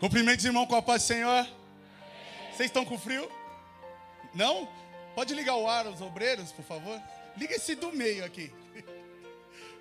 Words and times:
Cumprimentos, 0.00 0.46
irmão, 0.46 0.66
com 0.66 0.74
a 0.74 0.80
paz 0.80 1.02
do 1.02 1.08
Senhor. 1.08 1.46
Vocês 2.50 2.70
estão 2.70 2.86
com 2.86 2.98
frio? 2.98 3.30
Não? 4.34 4.66
Pode 5.14 5.34
ligar 5.34 5.56
o 5.56 5.68
ar 5.68 5.86
aos 5.86 6.00
obreiros, 6.00 6.50
por 6.52 6.64
favor? 6.64 6.98
Liga 7.36 7.54
esse 7.54 7.74
do 7.74 7.92
meio 7.92 8.24
aqui. 8.24 8.50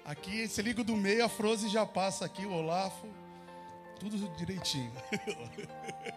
Aqui, 0.03 0.45
se 0.47 0.61
liga 0.61 0.81
o 0.81 0.83
do 0.83 0.97
meio, 0.97 1.23
a 1.23 1.29
Froze 1.29 1.69
já 1.69 1.85
passa 1.85 2.25
aqui, 2.25 2.43
o 2.43 2.51
Olafo. 2.51 3.07
Tudo 3.99 4.17
direitinho. 4.35 4.91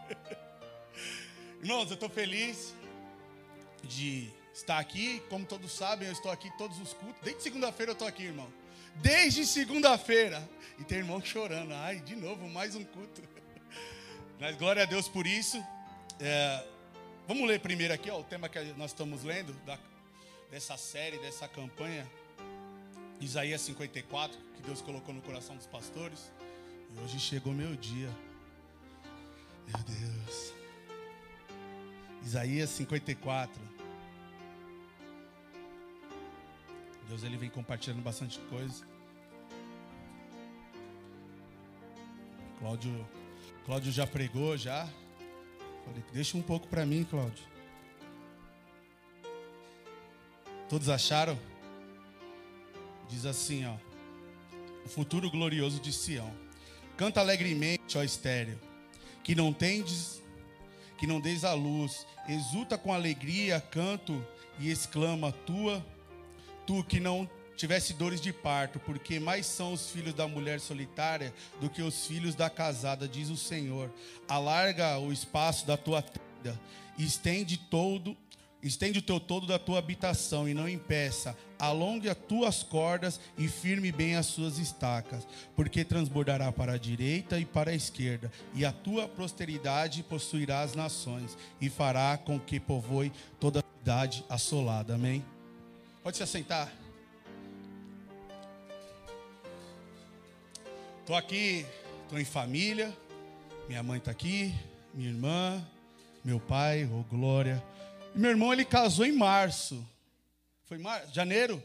Irmãos, 1.61 1.89
eu 1.89 1.95
estou 1.95 2.09
feliz 2.09 2.75
de 3.83 4.31
estar 4.55 4.79
aqui. 4.79 5.23
Como 5.29 5.45
todos 5.45 5.71
sabem, 5.73 6.09
eu 6.09 6.13
estou 6.13 6.33
aqui 6.33 6.51
todos 6.57 6.81
os 6.81 6.95
cultos. 6.95 7.21
Desde 7.23 7.43
segunda-feira 7.43 7.91
eu 7.91 7.95
estou 7.95 8.09
aqui, 8.09 8.23
irmão. 8.25 8.51
Desde 8.97 9.47
segunda-feira. 9.47 10.43
E 10.79 10.85
tem 10.85 10.99
irmão 10.99 11.23
chorando. 11.23 11.75
Ai, 11.75 12.01
de 12.01 12.17
novo, 12.17 12.49
mais 12.49 12.75
um 12.75 12.85
culto. 12.85 13.32
Mas 14.43 14.57
glória 14.57 14.83
a 14.83 14.87
Deus 14.87 15.07
por 15.07 15.25
isso. 15.25 15.65
É, 16.19 16.67
vamos 17.29 17.47
ler 17.47 17.61
primeiro 17.61 17.95
aqui 17.95 18.11
ó, 18.11 18.19
o 18.19 18.25
tema 18.25 18.49
que 18.49 18.59
nós 18.77 18.91
estamos 18.91 19.23
lendo, 19.23 19.53
da, 19.65 19.79
dessa 20.51 20.77
série, 20.77 21.17
dessa 21.19 21.47
campanha. 21.47 22.05
Isaías 23.21 23.61
54, 23.61 24.37
que 24.57 24.63
Deus 24.63 24.83
colocou 24.83 25.15
no 25.15 25.23
coração 25.23 25.57
dos 25.57 25.69
pastores. 25.69 26.33
E 26.91 27.05
hoje 27.05 27.21
chegou 27.21 27.53
meu 27.53 27.77
dia. 27.77 28.11
Meu 29.69 29.79
Deus. 29.85 30.53
Isaías 32.25 32.71
54. 32.71 33.63
Deus 37.07 37.23
ele 37.23 37.37
vem 37.37 37.49
compartilhando 37.49 38.03
bastante 38.03 38.41
coisa. 38.51 38.85
Cláudio, 42.59 43.07
Cláudio 43.65 43.93
já 43.93 44.07
pregou 44.07 44.57
já. 44.57 44.89
Falei, 45.85 46.03
deixa 46.13 46.37
um 46.37 46.43
pouco 46.43 46.67
para 46.69 46.85
mim, 46.85 47.05
Cláudio. 47.05 47.45
Todos 50.69 50.89
acharam? 50.89 51.39
Diz 53.09 53.27
assim, 53.27 53.65
ó. 53.67 53.77
O 54.85 54.89
futuro 54.89 55.31
glorioso 55.31 55.81
de 55.81 55.93
Sião. 55.93 56.33
Canta 56.97 57.21
alegremente, 57.21 57.97
ó 57.97 58.03
estéreo, 58.03 58.59
que 59.23 59.35
não 59.35 59.53
tendes, 59.53 60.23
que 60.99 61.07
não 61.07 61.21
deis 61.21 61.45
a 61.45 61.55
luz. 61.55 62.07
Exulta 62.29 62.77
com 62.77 62.93
alegria, 62.93 63.61
canto 63.61 64.25
e 64.59 64.71
exclama: 64.71 65.33
Tua, 65.33 65.85
tu 66.67 66.85
que 66.85 67.01
não 67.01 67.29
tivesse 67.63 67.95
dores 67.95 68.21
de 68.21 68.33
parto, 68.33 68.81
porque 68.81 69.21
mais 69.21 69.47
são 69.47 69.73
os 69.73 69.89
filhos 69.89 70.13
da 70.15 70.27
mulher 70.27 70.59
solitária 70.59 71.33
do 71.61 71.71
que 71.71 71.81
os 71.81 72.07
filhos 72.07 72.35
da 72.35 72.51
casada, 72.51 73.07
diz 73.07 73.31
o 73.31 73.37
Senhor. 73.37 73.89
Alarga 74.29 74.99
o 74.99 75.13
espaço 75.13 75.65
da 75.65 75.77
tua 75.77 76.03
tenda, 76.03 76.59
estende 76.99 77.57
todo 77.57 78.17
Estende 78.63 79.01
o 79.01 79.03
teu 79.03 79.19
todo 79.19 79.45
da 79.45 79.59
tua 79.59 79.81
habitação 79.81 80.49
e 80.49 80.55
não 80.55 80.69
impeça. 80.69 81.37
Alongue 81.59 82.09
as 82.09 82.17
tuas 82.17 82.63
cordas 82.63 83.19
e 83.37 83.49
firme 83.49 83.91
bem 83.91 84.15
as 84.15 84.27
suas 84.27 84.57
estacas, 84.57 85.27
porque 85.57 85.85
transbordará 85.85 86.53
para 86.53 86.75
a 86.75 86.79
direita 86.79 87.41
e 87.41 87.45
para 87.45 87.73
a 87.73 87.75
esquerda, 87.75 88.31
e 88.55 88.65
a 88.65 88.71
tua 88.71 89.09
posteridade 89.09 90.05
possuirá 90.05 90.61
as 90.61 90.77
nações, 90.77 91.37
e 91.61 91.69
fará 91.69 92.17
com 92.17 92.39
que 92.39 92.61
povoe 92.61 93.13
toda 93.41 93.59
a 93.59 93.79
cidade 93.79 94.25
assolada. 94.29 94.95
Amém? 94.95 95.25
Pode 96.05 96.17
se 96.17 96.23
assentar. 96.23 96.82
Estou 101.03 101.17
aqui, 101.17 101.67
estou 102.05 102.17
em 102.21 102.25
família. 102.25 102.97
Minha 103.67 103.83
mãe 103.83 103.99
está 103.99 104.13
aqui, 104.13 104.55
minha 104.95 105.09
irmã, 105.11 105.69
meu 106.25 106.39
pai, 106.39 106.89
oh 106.93 107.03
glória. 107.03 107.61
E 108.15 108.19
meu 108.21 108.31
irmão, 108.31 108.53
ele 108.53 108.65
casou 108.65 109.05
em 109.05 109.11
março. 109.11 109.85
Foi 110.65 110.79
mar... 110.79 111.05
janeiro? 111.13 111.61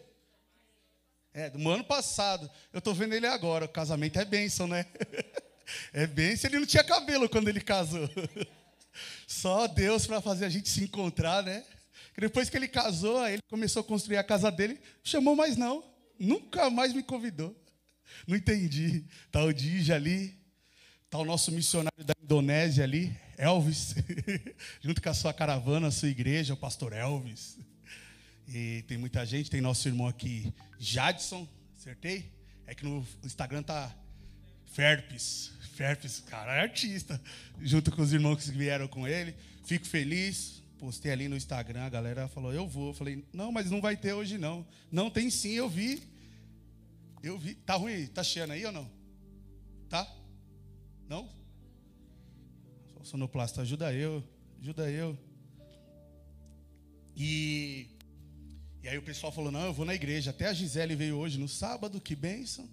É, 1.36 1.52
do 1.52 1.70
ano 1.70 1.84
passado. 1.84 2.50
Eu 2.74 2.80
estou 2.80 2.96
vendo 2.96 3.14
ele 3.14 3.28
agora. 3.28 3.66
O 3.66 3.70
casamento 3.70 4.20
é 4.20 4.26
bênção, 4.26 4.68
né? 4.68 4.86
É 5.94 6.08
bênção. 6.08 6.50
Ele 6.50 6.60
não 6.60 6.66
tinha 6.66 6.84
cabelo 6.84 7.30
quando 7.30 7.50
ele 7.50 7.62
casou. 7.62 8.10
Só 9.28 9.68
Deus 9.68 10.08
para 10.08 10.20
fazer 10.20 10.46
a 10.46 10.50
gente 10.50 10.70
se 10.70 10.82
encontrar, 10.82 11.44
né? 11.44 11.64
Depois 12.18 12.50
que 12.50 12.58
ele 12.58 12.70
casou, 12.70 13.28
ele 13.28 13.42
começou 13.50 13.82
a 13.82 13.84
construir 13.84 14.18
a 14.18 14.24
casa 14.24 14.50
dele. 14.50 14.80
Chamou 15.04 15.36
mais 15.36 15.58
não. 15.58 15.84
Nunca 16.18 16.70
mais 16.72 16.92
me 16.92 17.04
convidou. 17.04 17.56
Não 18.28 18.36
entendi. 18.36 19.06
Tá 19.32 19.44
o 19.44 19.54
Dija 19.54 19.96
ali. 19.96 20.38
Tá 21.10 21.20
o 21.20 21.26
nosso 21.26 21.52
missionário 21.52 22.04
da 22.04 22.14
Indonésia 22.22 22.84
ali. 22.84 23.16
Elvis, 23.38 23.94
junto 24.82 25.02
com 25.02 25.10
a 25.10 25.14
sua 25.14 25.32
caravana, 25.32 25.88
a 25.88 25.92
sua 25.92 26.10
igreja, 26.10 26.56
o 26.56 26.58
pastor 26.58 26.92
Elvis. 26.92 27.58
E 28.48 28.84
tem 28.88 28.98
muita 28.98 29.26
gente, 29.26 29.50
tem 29.50 29.62
nosso 29.62 29.88
irmão 29.88 30.08
aqui, 30.08 30.52
Jadson, 30.80 31.48
acertei? 31.78 32.32
É 32.66 32.74
que 32.74 32.84
no 32.84 33.06
Instagram 33.24 33.62
tá 33.62 33.94
Ferpes, 34.66 35.52
Ferpes, 35.76 36.20
cara, 36.22 36.56
é 36.56 36.62
artista, 36.62 37.22
junto 37.62 37.92
com 37.92 38.02
os 38.02 38.12
irmãos 38.12 38.44
que 38.44 38.52
vieram 38.52 38.88
com 38.88 39.08
ele. 39.08 39.36
Fico 39.66 39.86
feliz, 39.86 40.64
postei 40.80 41.12
ali 41.12 41.28
no 41.28 41.36
Instagram, 41.36 41.84
a 41.84 41.90
galera 41.90 42.28
falou, 42.28 42.54
eu 42.54 42.68
vou. 42.68 42.88
Eu 42.88 42.94
falei, 42.94 43.24
não, 43.32 43.52
mas 43.52 43.70
não 43.70 43.82
vai 43.82 43.96
ter 43.96 44.14
hoje 44.14 44.38
não. 44.38 44.66
Não, 44.92 45.10
tem 45.10 45.30
sim, 45.30 45.52
eu 45.52 45.70
vi. 45.70 46.02
Eu 47.28 47.38
vi. 47.38 47.56
Tá 47.56 47.76
ruim? 47.76 48.08
Tá 48.08 48.24
cheio 48.24 48.50
aí 48.52 48.66
ou 48.66 48.72
não? 48.72 48.90
Tá? 49.90 50.08
Não? 51.08 51.38
sonoplasta, 53.04 53.62
ajuda 53.62 53.94
eu, 53.94 54.22
ajuda 54.62 54.92
eu. 54.92 55.18
E, 57.16 57.88
e 58.84 58.88
aí 58.88 58.98
o 58.98 59.02
pessoal 59.02 59.32
falou: 59.32 59.52
não, 59.52 59.66
eu 59.66 59.74
vou 59.74 59.86
na 59.86 59.96
igreja. 59.96 60.32
Até 60.32 60.46
a 60.48 60.54
Gisele 60.54 60.96
veio 60.96 61.18
hoje 61.18 61.40
no 61.40 61.48
sábado, 61.48 62.02
que 62.02 62.16
bênção. 62.16 62.70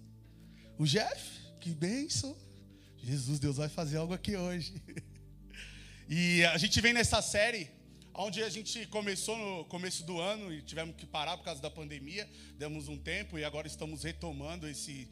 O 0.77 0.85
Jeff, 0.85 1.41
que 1.61 1.69
bênção. 1.69 2.35
Jesus, 3.01 3.39
Deus 3.39 3.57
vai 3.57 3.69
fazer 3.69 3.97
algo 3.97 4.13
aqui 4.13 4.35
hoje. 4.35 4.73
E 6.07 6.45
a 6.45 6.57
gente 6.59 6.79
vem 6.81 6.93
nessa 6.93 7.19
série, 7.19 7.67
onde 8.17 8.43
a 8.43 8.49
gente 8.49 8.85
começou 8.87 9.37
no 9.37 9.65
começo 9.65 10.03
do 10.03 10.19
ano 10.19 10.53
e 10.53 10.61
tivemos 10.61 10.95
que 10.95 11.05
parar 11.05 11.37
por 11.37 11.43
causa 11.43 11.61
da 11.61 11.69
pandemia. 11.69 12.29
Demos 12.57 12.87
um 12.87 12.97
tempo 12.97 13.37
e 13.37 13.43
agora 13.43 13.67
estamos 13.67 14.03
retomando 14.03 14.67
esse, 14.67 15.07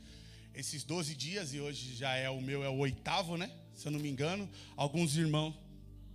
esses 0.54 0.84
12 0.84 1.16
dias. 1.16 1.54
E 1.54 1.60
hoje 1.60 1.96
já 1.96 2.16
é 2.16 2.30
o 2.30 2.42
meu, 2.42 2.64
é 2.64 2.70
o 2.70 2.78
oitavo, 2.78 3.38
né? 3.38 3.52
se 3.76 3.88
eu 3.88 3.92
não 3.92 4.00
me 4.00 4.10
engano. 4.10 4.50
Alguns 4.76 5.16
irmãos, 5.16 5.54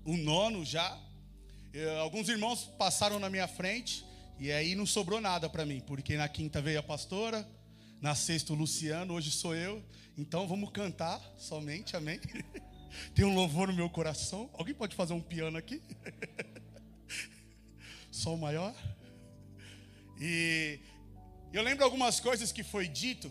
o 0.05 0.17
nono 0.17 0.65
já. 0.65 0.99
Eh, 1.73 1.99
alguns 1.99 2.29
irmãos 2.29 2.65
passaram 2.79 3.19
na 3.19 3.29
minha 3.29 3.47
frente 3.47 4.05
e 4.39 4.51
aí 4.51 4.75
não 4.75 4.87
sobrou 4.87 5.21
nada 5.21 5.49
para 5.49 5.67
mim, 5.67 5.81
porque 5.81 6.17
na 6.17 6.29
quinta 6.29 6.63
veio 6.63 6.79
a 6.79 6.83
pastora, 6.83 7.47
na 8.01 8.15
sexta 8.15 8.53
o 8.53 8.57
Luciano, 8.57 9.15
hoje 9.15 9.31
sou 9.31 9.55
eu. 9.55 9.83
Então 10.17 10.49
vamos 10.49 10.71
cantar 10.71 11.21
somente, 11.37 11.97
amém? 11.97 12.21
Tem 13.15 13.25
um 13.25 13.35
louvor 13.35 13.69
no 13.69 13.75
meu 13.75 13.91
coração. 13.91 14.49
Alguém 14.55 14.75
pode 14.75 14.97
fazer 14.97 15.13
um 15.13 15.21
piano 15.21 15.59
aqui? 15.59 15.83
Sol 18.23 18.37
maior? 18.37 18.75
E 20.21 20.81
eu 21.53 21.63
lembro 21.63 21.85
algumas 21.85 22.19
coisas 22.21 22.51
que 22.51 22.63
foi 22.63 22.87
dito 22.89 23.31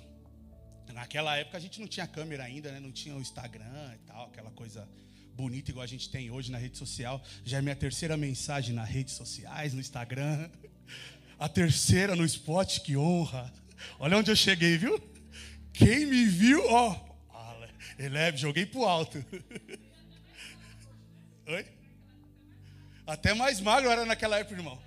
Naquela 0.94 1.38
época 1.38 1.58
a 1.58 1.59
gente 1.59 1.80
não 1.80 1.88
tinha 1.88 2.08
câmera 2.08 2.44
ainda, 2.44 2.72
né? 2.72 2.80
não 2.80 2.92
tinha 2.92 3.16
o 3.16 3.22
Instagram 3.22 3.94
e 3.94 4.00
tal, 4.08 4.25
aquela 4.25 4.50
coisa 4.50 4.90
bonita 5.36 5.70
igual 5.70 5.84
a 5.84 5.88
gente 5.88 6.09
tem 6.09 6.31
hoje 6.31 6.52
na 6.52 6.58
rede 6.58 6.75
social. 6.75 7.22
Já 7.46 7.59
é 7.59 7.62
minha 7.62 7.75
terceira 7.75 8.18
mensagem 8.18 8.74
nas 8.74 8.90
redes 8.90 9.14
sociais, 9.14 9.74
no 9.74 9.80
Instagram. 9.80 10.50
A 11.38 11.48
terceira 11.48 12.16
no 12.16 12.25
spot, 12.25 12.80
que 12.80 12.98
honra. 12.98 13.54
Olha 14.00 14.18
onde 14.18 14.31
eu 14.31 14.36
cheguei, 14.36 14.75
viu? 14.75 15.00
Quem 15.72 16.08
me 16.08 16.25
viu, 16.25 16.66
ó. 16.68 17.00
Eleve, 18.00 18.38
joguei 18.38 18.66
pro 18.66 18.84
alto. 18.84 19.24
Oi? 21.45 21.76
Até 23.07 23.33
mais 23.33 23.62
magro 23.62 23.89
era 23.89 24.06
naquela 24.06 24.38
época, 24.38 24.54
irmão. 24.54 24.77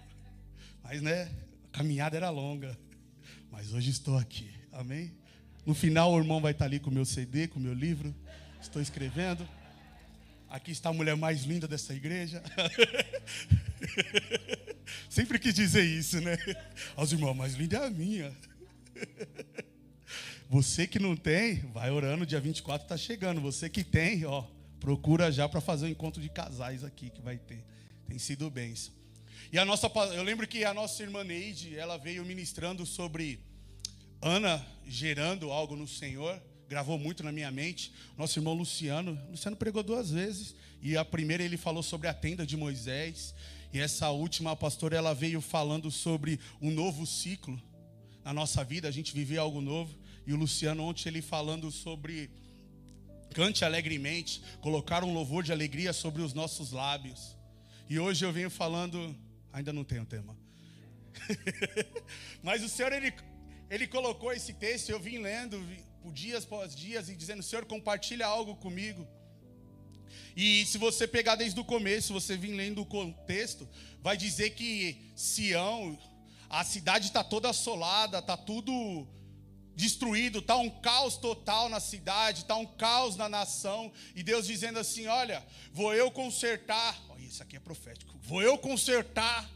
Mas, 0.84 1.00
né, 1.00 1.30
a 1.72 1.78
caminhada 1.78 2.18
era 2.18 2.28
longa. 2.28 2.78
Mas 3.50 3.72
hoje 3.72 3.90
estou 3.90 4.18
aqui. 4.18 4.50
Amém? 4.70 5.10
No 5.64 5.74
final, 5.74 6.12
o 6.12 6.18
irmão 6.18 6.38
vai 6.38 6.52
estar 6.52 6.66
ali 6.66 6.78
com 6.78 6.90
o 6.90 6.92
meu 6.92 7.06
CD, 7.06 7.48
com 7.48 7.58
o 7.58 7.62
meu 7.62 7.72
livro. 7.72 8.14
Estou 8.60 8.82
escrevendo. 8.82 9.48
Aqui 10.50 10.70
está 10.70 10.90
a 10.90 10.92
mulher 10.92 11.16
mais 11.16 11.44
linda 11.44 11.66
dessa 11.66 11.94
igreja. 11.94 12.42
Sempre 15.08 15.38
quis 15.38 15.54
dizer 15.54 15.84
isso, 15.84 16.20
né? 16.20 16.36
Aos 16.96 17.12
irmãos, 17.12 17.34
mais 17.34 17.54
linda 17.54 17.78
é 17.78 17.86
a 17.86 17.90
minha. 17.90 18.36
Você 20.50 20.86
que 20.86 20.98
não 20.98 21.16
tem, 21.16 21.60
vai 21.72 21.90
orando, 21.90 22.26
dia 22.26 22.40
24 22.40 22.84
está 22.84 22.98
chegando. 22.98 23.40
Você 23.40 23.70
que 23.70 23.82
tem, 23.82 24.26
ó, 24.26 24.44
procura 24.78 25.32
já 25.32 25.48
para 25.48 25.60
fazer 25.60 25.86
o 25.86 25.88
um 25.88 25.92
encontro 25.92 26.20
de 26.20 26.28
casais 26.28 26.84
aqui 26.84 27.08
que 27.08 27.22
vai 27.22 27.38
ter. 27.38 27.64
Tem 28.10 28.18
sido 28.18 28.50
bênção. 28.50 28.92
E 29.52 29.58
a 29.58 29.64
nossa, 29.64 29.86
eu 30.16 30.24
lembro 30.24 30.44
que 30.44 30.64
a 30.64 30.74
nossa 30.74 31.00
irmã 31.00 31.22
Neide, 31.22 31.78
ela 31.78 31.96
veio 31.96 32.24
ministrando 32.24 32.84
sobre 32.84 33.38
Ana 34.20 34.66
gerando 34.84 35.52
algo 35.52 35.76
no 35.76 35.86
Senhor, 35.86 36.42
gravou 36.68 36.98
muito 36.98 37.22
na 37.22 37.30
minha 37.30 37.52
mente. 37.52 37.92
Nosso 38.18 38.36
irmão 38.36 38.52
Luciano, 38.52 39.16
Luciano 39.30 39.56
pregou 39.56 39.84
duas 39.84 40.10
vezes, 40.10 40.56
e 40.82 40.96
a 40.96 41.04
primeira 41.04 41.44
ele 41.44 41.56
falou 41.56 41.84
sobre 41.84 42.08
a 42.08 42.12
tenda 42.12 42.44
de 42.44 42.56
Moisés, 42.56 43.32
e 43.72 43.78
essa 43.78 44.10
última 44.10 44.50
a 44.50 44.56
pastora 44.56 44.96
ela 44.96 45.14
veio 45.14 45.40
falando 45.40 45.88
sobre 45.88 46.40
um 46.60 46.72
novo 46.72 47.06
ciclo 47.06 47.62
na 48.24 48.32
nossa 48.32 48.64
vida, 48.64 48.88
a 48.88 48.90
gente 48.90 49.14
viver 49.14 49.38
algo 49.38 49.60
novo. 49.60 49.96
E 50.26 50.32
o 50.32 50.36
Luciano 50.36 50.82
ontem 50.82 51.08
ele 51.08 51.22
falando 51.22 51.70
sobre 51.70 52.28
cante 53.32 53.64
alegremente, 53.64 54.42
colocar 54.60 55.04
um 55.04 55.14
louvor 55.14 55.44
de 55.44 55.52
alegria 55.52 55.92
sobre 55.92 56.22
os 56.22 56.34
nossos 56.34 56.72
lábios. 56.72 57.38
E 57.90 57.98
hoje 57.98 58.24
eu 58.24 58.32
venho 58.32 58.48
falando, 58.48 59.16
ainda 59.52 59.72
não 59.72 59.82
tenho 59.82 60.06
tema. 60.06 60.38
Mas 62.40 62.62
o 62.62 62.68
Senhor 62.68 62.92
ele 62.92 63.12
ele 63.68 63.84
colocou 63.88 64.32
esse 64.32 64.52
texto, 64.52 64.90
eu 64.90 65.00
vim 65.00 65.18
lendo 65.18 65.60
por 66.00 66.12
dias 66.12 66.44
após 66.44 66.72
dias 66.72 67.08
e 67.08 67.16
dizendo: 67.16 67.42
Senhor, 67.42 67.64
compartilha 67.64 68.28
algo 68.28 68.54
comigo. 68.54 69.08
E 70.36 70.64
se 70.66 70.78
você 70.78 71.08
pegar 71.08 71.34
desde 71.34 71.58
o 71.58 71.64
começo, 71.64 72.12
você 72.12 72.36
vir 72.36 72.52
lendo 72.52 72.80
o 72.80 72.86
contexto, 72.86 73.68
vai 74.00 74.16
dizer 74.16 74.50
que 74.50 75.10
Sião, 75.16 75.98
a 76.48 76.62
cidade 76.62 77.08
está 77.08 77.24
toda 77.24 77.50
assolada, 77.50 78.20
está 78.20 78.36
tudo 78.36 79.08
destruído, 79.74 80.38
está 80.38 80.56
um 80.56 80.70
caos 80.70 81.16
total 81.16 81.68
na 81.68 81.80
cidade, 81.80 82.42
está 82.42 82.54
um 82.54 82.66
caos 82.66 83.16
na 83.16 83.28
nação, 83.28 83.92
e 84.14 84.22
Deus 84.22 84.46
dizendo 84.46 84.78
assim: 84.78 85.08
Olha, 85.08 85.44
vou 85.72 85.92
eu 85.92 86.08
consertar, 86.08 86.96
isso 87.30 87.42
aqui 87.42 87.56
é 87.56 87.60
profético, 87.60 88.18
vou 88.22 88.42
eu 88.42 88.58
consertar, 88.58 89.48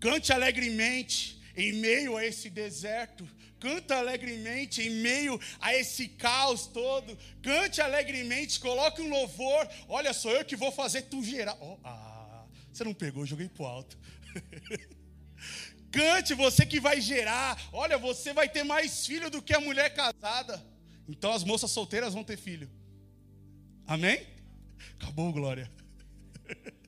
cante 0.00 0.32
alegremente 0.32 1.38
em 1.54 1.74
meio 1.74 2.16
a 2.16 2.24
esse 2.24 2.48
deserto, 2.48 3.28
canta 3.58 3.96
alegremente 3.98 4.80
em 4.80 4.90
meio 4.90 5.38
a 5.60 5.74
esse 5.74 6.08
caos 6.08 6.66
todo, 6.66 7.16
cante 7.42 7.82
alegremente, 7.82 8.58
coloque 8.58 9.02
um 9.02 9.10
louvor, 9.10 9.68
olha, 9.86 10.14
sou 10.14 10.30
eu 10.30 10.44
que 10.44 10.56
vou 10.56 10.72
fazer 10.72 11.02
tu 11.02 11.22
gerar. 11.22 11.58
Oh, 11.60 11.78
ah, 11.84 12.46
você 12.72 12.84
não 12.84 12.94
pegou, 12.94 13.26
joguei 13.26 13.48
pro 13.48 13.66
alto. 13.66 13.98
Cante, 15.92 16.34
você 16.34 16.64
que 16.64 16.78
vai 16.78 17.00
gerar. 17.00 17.60
Olha, 17.72 17.98
você 17.98 18.32
vai 18.32 18.48
ter 18.48 18.62
mais 18.62 19.04
filho 19.04 19.28
do 19.28 19.42
que 19.42 19.52
a 19.52 19.60
mulher 19.60 19.92
casada. 19.92 20.64
Então 21.08 21.32
as 21.32 21.42
moças 21.42 21.72
solteiras 21.72 22.14
vão 22.14 22.22
ter 22.22 22.36
filho. 22.36 22.70
Amém? 23.88 24.24
Acabou, 24.94 25.32
glória. 25.32 25.68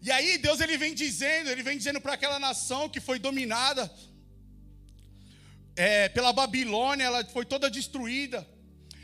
E 0.00 0.10
aí 0.10 0.36
Deus 0.38 0.60
ele 0.60 0.76
vem 0.76 0.94
dizendo, 0.94 1.48
ele 1.48 1.62
vem 1.62 1.78
dizendo 1.78 2.00
para 2.00 2.14
aquela 2.14 2.38
nação 2.38 2.88
que 2.88 3.00
foi 3.00 3.18
dominada 3.18 3.88
é, 5.76 6.08
pela 6.08 6.32
Babilônia, 6.32 7.04
ela 7.04 7.24
foi 7.24 7.44
toda 7.44 7.70
destruída. 7.70 8.46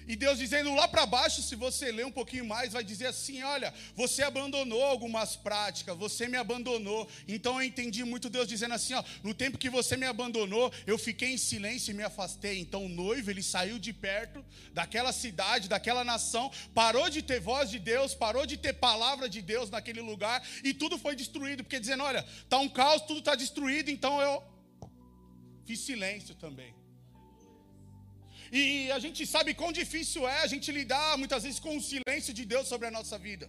E 0.09 0.17
Deus 0.17 0.39
dizendo 0.39 0.75
lá 0.75 0.89
para 0.89 1.05
baixo, 1.05 1.43
se 1.43 1.55
você 1.55 1.93
ler 1.93 2.07
um 2.07 2.11
pouquinho 2.11 2.47
mais, 2.47 2.73
vai 2.73 2.83
dizer 2.83 3.09
assim: 3.09 3.43
olha, 3.43 3.75
você 3.95 4.23
abandonou 4.23 4.83
algumas 4.83 5.37
práticas, 5.37 5.95
você 5.99 6.27
me 6.27 6.39
abandonou. 6.39 7.07
Então 7.29 7.61
eu 7.61 7.69
entendi 7.69 8.03
muito 8.05 8.31
Deus 8.31 8.49
dizendo 8.49 8.73
assim: 8.73 8.95
ó, 8.95 9.05
no 9.23 9.35
tempo 9.35 9.59
que 9.59 9.69
você 9.69 9.99
me 9.99 10.07
abandonou, 10.07 10.73
eu 10.87 10.97
fiquei 10.97 11.35
em 11.35 11.37
silêncio 11.37 11.91
e 11.91 11.95
me 11.95 12.03
afastei. 12.03 12.59
Então 12.59 12.87
o 12.87 12.89
noivo, 12.89 13.31
ele 13.31 13.43
saiu 13.43 13.79
de 13.79 13.93
perto 13.93 14.43
daquela 14.73 15.13
cidade, 15.13 15.69
daquela 15.69 16.03
nação, 16.03 16.51
parou 16.75 17.11
de 17.11 17.21
ter 17.21 17.39
voz 17.39 17.69
de 17.69 17.79
Deus, 17.79 18.15
parou 18.15 18.47
de 18.47 18.57
ter 18.57 18.73
palavra 18.73 19.29
de 19.29 19.43
Deus 19.43 19.69
naquele 19.69 20.01
lugar, 20.01 20.43
e 20.65 20.73
tudo 20.73 20.97
foi 20.97 21.15
destruído, 21.15 21.63
porque 21.63 21.79
dizendo: 21.79 22.03
olha, 22.03 22.25
está 22.43 22.59
um 22.59 22.69
caos, 22.69 23.03
tudo 23.03 23.19
está 23.19 23.35
destruído, 23.35 23.91
então 23.91 24.23
eu 24.23 24.43
fiz 25.67 25.81
silêncio 25.81 26.35
também. 26.35 26.78
E 28.51 28.91
a 28.93 28.99
gente 28.99 29.27
sabe 29.27 29.55
quão 29.55 29.71
difícil 29.73 30.29
é 30.29 30.41
a 30.41 30.47
gente 30.47 30.71
lidar 30.73 31.19
muitas 31.19 31.43
vezes 31.43 31.61
com 31.61 31.77
o 31.77 31.81
silêncio 31.81 32.33
de 32.33 32.45
Deus 32.45 32.67
sobre 32.69 32.87
a 32.87 32.91
nossa 32.91 33.19
vida. 33.19 33.49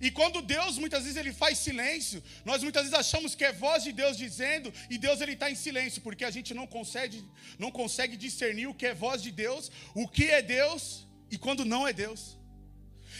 E 0.00 0.10
quando 0.10 0.40
Deus 0.40 0.78
muitas 0.78 1.02
vezes 1.02 1.16
ele 1.16 1.32
faz 1.32 1.58
silêncio, 1.58 2.22
nós 2.44 2.62
muitas 2.62 2.82
vezes 2.84 2.98
achamos 2.98 3.34
que 3.34 3.44
é 3.44 3.52
voz 3.52 3.82
de 3.82 3.92
Deus 3.92 4.16
dizendo 4.16 4.72
e 4.88 4.96
Deus 4.96 5.20
ele 5.20 5.32
está 5.32 5.50
em 5.50 5.54
silêncio, 5.54 6.00
porque 6.02 6.24
a 6.24 6.30
gente 6.30 6.54
não 6.54 6.66
consegue, 6.66 7.24
não 7.58 7.70
consegue 7.70 8.16
discernir 8.16 8.66
o 8.66 8.74
que 8.74 8.86
é 8.86 8.94
voz 8.94 9.22
de 9.22 9.30
Deus, 9.30 9.70
o 9.94 10.06
que 10.06 10.24
é 10.30 10.40
Deus 10.40 11.06
e 11.30 11.36
quando 11.36 11.64
não 11.64 11.86
é 11.86 11.92
Deus. 11.92 12.38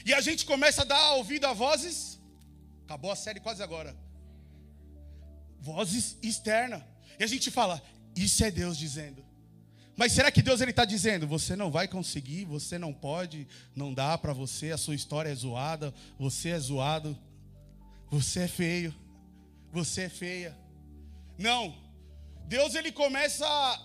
E 0.07 0.15
a 0.15 0.21
gente 0.21 0.47
começa 0.47 0.83
a 0.83 0.85
dar 0.85 1.13
ouvido 1.15 1.47
a 1.47 1.53
vozes, 1.53 2.21
acabou 2.85 3.11
a 3.11 3.17
série 3.17 3.41
quase 3.41 3.63
agora, 3.63 3.97
vozes 5.59 6.17
externas. 6.23 6.83
E 7.19 7.25
a 7.25 7.27
gente 7.27 7.51
fala, 7.51 7.83
isso 8.17 8.43
é 8.45 8.51
Deus 8.51 8.79
dizendo. 8.79 9.30
Mas 10.01 10.13
será 10.13 10.33
que 10.33 10.41
Deus 10.41 10.63
ele 10.63 10.71
está 10.71 10.87
dizendo, 10.87 11.27
você 11.27 11.55
não 11.55 11.71
vai 11.71 11.87
conseguir, 11.87 12.47
você 12.47 12.79
não 12.79 12.91
pode, 12.91 13.47
não 13.77 13.93
dá 13.93 14.17
para 14.17 14.33
você, 14.33 14.71
a 14.71 14.79
sua 14.79 14.95
história 14.95 15.29
é 15.29 15.35
zoada, 15.35 15.93
você 16.19 16.49
é 16.49 16.59
zoado, 16.59 17.15
você 18.11 18.45
é 18.45 18.49
feio, 18.49 18.95
você 19.71 20.05
é 20.05 20.09
feia. 20.09 20.57
Não. 21.37 21.77
Deus 22.49 22.75
ele 22.75 22.91
começa 22.91 23.47
a, 23.47 23.79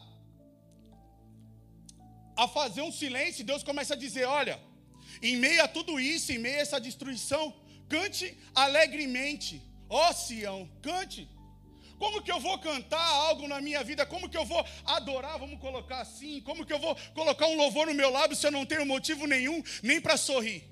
a 2.37 2.47
fazer 2.47 2.81
um 2.81 2.93
silêncio, 2.93 3.43
Deus 3.43 3.61
começa 3.61 3.93
a 3.93 3.97
dizer, 3.97 4.23
olha, 4.23 4.57
em 5.21 5.35
meio 5.35 5.61
a 5.65 5.67
tudo 5.67 5.99
isso, 5.99 6.31
em 6.31 6.37
meio 6.37 6.59
a 6.59 6.61
essa 6.61 6.79
destruição, 6.79 7.53
cante 7.89 8.37
alegremente. 8.55 9.61
Ó 9.89 10.13
Sião, 10.13 10.69
cante. 10.81 11.27
Como 11.97 12.21
que 12.21 12.31
eu 12.31 12.39
vou 12.39 12.57
cantar 12.59 13.05
algo 13.05 13.47
na 13.47 13.61
minha 13.61 13.83
vida? 13.83 14.05
Como 14.05 14.29
que 14.29 14.37
eu 14.37 14.45
vou 14.45 14.65
adorar? 14.85 15.39
Vamos 15.39 15.59
colocar 15.59 16.01
assim. 16.01 16.41
Como 16.41 16.65
que 16.65 16.73
eu 16.73 16.79
vou 16.79 16.95
colocar 17.13 17.47
um 17.47 17.55
louvor 17.55 17.87
no 17.87 17.93
meu 17.93 18.09
lábio 18.09 18.35
se 18.35 18.45
eu 18.45 18.51
não 18.51 18.65
tenho 18.65 18.85
motivo 18.85 19.25
nenhum 19.25 19.63
nem 19.81 20.01
para 20.01 20.17
sorrir? 20.17 20.63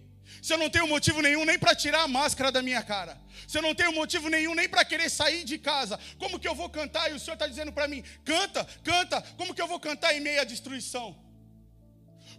Se 0.41 0.53
eu 0.53 0.57
não 0.57 0.69
tenho 0.69 0.87
motivo 0.87 1.21
nenhum 1.21 1.45
nem 1.45 1.57
para 1.57 1.75
tirar 1.75 2.03
a 2.03 2.07
máscara 2.07 2.51
da 2.51 2.61
minha 2.61 2.81
cara. 2.83 3.17
Se 3.47 3.57
eu 3.57 3.61
não 3.61 3.73
tenho 3.73 3.93
motivo 3.93 4.29
nenhum 4.29 4.53
nem 4.53 4.67
para 4.67 4.83
querer 4.83 5.09
sair 5.09 5.43
de 5.43 5.57
casa. 5.57 5.99
Como 6.17 6.39
que 6.39 6.47
eu 6.47 6.55
vou 6.55 6.69
cantar? 6.69 7.09
E 7.09 7.13
o 7.13 7.19
Senhor 7.19 7.35
está 7.35 7.47
dizendo 7.47 7.71
para 7.71 7.87
mim: 7.87 8.03
canta, 8.25 8.65
canta. 8.83 9.21
Como 9.37 9.53
que 9.53 9.61
eu 9.61 9.67
vou 9.67 9.79
cantar 9.79 10.13
em 10.15 10.19
meio 10.19 10.41
à 10.41 10.43
destruição? 10.43 11.17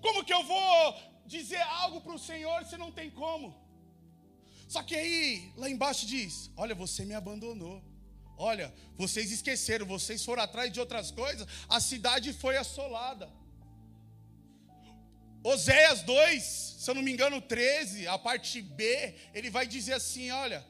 Como 0.03 0.25
que 0.25 0.35
eu 0.35 0.43
vou 0.45 1.01
dizer 1.27 1.63
algo 1.63 2.01
para 2.01 2.15
o 2.15 2.19
Senhor 2.19 2.65
se 2.67 2.77
não 2.77 2.93
tem 2.93 3.11
como? 3.11 3.65
Só 4.69 4.83
que 4.83 4.95
aí, 4.95 5.53
lá 5.57 5.71
embaixo 5.71 6.07
diz: 6.07 6.51
Olha, 6.57 6.75
você 6.75 7.05
me 7.05 7.15
abandonou. 7.15 7.94
Olha, 8.37 8.73
vocês 8.97 9.31
esqueceram, 9.31 9.87
vocês 9.87 10.25
foram 10.25 10.43
atrás 10.43 10.73
de 10.73 10.81
outras 10.81 11.11
coisas, 11.11 11.47
a 11.69 11.81
cidade 11.81 12.33
foi 12.33 12.57
assolada. 12.57 13.31
Oséias 15.43 16.03
2, 16.03 16.43
se 16.43 16.91
eu 16.91 16.95
não 16.95 17.03
me 17.03 17.13
engano, 17.13 17.41
13, 17.41 18.09
a 18.09 18.19
parte 18.19 18.63
B, 18.63 19.15
ele 19.35 19.51
vai 19.51 19.67
dizer 19.67 19.93
assim: 19.93 20.31
Olha, 20.31 20.65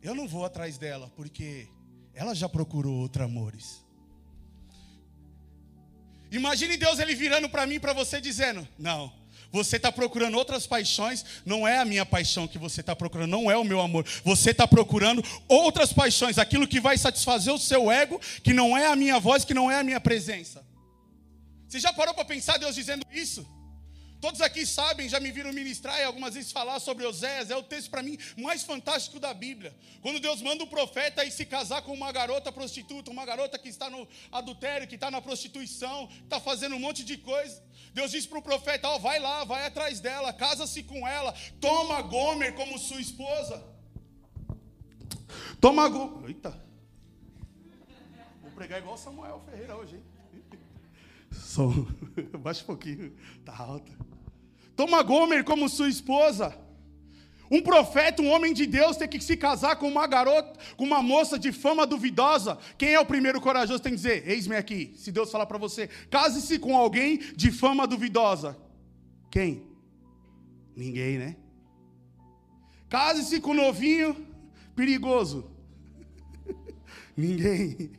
eu 0.00 0.14
não 0.14 0.28
vou 0.28 0.44
atrás 0.44 0.78
dela, 0.78 1.12
porque 1.16 1.68
ela 2.14 2.34
já 2.34 2.48
procurou 2.48 2.94
outros 2.94 3.24
amores. 3.24 3.84
Imagine 6.30 6.76
Deus 6.76 6.98
ele 6.98 7.14
virando 7.14 7.48
para 7.48 7.66
mim 7.66 7.80
para 7.80 7.92
você 7.92 8.20
dizendo: 8.20 8.66
Não, 8.78 9.12
você 9.52 9.76
está 9.76 9.90
procurando 9.90 10.36
outras 10.36 10.66
paixões, 10.66 11.24
não 11.44 11.66
é 11.66 11.78
a 11.78 11.84
minha 11.84 12.04
paixão 12.04 12.46
que 12.46 12.58
você 12.58 12.80
está 12.80 12.94
procurando, 12.94 13.30
não 13.30 13.50
é 13.50 13.56
o 13.56 13.64
meu 13.64 13.80
amor. 13.80 14.06
Você 14.24 14.50
está 14.50 14.66
procurando 14.66 15.24
outras 15.48 15.92
paixões, 15.92 16.38
aquilo 16.38 16.68
que 16.68 16.80
vai 16.80 16.98
satisfazer 16.98 17.52
o 17.52 17.58
seu 17.58 17.90
ego, 17.90 18.20
que 18.42 18.52
não 18.52 18.76
é 18.76 18.86
a 18.86 18.96
minha 18.96 19.18
voz, 19.18 19.44
que 19.44 19.54
não 19.54 19.70
é 19.70 19.78
a 19.78 19.84
minha 19.84 20.00
presença. 20.00 20.64
Você 21.68 21.80
já 21.80 21.92
parou 21.92 22.14
para 22.14 22.24
pensar 22.24 22.58
Deus 22.58 22.74
dizendo 22.74 23.04
isso? 23.12 23.46
Todos 24.26 24.40
aqui 24.40 24.66
sabem, 24.66 25.08
já 25.08 25.20
me 25.20 25.30
viram 25.30 25.52
ministrar 25.52 26.00
e 26.00 26.02
algumas 26.02 26.34
vezes 26.34 26.50
falar 26.50 26.80
sobre 26.80 27.06
Oséias, 27.06 27.48
é 27.48 27.56
o 27.56 27.62
texto 27.62 27.88
para 27.88 28.02
mim 28.02 28.18
mais 28.36 28.64
fantástico 28.64 29.20
da 29.20 29.32
Bíblia. 29.32 29.72
Quando 30.02 30.18
Deus 30.18 30.42
manda 30.42 30.64
o 30.64 30.66
profeta 30.66 31.24
ir 31.24 31.30
se 31.30 31.46
casar 31.46 31.82
com 31.82 31.92
uma 31.92 32.10
garota 32.10 32.50
prostituta, 32.50 33.08
uma 33.08 33.24
garota 33.24 33.56
que 33.56 33.68
está 33.68 33.88
no 33.88 34.04
adultério, 34.32 34.88
que 34.88 34.96
está 34.96 35.12
na 35.12 35.22
prostituição, 35.22 36.08
está 36.24 36.40
fazendo 36.40 36.74
um 36.74 36.80
monte 36.80 37.04
de 37.04 37.16
coisa. 37.18 37.62
Deus 37.94 38.10
diz 38.10 38.26
para 38.26 38.40
o 38.40 38.42
profeta: 38.42 38.88
Ó, 38.88 38.96
oh, 38.96 38.98
vai 38.98 39.20
lá, 39.20 39.44
vai 39.44 39.64
atrás 39.64 40.00
dela, 40.00 40.32
casa-se 40.32 40.82
com 40.82 41.06
ela, 41.06 41.32
toma 41.60 42.02
Gomer 42.02 42.52
como 42.56 42.80
sua 42.80 43.00
esposa. 43.00 43.64
Toma 45.60 45.88
Gomer. 45.88 46.30
Eita. 46.30 46.64
Vou 48.42 48.50
pregar 48.50 48.80
igual 48.80 48.98
Samuel 48.98 49.40
Ferreira 49.48 49.76
hoje, 49.76 49.94
hein? 49.94 50.02
Som. 51.30 51.86
Baixa 52.42 52.64
um 52.64 52.66
pouquinho. 52.66 53.16
Tá 53.44 53.56
alta. 53.56 54.15
Toma 54.76 55.02
Gomer 55.02 55.42
como 55.42 55.68
sua 55.68 55.88
esposa. 55.88 56.54
Um 57.50 57.62
profeta, 57.62 58.22
um 58.22 58.30
homem 58.30 58.52
de 58.52 58.66
Deus, 58.66 58.96
tem 58.96 59.08
que 59.08 59.22
se 59.22 59.36
casar 59.36 59.76
com 59.76 59.88
uma 59.88 60.06
garota, 60.06 60.58
com 60.76 60.84
uma 60.84 61.02
moça 61.02 61.38
de 61.38 61.52
fama 61.52 61.86
duvidosa. 61.86 62.58
Quem 62.76 62.94
é 62.94 63.00
o 63.00 63.06
primeiro 63.06 63.40
corajoso 63.40 63.82
tem 63.82 63.92
que 63.92 63.96
dizer: 63.96 64.28
Eis-me 64.28 64.56
aqui. 64.56 64.92
Se 64.96 65.12
Deus 65.12 65.30
falar 65.30 65.46
para 65.46 65.58
você, 65.58 65.88
case-se 66.10 66.58
com 66.58 66.76
alguém 66.76 67.18
de 67.36 67.50
fama 67.52 67.86
duvidosa. 67.86 68.56
Quem? 69.30 69.62
Ninguém, 70.76 71.18
né? 71.18 71.36
Case-se 72.88 73.40
com 73.40 73.52
um 73.52 73.54
novinho 73.54 74.26
perigoso. 74.74 75.50
Ninguém. 77.16 77.92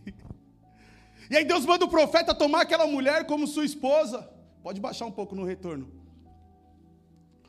E 1.30 1.36
aí 1.36 1.46
Deus 1.46 1.66
manda 1.66 1.86
o 1.86 1.90
profeta 1.90 2.36
tomar 2.36 2.62
aquela 2.62 2.86
mulher 2.86 3.26
como 3.26 3.48
sua 3.48 3.66
esposa. 3.66 4.30
Pode 4.62 4.80
baixar 4.80 5.06
um 5.06 5.12
pouco 5.12 5.36
no 5.36 5.44
retorno. 5.44 6.07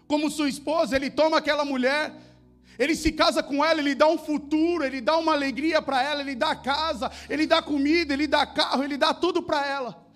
Como 0.09 0.31
sua 0.31 0.49
esposa, 0.49 0.97
ele 0.97 1.11
toma 1.11 1.37
aquela 1.37 1.65
mulher, 1.65 2.13
ele 2.79 2.97
se 2.97 3.13
casa 3.13 3.43
com 3.43 3.65
ela, 3.65 3.79
ele 3.79 3.95
dá 3.95 4.09
um 4.09 4.19
futuro, 4.19 4.83
ele 4.83 5.01
dá 5.01 5.17
uma 5.19 5.33
alegria 5.33 5.83
para 5.83 6.03
ela, 6.03 6.23
ele 6.23 6.35
dá 6.35 6.57
casa, 6.57 7.11
ele 7.29 7.47
dá 7.47 7.61
comida, 7.61 8.15
ele 8.15 8.27
dá 8.27 8.47
carro, 8.47 8.83
ele 8.83 8.97
dá 8.97 9.13
tudo 9.13 9.43
para 9.43 9.67
ela. 9.67 10.09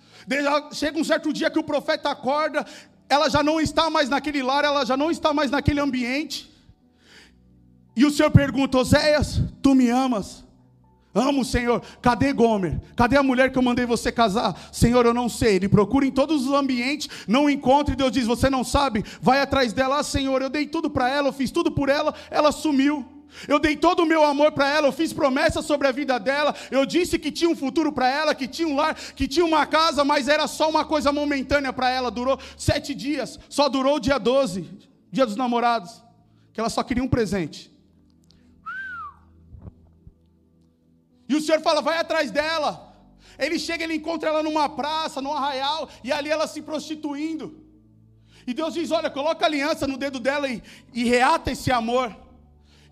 Chega 0.73 0.99
um 0.99 1.05
certo 1.05 1.33
dia 1.33 1.51
que 1.51 1.59
o 1.59 1.65
profeta 1.65 2.11
acorda, 2.11 2.65
ela 3.09 3.29
já 3.29 3.43
não 3.43 3.61
está 3.61 3.91
mais 3.91 4.09
naquele 4.09 4.43
lar, 4.43 4.65
ela 4.65 4.87
já 4.87 4.97
não 4.97 5.11
está 5.11 5.35
mais 5.35 5.51
naquele 5.51 5.81
ambiente. 5.81 6.51
E 7.95 8.07
o 8.07 8.11
Senhor 8.11 8.31
pergunta: 8.31 8.79
Oséias, 8.79 9.43
tu 9.61 9.75
me 9.75 9.91
amas? 9.91 10.42
Amo, 11.14 11.45
Senhor. 11.45 11.83
Cadê 12.00 12.33
Gomer? 12.33 12.81
Cadê 12.97 13.16
a 13.16 13.23
mulher 13.23 13.52
que 13.52 13.59
eu 13.59 13.62
mandei 13.62 13.85
você 13.85 14.11
casar? 14.11 14.59
Senhor, 14.73 15.04
eu 15.04 15.12
não 15.12 15.28
sei. 15.28 15.57
Ele 15.57 15.69
procura 15.69 16.07
em 16.07 16.11
todos 16.11 16.47
os 16.47 16.52
ambientes, 16.52 17.09
não 17.28 17.50
encontra, 17.50 17.92
e 17.92 17.97
Deus 17.97 18.12
diz: 18.12 18.26
Você 18.26 18.49
não 18.49 18.64
sabe? 18.64 19.04
Vai 19.21 19.40
atrás 19.40 19.73
dela. 19.73 19.99
Ah, 19.99 20.02
Senhor, 20.02 20.40
eu 20.40 20.49
dei 20.49 20.66
tudo 20.66 20.88
para 20.88 21.11
ela, 21.11 21.28
eu 21.28 21.33
fiz 21.33 21.50
tudo 21.50 21.71
por 21.71 21.88
ela, 21.88 22.14
ela 22.31 22.50
sumiu. 22.50 23.04
Eu 23.49 23.59
dei 23.59 23.76
todo 23.76 24.00
o 24.00 24.07
meu 24.07 24.23
amor 24.25 24.52
para 24.52 24.69
ela, 24.69 24.88
eu 24.88 24.92
fiz 24.92 25.12
promessas 25.12 25.64
sobre 25.64 25.88
a 25.88 25.92
vida 25.92 26.19
dela, 26.19 26.54
eu 26.71 26.85
disse 26.85 27.19
que 27.19 27.33
tinha 27.33 27.49
um 27.49 27.57
futuro 27.57 27.90
para 27.90 28.07
ela, 28.07 28.35
que 28.35 28.47
tinha 28.47 28.69
um 28.69 28.76
lar, 28.76 28.95
que 28.95 29.26
tinha 29.26 29.45
uma 29.45 29.64
casa, 29.64 30.04
mas 30.04 30.28
era 30.28 30.47
só 30.47 30.69
uma 30.69 30.85
coisa 30.85 31.11
momentânea 31.11 31.73
para 31.73 31.88
ela. 31.88 32.11
Durou 32.11 32.38
sete 32.59 32.95
dias, 32.95 33.40
só 33.49 33.71
durou 33.71 33.97
o 33.97 34.00
dia 34.00 34.19
12, 34.19 34.69
dia 35.11 35.25
dos 35.25 35.37
namorados, 35.37 36.02
que 36.52 36.61
ela 36.61 36.69
só 36.69 36.83
queria 36.83 37.02
um 37.02 37.09
presente. 37.09 37.72
E 41.33 41.35
o 41.35 41.41
Senhor 41.41 41.62
fala: 41.62 41.81
vai 41.81 41.97
atrás 41.97 42.31
dela. 42.31 42.93
Ele 43.39 43.59
chega, 43.59 43.83
ele 43.85 43.95
encontra 43.95 44.29
ela 44.29 44.43
numa 44.43 44.69
praça, 44.69 45.23
num 45.23 45.33
arraial, 45.33 45.89
e 46.05 46.12
ali 46.12 46.29
ela 46.29 46.47
se 46.47 46.61
prostituindo. 46.61 47.59
E 48.47 48.53
Deus 48.53 48.75
diz: 48.75 48.91
olha, 48.91 49.09
coloca 49.09 49.47
aliança 49.47 49.87
no 49.87 49.97
dedo 49.97 50.21
dela 50.21 50.47
e, 50.47 50.62
e 50.93 51.05
reata 51.05 51.51
esse 51.51 51.73
amor. 51.73 52.15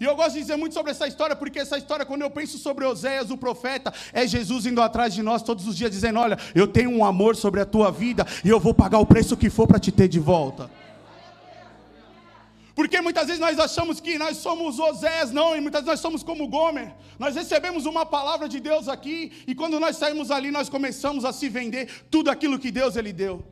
E 0.00 0.04
eu 0.04 0.16
gosto 0.16 0.32
de 0.32 0.40
dizer 0.40 0.56
muito 0.56 0.72
sobre 0.72 0.90
essa 0.90 1.06
história, 1.06 1.36
porque 1.36 1.58
essa 1.58 1.76
história, 1.76 2.06
quando 2.06 2.22
eu 2.22 2.30
penso 2.30 2.56
sobre 2.56 2.86
Oséias, 2.86 3.30
o 3.30 3.36
profeta, 3.36 3.92
é 4.10 4.26
Jesus 4.26 4.64
indo 4.64 4.80
atrás 4.80 5.12
de 5.12 5.22
nós 5.22 5.42
todos 5.42 5.66
os 5.68 5.76
dias, 5.76 5.90
dizendo: 5.90 6.18
Olha, 6.18 6.38
eu 6.54 6.66
tenho 6.66 6.90
um 6.90 7.04
amor 7.04 7.36
sobre 7.36 7.60
a 7.60 7.66
tua 7.66 7.92
vida 7.92 8.26
e 8.42 8.48
eu 8.48 8.58
vou 8.58 8.72
pagar 8.72 9.00
o 9.00 9.06
preço 9.06 9.36
que 9.36 9.50
for 9.50 9.66
para 9.66 9.78
te 9.78 9.92
ter 9.92 10.08
de 10.08 10.18
volta. 10.18 10.70
Porque 12.80 12.98
muitas 13.02 13.26
vezes 13.26 13.38
nós 13.38 13.58
achamos 13.58 14.00
que 14.00 14.16
nós 14.16 14.38
somos 14.38 14.78
Osés, 14.78 15.30
não, 15.30 15.54
e 15.54 15.60
muitas 15.60 15.82
vezes 15.82 15.96
nós 15.96 16.00
somos 16.00 16.22
como 16.22 16.48
Gomer. 16.48 16.94
Nós 17.18 17.34
recebemos 17.34 17.84
uma 17.84 18.06
palavra 18.06 18.48
de 18.48 18.58
Deus 18.58 18.88
aqui, 18.88 19.32
e 19.46 19.54
quando 19.54 19.78
nós 19.78 19.98
saímos 19.98 20.30
ali, 20.30 20.50
nós 20.50 20.70
começamos 20.70 21.26
a 21.26 21.30
se 21.30 21.46
vender 21.50 21.90
tudo 22.10 22.30
aquilo 22.30 22.58
que 22.58 22.70
Deus 22.70 22.96
ele 22.96 23.12
deu. 23.12 23.44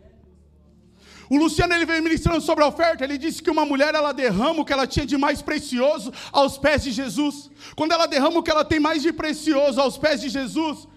O 1.29 1.37
Luciano 1.37 1.75
ele 1.75 1.85
veio 1.85 2.03
ministrando 2.03 2.41
sobre 2.41 2.65
a 2.65 2.69
oferta, 2.69 3.05
ele 3.05 3.19
disse 3.19 3.43
que 3.43 3.51
uma 3.51 3.67
mulher 3.67 3.95
ela 3.95 4.13
derrama 4.13 4.63
o 4.63 4.65
que 4.65 4.73
ela 4.73 4.87
tinha 4.87 5.05
de 5.05 5.19
mais 5.19 5.43
precioso 5.43 6.11
aos 6.33 6.57
pés 6.57 6.83
de 6.85 6.91
Jesus. 6.91 7.51
Quando 7.77 7.93
ela 7.93 8.07
derrama 8.07 8.39
o 8.39 8.43
que 8.43 8.51
ela 8.51 8.65
tem 8.65 8.81
mais 8.81 9.03
de 9.03 9.13
precioso 9.13 9.79
aos 9.79 9.99
pés 9.99 10.23
de 10.23 10.31
Jesus, 10.31 10.89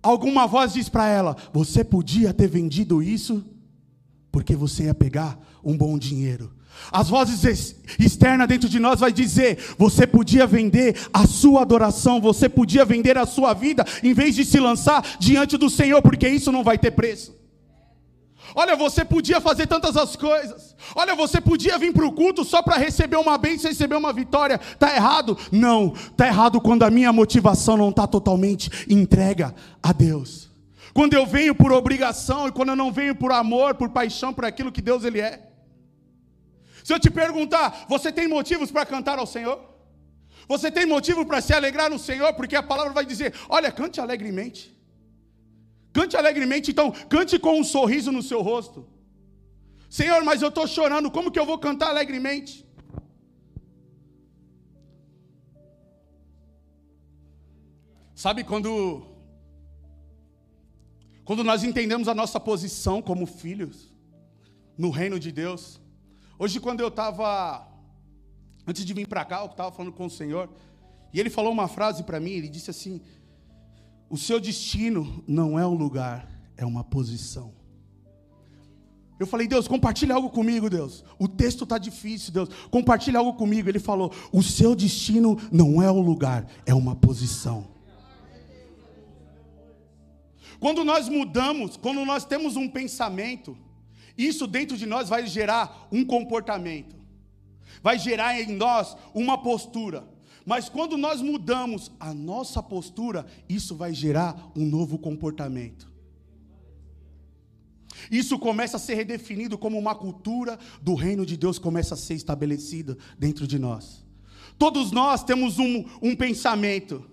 alguma 0.00 0.46
voz 0.46 0.74
diz 0.74 0.88
para 0.88 1.08
ela: 1.08 1.36
"Você 1.52 1.82
podia 1.82 2.32
ter 2.32 2.46
vendido 2.46 3.02
isso 3.02 3.44
porque 4.30 4.54
você 4.54 4.84
ia 4.84 4.94
pegar 4.94 5.36
um 5.64 5.76
bom 5.76 5.98
dinheiro". 5.98 6.56
As 6.90 7.08
vozes 7.08 7.74
externas 7.98 8.48
dentro 8.48 8.68
de 8.68 8.78
nós 8.78 9.00
vai 9.00 9.12
dizer: 9.12 9.58
você 9.76 10.06
podia 10.06 10.46
vender 10.46 10.96
a 11.12 11.26
sua 11.26 11.62
adoração, 11.62 12.20
você 12.20 12.48
podia 12.48 12.84
vender 12.84 13.18
a 13.18 13.26
sua 13.26 13.54
vida 13.54 13.84
em 14.02 14.12
vez 14.12 14.34
de 14.34 14.44
se 14.44 14.58
lançar 14.58 15.04
diante 15.18 15.56
do 15.56 15.68
Senhor, 15.68 16.00
porque 16.02 16.28
isso 16.28 16.50
não 16.52 16.64
vai 16.64 16.78
ter 16.78 16.92
preço. 16.92 17.38
Olha, 18.54 18.74
você 18.74 19.04
podia 19.04 19.40
fazer 19.40 19.66
tantas 19.66 19.96
as 19.96 20.16
coisas. 20.16 20.74
Olha, 20.94 21.14
você 21.14 21.40
podia 21.40 21.78
vir 21.78 21.92
para 21.92 22.06
o 22.06 22.12
culto 22.12 22.44
só 22.44 22.62
para 22.62 22.76
receber 22.76 23.16
uma 23.16 23.36
bênção, 23.36 23.70
receber 23.70 23.96
uma 23.96 24.12
vitória. 24.12 24.60
Está 24.72 24.94
errado? 24.94 25.36
Não, 25.52 25.92
está 25.92 26.26
errado 26.26 26.60
quando 26.60 26.82
a 26.82 26.90
minha 26.90 27.12
motivação 27.12 27.76
não 27.76 27.90
está 27.90 28.06
totalmente 28.06 28.70
entrega 28.88 29.54
a 29.82 29.92
Deus. 29.92 30.48
Quando 30.94 31.14
eu 31.14 31.26
venho 31.26 31.54
por 31.54 31.72
obrigação 31.72 32.48
e 32.48 32.52
quando 32.52 32.70
eu 32.70 32.76
não 32.76 32.90
venho 32.90 33.14
por 33.14 33.32
amor, 33.32 33.74
por 33.74 33.90
paixão, 33.90 34.32
por 34.32 34.44
aquilo 34.44 34.72
que 34.72 34.82
Deus 34.82 35.04
ele 35.04 35.20
é. 35.20 35.47
Se 36.88 36.94
eu 36.94 36.98
te 36.98 37.10
perguntar, 37.10 37.84
você 37.86 38.10
tem 38.10 38.26
motivos 38.26 38.70
para 38.70 38.86
cantar 38.92 39.18
ao 39.18 39.26
Senhor? 39.26 39.56
Você 40.52 40.70
tem 40.76 40.86
motivo 40.86 41.22
para 41.26 41.42
se 41.46 41.52
alegrar 41.52 41.90
no 41.90 41.98
Senhor? 41.98 42.32
Porque 42.32 42.56
a 42.56 42.62
palavra 42.62 42.94
vai 42.98 43.04
dizer: 43.04 43.34
olha, 43.46 43.70
cante 43.70 44.00
alegremente. 44.00 44.74
Cante 45.92 46.16
alegremente, 46.16 46.70
então, 46.70 46.90
cante 47.14 47.38
com 47.38 47.60
um 47.60 47.64
sorriso 47.72 48.10
no 48.10 48.22
seu 48.22 48.40
rosto. 48.40 48.88
Senhor, 49.90 50.24
mas 50.24 50.40
eu 50.40 50.48
estou 50.48 50.66
chorando, 50.66 51.10
como 51.10 51.30
que 51.30 51.38
eu 51.38 51.44
vou 51.44 51.58
cantar 51.58 51.90
alegremente? 51.90 52.66
Sabe 58.14 58.44
quando 58.44 58.70
quando 61.22 61.44
nós 61.44 61.64
entendemos 61.64 62.08
a 62.08 62.14
nossa 62.14 62.40
posição 62.40 63.02
como 63.02 63.26
filhos 63.26 63.94
no 64.78 64.88
reino 64.88 65.20
de 65.20 65.30
Deus, 65.30 65.78
Hoje, 66.38 66.60
quando 66.60 66.80
eu 66.80 66.88
estava, 66.88 67.66
antes 68.64 68.84
de 68.84 68.94
vir 68.94 69.08
para 69.08 69.24
cá, 69.24 69.40
eu 69.40 69.46
estava 69.46 69.72
falando 69.72 69.92
com 69.92 70.06
o 70.06 70.10
Senhor, 70.10 70.48
e 71.12 71.18
ele 71.18 71.30
falou 71.30 71.52
uma 71.52 71.66
frase 71.66 72.04
para 72.04 72.20
mim, 72.20 72.30
ele 72.30 72.48
disse 72.48 72.70
assim: 72.70 73.00
O 74.08 74.16
seu 74.16 74.38
destino 74.38 75.24
não 75.26 75.58
é 75.58 75.66
um 75.66 75.74
lugar, 75.74 76.30
é 76.56 76.64
uma 76.64 76.84
posição. 76.84 77.52
Eu 79.18 79.26
falei, 79.26 79.48
Deus, 79.48 79.66
compartilha 79.66 80.14
algo 80.14 80.30
comigo, 80.30 80.70
Deus. 80.70 81.04
O 81.18 81.26
texto 81.26 81.64
está 81.64 81.76
difícil, 81.76 82.32
Deus. 82.32 82.48
Compartilha 82.70 83.18
algo 83.18 83.34
comigo. 83.34 83.68
Ele 83.68 83.80
falou: 83.80 84.12
O 84.32 84.40
seu 84.40 84.76
destino 84.76 85.36
não 85.50 85.82
é 85.82 85.90
um 85.90 86.00
lugar, 86.00 86.46
é 86.64 86.72
uma 86.72 86.94
posição. 86.94 87.66
Quando 90.60 90.84
nós 90.84 91.08
mudamos, 91.08 91.76
quando 91.76 92.04
nós 92.04 92.24
temos 92.24 92.54
um 92.54 92.68
pensamento, 92.68 93.56
isso 94.18 94.48
dentro 94.48 94.76
de 94.76 94.84
nós 94.84 95.08
vai 95.08 95.26
gerar 95.26 95.88
um 95.92 96.04
comportamento, 96.04 96.96
vai 97.80 97.98
gerar 97.98 98.38
em 98.40 98.56
nós 98.56 98.96
uma 99.14 99.38
postura. 99.38 100.06
Mas 100.44 100.68
quando 100.68 100.96
nós 100.96 101.20
mudamos 101.20 101.92
a 102.00 102.12
nossa 102.12 102.62
postura, 102.62 103.26
isso 103.48 103.76
vai 103.76 103.94
gerar 103.94 104.50
um 104.56 104.64
novo 104.64 104.98
comportamento. 104.98 105.88
Isso 108.10 108.38
começa 108.38 108.76
a 108.76 108.80
ser 108.80 108.94
redefinido 108.94 109.58
como 109.58 109.78
uma 109.78 109.94
cultura 109.94 110.58
do 110.80 110.94
reino 110.94 111.26
de 111.26 111.36
Deus 111.36 111.58
começa 111.58 111.94
a 111.94 111.96
ser 111.96 112.14
estabelecida 112.14 112.96
dentro 113.18 113.46
de 113.46 113.58
nós. 113.58 114.04
Todos 114.58 114.90
nós 114.90 115.22
temos 115.22 115.58
um, 115.58 115.84
um 116.02 116.16
pensamento, 116.16 117.04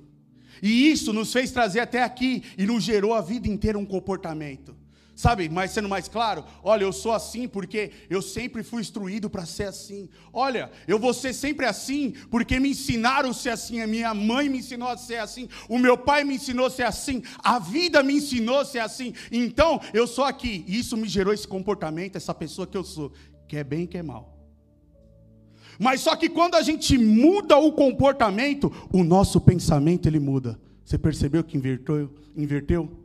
e 0.62 0.90
isso 0.90 1.12
nos 1.12 1.32
fez 1.32 1.52
trazer 1.52 1.82
até 1.82 2.02
aqui 2.02 2.44
e 2.58 2.66
nos 2.66 2.84
gerou 2.84 3.14
a 3.14 3.22
vida 3.22 3.48
inteira 3.48 3.78
um 3.78 3.86
comportamento. 3.86 4.76
Sabe, 5.16 5.48
mas 5.48 5.72
sendo 5.72 5.88
mais 5.88 6.10
claro, 6.10 6.44
olha, 6.62 6.84
eu 6.84 6.92
sou 6.92 7.14
assim 7.14 7.48
porque 7.48 7.90
eu 8.10 8.22
sempre 8.22 8.64
fui 8.64 8.82
instruído 8.82 9.30
para 9.30 9.46
ser 9.46 9.64
assim. 9.64 10.10
Olha, 10.34 10.70
eu 10.86 11.00
vou 11.00 11.14
ser 11.14 11.32
sempre 11.34 11.66
assim 11.66 12.14
porque 12.30 12.60
me 12.60 12.72
ensinaram 12.72 13.30
a 13.30 13.34
ser 13.34 13.52
assim. 13.52 13.80
A 13.80 13.88
minha 13.88 14.14
mãe 14.14 14.50
me 14.50 14.58
ensinou 14.58 14.90
a 14.90 14.98
ser 14.98 15.20
assim. 15.20 15.48
O 15.70 15.80
meu 15.80 15.98
pai 15.98 16.26
me 16.26 16.36
ensinou 16.36 16.66
a 16.66 16.70
ser 16.70 16.84
assim. 16.84 17.24
A 17.40 17.60
vida 17.60 18.04
me 18.04 18.16
ensinou 18.16 18.60
a 18.60 18.66
ser 18.66 18.80
assim. 18.80 19.14
Então, 19.32 19.80
eu 19.94 20.06
sou 20.06 20.26
aqui. 20.26 20.66
E 20.68 20.78
isso 20.80 20.98
me 20.98 21.08
gerou 21.08 21.34
esse 21.34 21.48
comportamento, 21.48 22.18
essa 22.18 22.34
pessoa 22.34 22.68
que 22.68 22.76
eu 22.76 22.84
sou. 22.84 23.14
Que 23.48 23.56
é 23.56 23.64
bem 23.64 23.88
que 23.88 23.98
é 23.98 24.04
mal. 24.04 24.38
Mas 25.80 26.02
só 26.02 26.14
que 26.18 26.28
quando 26.28 26.56
a 26.56 26.62
gente 26.62 26.98
muda 26.98 27.58
o 27.58 27.72
comportamento, 27.72 28.70
o 28.92 29.02
nosso 29.02 29.40
pensamento 29.40 30.08
ele 30.10 30.20
muda. 30.20 30.60
Você 30.84 30.98
percebeu 30.98 31.42
que 31.42 31.56
inverteu? 31.56 32.14
inverteu? 32.36 33.05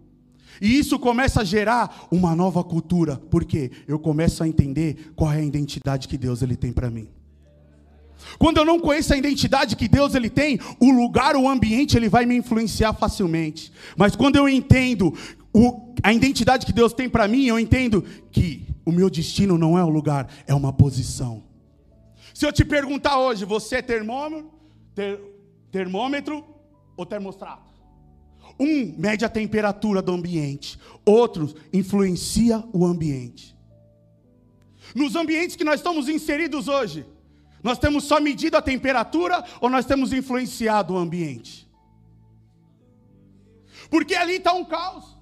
E 0.60 0.78
isso 0.78 0.98
começa 0.98 1.40
a 1.40 1.44
gerar 1.44 2.06
uma 2.10 2.34
nova 2.34 2.62
cultura, 2.64 3.16
porque 3.30 3.70
eu 3.86 3.98
começo 3.98 4.42
a 4.42 4.48
entender 4.48 5.12
qual 5.14 5.32
é 5.32 5.38
a 5.38 5.44
identidade 5.44 6.08
que 6.08 6.16
Deus 6.16 6.42
ele 6.42 6.56
tem 6.56 6.72
para 6.72 6.90
mim. 6.90 7.08
Quando 8.38 8.58
eu 8.58 8.64
não 8.64 8.78
conheço 8.78 9.12
a 9.12 9.16
identidade 9.16 9.76
que 9.76 9.88
Deus 9.88 10.14
ele 10.14 10.30
tem, 10.30 10.58
o 10.78 10.90
lugar, 10.90 11.36
o 11.36 11.48
ambiente, 11.48 11.96
ele 11.96 12.08
vai 12.08 12.26
me 12.26 12.36
influenciar 12.36 12.92
facilmente. 12.92 13.72
Mas 13.96 14.14
quando 14.14 14.36
eu 14.36 14.48
entendo 14.48 15.14
o, 15.52 15.94
a 16.02 16.12
identidade 16.12 16.66
que 16.66 16.72
Deus 16.72 16.92
tem 16.92 17.08
para 17.08 17.26
mim, 17.26 17.46
eu 17.46 17.58
entendo 17.58 18.04
que 18.30 18.66
o 18.84 18.92
meu 18.92 19.10
destino 19.10 19.58
não 19.58 19.78
é 19.78 19.84
um 19.84 19.88
lugar, 19.88 20.28
é 20.46 20.54
uma 20.54 20.72
posição. 20.72 21.42
Se 22.34 22.46
eu 22.46 22.52
te 22.52 22.64
perguntar 22.64 23.18
hoje, 23.18 23.44
você 23.44 23.76
é 23.76 23.82
termômetro, 23.82 24.50
ter, 24.94 25.20
termômetro 25.70 26.44
ou 26.96 27.04
termostrato? 27.04 27.69
Um 28.60 28.94
mede 28.98 29.24
a 29.24 29.28
temperatura 29.28 30.02
do 30.02 30.12
ambiente, 30.12 30.78
outro 31.04 31.54
influencia 31.72 32.62
o 32.74 32.84
ambiente. 32.84 33.56
Nos 34.94 35.16
ambientes 35.16 35.56
que 35.56 35.64
nós 35.64 35.80
estamos 35.80 36.10
inseridos 36.10 36.68
hoje, 36.68 37.06
nós 37.62 37.78
temos 37.78 38.04
só 38.04 38.20
medido 38.20 38.56
a 38.58 38.62
temperatura 38.62 39.42
ou 39.62 39.70
nós 39.70 39.86
temos 39.86 40.12
influenciado 40.12 40.92
o 40.92 40.98
ambiente? 40.98 41.66
Porque 43.88 44.14
ali 44.14 44.36
está 44.36 44.52
um 44.52 44.64
caos. 44.64 45.19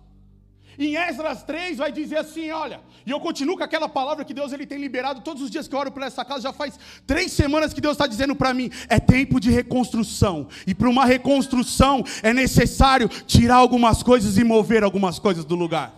Em 0.78 0.94
Esdras 0.96 1.42
3 1.42 1.78
vai 1.78 1.90
dizer 1.90 2.18
assim, 2.18 2.50
olha, 2.52 2.80
e 3.04 3.10
eu 3.10 3.18
continuo 3.18 3.56
com 3.56 3.64
aquela 3.64 3.88
palavra 3.88 4.24
que 4.24 4.32
Deus 4.32 4.52
ele 4.52 4.64
tem 4.64 4.78
liberado 4.78 5.22
todos 5.22 5.42
os 5.42 5.50
dias 5.50 5.66
que 5.66 5.74
eu 5.74 5.78
oro 5.78 5.90
por 5.90 6.04
essa 6.04 6.24
casa, 6.24 6.42
já 6.42 6.52
faz 6.52 6.78
três 7.04 7.32
semanas 7.32 7.74
que 7.74 7.80
Deus 7.80 7.94
está 7.94 8.06
dizendo 8.06 8.36
para 8.36 8.54
mim, 8.54 8.70
é 8.88 9.00
tempo 9.00 9.40
de 9.40 9.50
reconstrução, 9.50 10.46
e 10.68 10.74
para 10.76 10.88
uma 10.88 11.04
reconstrução 11.04 12.04
é 12.22 12.32
necessário 12.32 13.08
tirar 13.08 13.56
algumas 13.56 14.04
coisas 14.04 14.38
e 14.38 14.44
mover 14.44 14.84
algumas 14.84 15.18
coisas 15.18 15.44
do 15.44 15.56
lugar. 15.56 15.92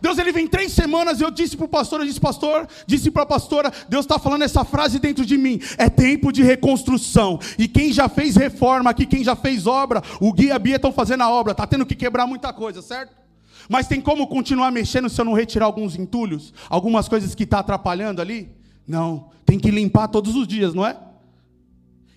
Deus 0.00 0.16
ele 0.18 0.32
vem 0.32 0.48
três 0.48 0.72
semanas, 0.72 1.20
eu 1.20 1.30
disse 1.30 1.54
para 1.54 1.66
o 1.66 1.68
pastor, 1.68 2.00
eu 2.00 2.06
disse, 2.06 2.18
pastor, 2.18 2.66
disse 2.86 3.10
para 3.10 3.22
a 3.22 3.26
pastora, 3.26 3.70
Deus 3.86 4.04
está 4.04 4.18
falando 4.18 4.42
essa 4.42 4.64
frase 4.64 4.98
dentro 4.98 5.26
de 5.26 5.36
mim, 5.36 5.60
é 5.76 5.90
tempo 5.90 6.32
de 6.32 6.42
reconstrução. 6.42 7.38
E 7.56 7.68
quem 7.68 7.92
já 7.92 8.08
fez 8.08 8.34
reforma 8.34 8.90
aqui, 8.90 9.06
quem 9.06 9.22
já 9.22 9.36
fez 9.36 9.64
obra, 9.66 10.02
o 10.20 10.32
Gui 10.32 10.46
e 10.46 10.50
a 10.50 10.58
Bia 10.58 10.76
estão 10.76 10.92
fazendo 10.92 11.22
a 11.22 11.30
obra, 11.30 11.52
está 11.52 11.66
tendo 11.68 11.86
que 11.86 11.94
quebrar 11.94 12.26
muita 12.26 12.52
coisa, 12.52 12.82
certo? 12.82 13.21
Mas 13.68 13.86
tem 13.86 14.00
como 14.00 14.26
continuar 14.26 14.70
mexendo 14.70 15.08
se 15.08 15.20
eu 15.20 15.24
não 15.24 15.32
retirar 15.32 15.66
alguns 15.66 15.96
entulhos, 15.96 16.52
algumas 16.68 17.08
coisas 17.08 17.34
que 17.34 17.44
está 17.44 17.60
atrapalhando 17.60 18.20
ali? 18.20 18.50
Não, 18.86 19.30
tem 19.44 19.58
que 19.58 19.70
limpar 19.70 20.08
todos 20.08 20.34
os 20.34 20.46
dias, 20.46 20.74
não 20.74 20.86
é? 20.86 20.98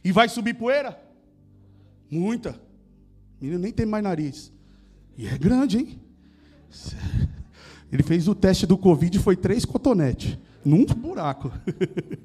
E 0.04 0.12
vai 0.12 0.30
subir 0.30 0.54
poeira? 0.54 1.00
Muita. 2.10 2.60
Menino 3.40 3.60
nem 3.60 3.72
tem 3.72 3.86
mais 3.86 4.04
nariz. 4.04 4.52
E 5.18 5.28
é 5.28 5.38
grande, 5.38 5.78
hein? 5.78 6.00
Ele 7.92 8.04
fez 8.04 8.28
o 8.28 8.36
teste 8.36 8.66
do 8.66 8.78
Covid 8.78 9.18
e 9.18 9.22
foi 9.22 9.36
três 9.36 9.66
cotonetes. 9.66 10.38
Num 10.64 10.86
buraco. 10.86 11.52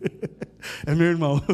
é 0.86 0.94
meu 0.94 1.06
irmão. 1.06 1.42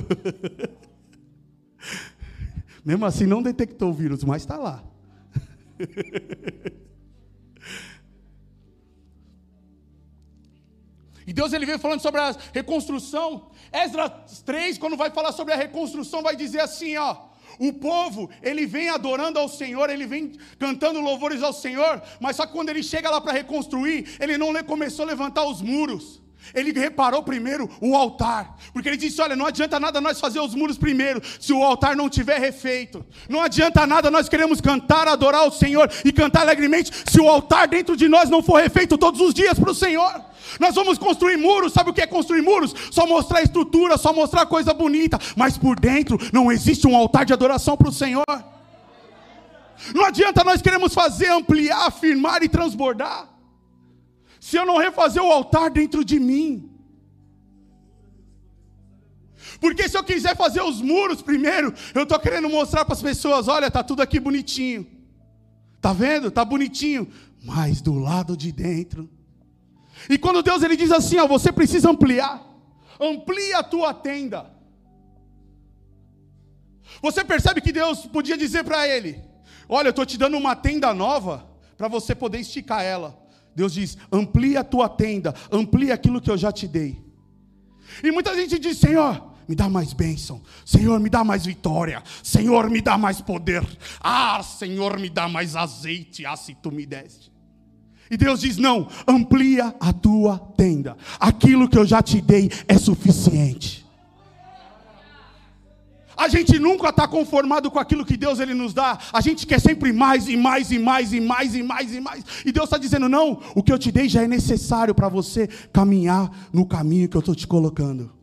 Mesmo 2.85 3.05
assim, 3.05 3.27
não 3.27 3.43
detectou 3.43 3.91
o 3.91 3.93
vírus, 3.93 4.23
mas 4.23 4.43
está 4.43 4.57
lá. 4.57 4.85
E 11.27 11.33
Deus 11.33 11.53
ele 11.53 11.67
vem 11.67 11.79
falando 11.79 12.01
sobre 12.01 12.21
a 12.21 12.37
reconstrução. 12.53 13.49
Esdras 13.73 14.43
3, 14.45 14.79
quando 14.79 14.97
vai 14.97 15.11
falar 15.11 15.33
sobre 15.33 15.53
a 15.53 15.57
reconstrução, 15.57 16.23
vai 16.23 16.37
dizer 16.37 16.61
assim, 16.61 16.97
ó: 16.97 17.17
o 17.59 17.73
povo, 17.73 18.31
ele 18.43 18.67
vem 18.67 18.89
adorando 18.89 19.39
ao 19.39 19.49
Senhor, 19.49 19.91
ele 19.91 20.07
vem 20.07 20.33
cantando 20.59 21.01
louvores 21.01 21.43
ao 21.43 21.53
Senhor, 21.53 22.03
mas 22.21 22.37
só 22.37 22.47
que 22.47 22.53
quando 22.53 22.69
ele 22.69 22.83
chega 22.83 23.11
lá 23.11 23.21
para 23.21 23.33
reconstruir, 23.33 24.17
ele 24.21 24.39
não 24.39 24.53
começou 24.65 25.05
a 25.05 25.09
levantar 25.09 25.45
os 25.45 25.63
muros. 25.63 26.21
Ele 26.55 26.73
reparou 26.79 27.23
primeiro 27.23 27.69
o 27.81 27.97
altar, 27.97 28.57
porque 28.73 28.89
ele 28.89 28.97
disse: 28.97 29.21
Olha, 29.21 29.37
não 29.37 29.47
adianta 29.47 29.79
nada 29.81 30.01
nós 30.01 30.21
fazer 30.21 30.41
os 30.41 30.55
muros 30.55 30.79
primeiro, 30.79 31.23
se 31.41 31.53
o 31.53 31.63
altar 31.63 31.97
não 31.97 32.09
tiver 32.09 32.39
refeito. 32.39 33.05
Não 33.29 33.43
adianta 33.43 33.87
nada 33.87 34.11
nós 34.11 34.29
queremos 34.29 34.61
cantar, 34.61 35.09
adorar 35.09 35.47
o 35.47 35.53
Senhor 35.53 35.91
e 36.05 36.13
cantar 36.13 36.43
alegremente, 36.43 36.91
se 37.07 37.21
o 37.21 37.29
altar 37.29 37.69
dentro 37.69 37.97
de 37.97 38.09
nós 38.09 38.31
não 38.31 38.43
for 38.43 38.61
refeito 38.61 38.99
todos 38.99 39.21
os 39.21 39.35
dias 39.35 39.59
para 39.59 39.71
o 39.71 39.75
Senhor. 39.75 40.25
Nós 40.61 40.75
vamos 40.75 40.97
construir 40.97 41.37
muros, 41.37 41.73
sabe 41.73 41.91
o 41.91 41.93
que 41.93 42.01
é 42.01 42.07
construir 42.07 42.43
muros? 42.43 42.75
Só 42.91 43.07
mostrar 43.07 43.43
estrutura, 43.43 43.99
só 43.99 44.13
mostrar 44.13 44.47
coisa 44.47 44.73
bonita, 44.73 45.19
mas 45.35 45.59
por 45.59 45.79
dentro 45.79 46.19
não 46.33 46.51
existe 46.51 46.87
um 46.87 46.97
altar 46.97 47.25
de 47.25 47.33
adoração 47.33 47.77
para 47.77 47.89
o 47.89 47.93
Senhor. 47.93 48.25
Não 49.95 50.05
adianta 50.05 50.43
nós 50.43 50.63
queremos 50.63 50.95
fazer, 50.95 51.29
ampliar, 51.29 51.87
afirmar 51.87 52.43
e 52.43 52.49
transbordar, 52.49 53.29
se 54.47 54.57
eu 54.57 54.67
não 54.71 54.79
refazer 54.87 55.23
o 55.23 55.33
altar 55.39 55.71
dentro 55.71 56.05
de 56.05 56.19
mim. 56.21 56.71
Porque 59.61 59.89
se 59.89 59.97
eu 59.99 60.05
quiser 60.05 60.37
fazer 60.37 60.63
os 60.63 60.81
muros 60.81 61.21
primeiro, 61.23 61.73
eu 61.95 62.05
estou 62.05 62.19
querendo 62.19 62.49
mostrar 62.49 62.85
para 62.85 62.95
as 62.95 63.03
pessoas: 63.03 63.49
olha, 63.49 63.67
está 63.67 63.83
tudo 63.83 64.03
aqui 64.03 64.19
bonitinho. 64.21 64.87
Está 65.77 65.93
vendo? 65.93 66.29
Está 66.29 66.45
bonitinho. 66.45 67.11
Mas 67.43 67.81
do 67.81 67.95
lado 67.95 68.37
de 68.37 68.51
dentro 68.53 69.09
e 70.09 70.19
quando 70.19 70.43
Deus 70.43 70.63
ele 70.63 70.77
diz 70.77 70.93
assim, 70.93 71.19
ó, 71.19 71.27
você 71.27 71.51
precisa 71.51 71.91
ampliar, 71.91 72.43
amplia 73.01 73.59
a 73.59 73.63
tua 73.63 73.93
tenda. 73.95 74.51
Você 77.03 77.25
percebe 77.25 77.61
que 77.61 77.73
Deus 77.73 78.07
podia 78.07 78.39
dizer 78.39 78.65
para 78.65 78.87
ele: 78.87 79.21
Olha, 79.69 79.89
eu 79.89 79.91
estou 79.91 80.07
te 80.07 80.17
dando 80.17 80.37
uma 80.37 80.55
tenda 80.55 80.95
nova 80.95 81.47
para 81.77 81.89
você 81.89 82.15
poder 82.15 82.39
esticar 82.39 82.83
ela. 82.83 83.26
Deus 83.57 83.73
diz: 83.73 83.97
amplia 84.13 84.61
a 84.61 84.65
tua 84.65 84.87
tenda, 84.87 85.35
amplia 85.51 85.95
aquilo 85.95 86.21
que 86.21 86.31
eu 86.31 86.37
já 86.37 86.53
te 86.53 86.69
dei. 86.69 87.03
E 88.05 88.13
muita 88.13 88.37
gente 88.37 88.59
diz: 88.59 88.77
Senhor, 88.77 89.33
me 89.49 89.55
dá 89.55 89.67
mais 89.67 89.95
bênção, 89.95 90.43
Senhor, 90.65 91.01
me 91.01 91.09
dá 91.09 91.25
mais 91.25 91.47
vitória, 91.47 92.03
Senhor, 92.23 92.69
me 92.69 92.83
dá 92.83 92.99
mais 92.99 93.23
poder, 93.23 93.67
ah, 94.01 94.43
Senhor, 94.43 95.01
me 95.01 95.09
dá 95.09 95.27
mais 95.27 95.57
azeite, 95.57 96.27
ah, 96.27 96.37
se 96.37 96.55
tu 96.55 96.71
me 96.71 96.85
deste. 96.85 97.33
E 98.11 98.17
Deus 98.19 98.41
diz: 98.41 98.59
não, 98.59 98.89
amplia 99.09 99.75
a 99.81 99.91
tua 99.91 100.39
tenda. 100.39 100.95
Aquilo 101.19 101.67
que 101.67 101.79
eu 101.79 101.87
já 101.87 102.03
te 102.03 102.21
dei 102.21 102.51
é 102.69 102.77
suficiente. 102.77 103.86
A 106.17 106.29
gente 106.29 106.59
nunca 106.59 106.89
está 106.89 107.07
conformado 107.07 107.71
com 107.71 107.79
aquilo 107.79 108.05
que 108.05 108.17
Deus 108.17 108.41
ele 108.41 108.55
nos 108.55 108.73
dá. 108.73 108.99
A 109.13 109.21
gente 109.21 109.47
quer 109.47 109.61
sempre 109.61 109.93
mais 109.93 110.29
e 110.29 110.37
mais 110.37 110.71
e 110.71 110.79
mais 110.79 111.13
e 111.13 111.21
mais 111.21 111.55
e 111.55 111.63
mais 111.63 111.95
e 111.95 112.01
mais. 112.01 112.25
E 112.45 112.51
Deus 112.51 112.65
está 112.65 112.79
dizendo: 112.79 113.09
não, 113.09 113.41
o 113.55 113.63
que 113.63 113.73
eu 113.73 113.79
te 113.79 113.93
dei 113.93 114.09
já 114.09 114.23
é 114.23 114.29
necessário 114.29 114.95
para 114.95 115.09
você 115.09 115.47
caminhar 115.73 116.31
no 116.53 116.65
caminho 116.65 117.09
que 117.09 117.17
eu 117.17 117.21
estou 117.21 117.35
te 117.35 117.47
colocando. 117.47 118.17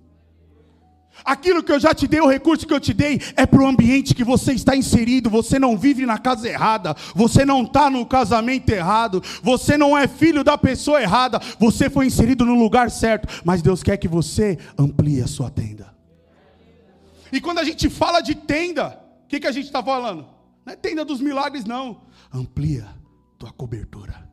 Aquilo 1.24 1.64
que 1.64 1.72
eu 1.72 1.80
já 1.80 1.94
te 1.94 2.08
dei, 2.08 2.20
o 2.20 2.28
recurso 2.28 2.66
que 2.66 2.74
eu 2.74 2.80
te 2.80 2.94
dei, 2.94 3.22
é 3.36 3.46
para 3.46 3.62
o 3.62 3.68
ambiente 3.68 4.16
que 4.16 4.24
você 4.24 4.54
está 4.54 4.76
inserido. 4.76 5.30
Você 5.30 5.60
não 5.60 5.78
vive 5.78 6.06
na 6.06 6.18
casa 6.18 6.50
errada, 6.50 6.96
você 7.16 7.46
não 7.46 7.64
está 7.64 7.90
no 7.90 8.06
casamento 8.06 8.70
errado, 8.72 9.22
você 9.42 9.78
não 9.78 9.98
é 9.98 10.08
filho 10.08 10.44
da 10.44 10.58
pessoa 10.58 11.02
errada, 11.02 11.40
você 11.60 11.90
foi 11.90 12.08
inserido 12.08 12.44
no 12.44 12.56
lugar 12.56 12.90
certo. 12.90 13.42
Mas 13.46 13.62
Deus 13.62 13.84
quer 13.84 13.98
que 13.98 14.08
você 14.08 14.58
amplie 14.78 15.22
a 15.22 15.28
sua 15.28 15.50
tenda. 15.50 15.93
E 17.34 17.42
quando 17.42 17.60
a 17.60 17.64
gente 17.66 17.90
fala 17.90 18.22
de 18.22 18.36
tenda, 18.36 18.98
o 19.26 19.28
que, 19.28 19.42
que 19.42 19.48
a 19.48 19.52
gente 19.52 19.66
está 19.66 19.84
falando? 19.84 20.26
Não 20.66 20.72
é 20.72 20.76
tenda 20.78 21.04
dos 21.04 21.20
milagres, 21.20 21.66
não. 21.66 22.04
Amplia 22.32 22.88
tua 23.38 23.52
cobertura. 23.52 24.30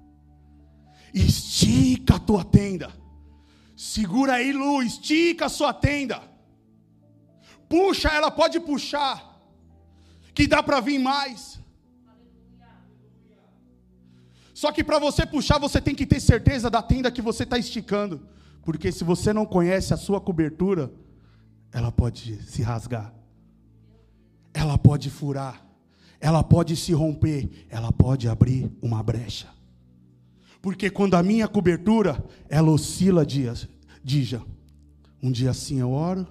Estica 1.13 2.15
a 2.15 2.21
tua 2.21 2.45
tenda. 2.45 2.93
Segura 3.75 4.35
aí, 4.35 4.53
Lu, 4.53 4.81
estica 4.83 5.47
a 5.47 5.49
sua 5.49 5.73
tenda 5.73 6.31
puxa, 7.71 8.09
ela 8.09 8.33
pode 8.33 8.59
puxar, 8.59 9.41
que 10.35 10.49
dá 10.49 10.61
para 10.61 10.81
vir 10.81 10.99
mais. 10.99 11.61
Só 14.53 14.73
que 14.73 14.83
para 14.83 14.99
você 14.99 15.25
puxar, 15.25 15.59
você 15.59 15.81
tem 15.81 15.95
que 15.95 16.05
ter 16.05 16.21
certeza 16.21 16.69
da 16.69 16.83
tenda 16.83 17.13
que 17.13 17.23
você 17.23 17.45
está 17.45 17.57
esticando, 17.57 18.29
porque 18.65 18.91
se 18.91 19.05
você 19.05 19.33
não 19.33 19.47
conhece 19.47 19.95
a 19.95 19.97
sua 19.97 20.21
cobertura, 20.21 20.93
ela 21.73 21.93
pode 21.93 22.43
se 22.43 22.63
rasgar, 22.63 23.15
ela 24.53 24.77
pode 24.77 25.09
furar, 25.11 25.67
ela 26.21 26.43
pode 26.43 26.77
se 26.77 26.93
romper, 26.93 27.67
ela 27.69 27.93
pode 27.93 28.29
abrir 28.29 28.71
uma 28.83 29.03
brecha. 29.03 29.49
Porque 30.61 30.91
quando 30.91 31.15
a 31.15 31.23
minha 31.23 31.49
cobertura, 31.49 32.23
ela 32.49 32.71
oscila 32.71 33.25
dias, 33.25 33.69
dija, 34.05 34.43
um 35.23 35.31
dia 35.31 35.55
sim 35.55 35.81
eu 35.81 35.91
oro, 35.91 36.27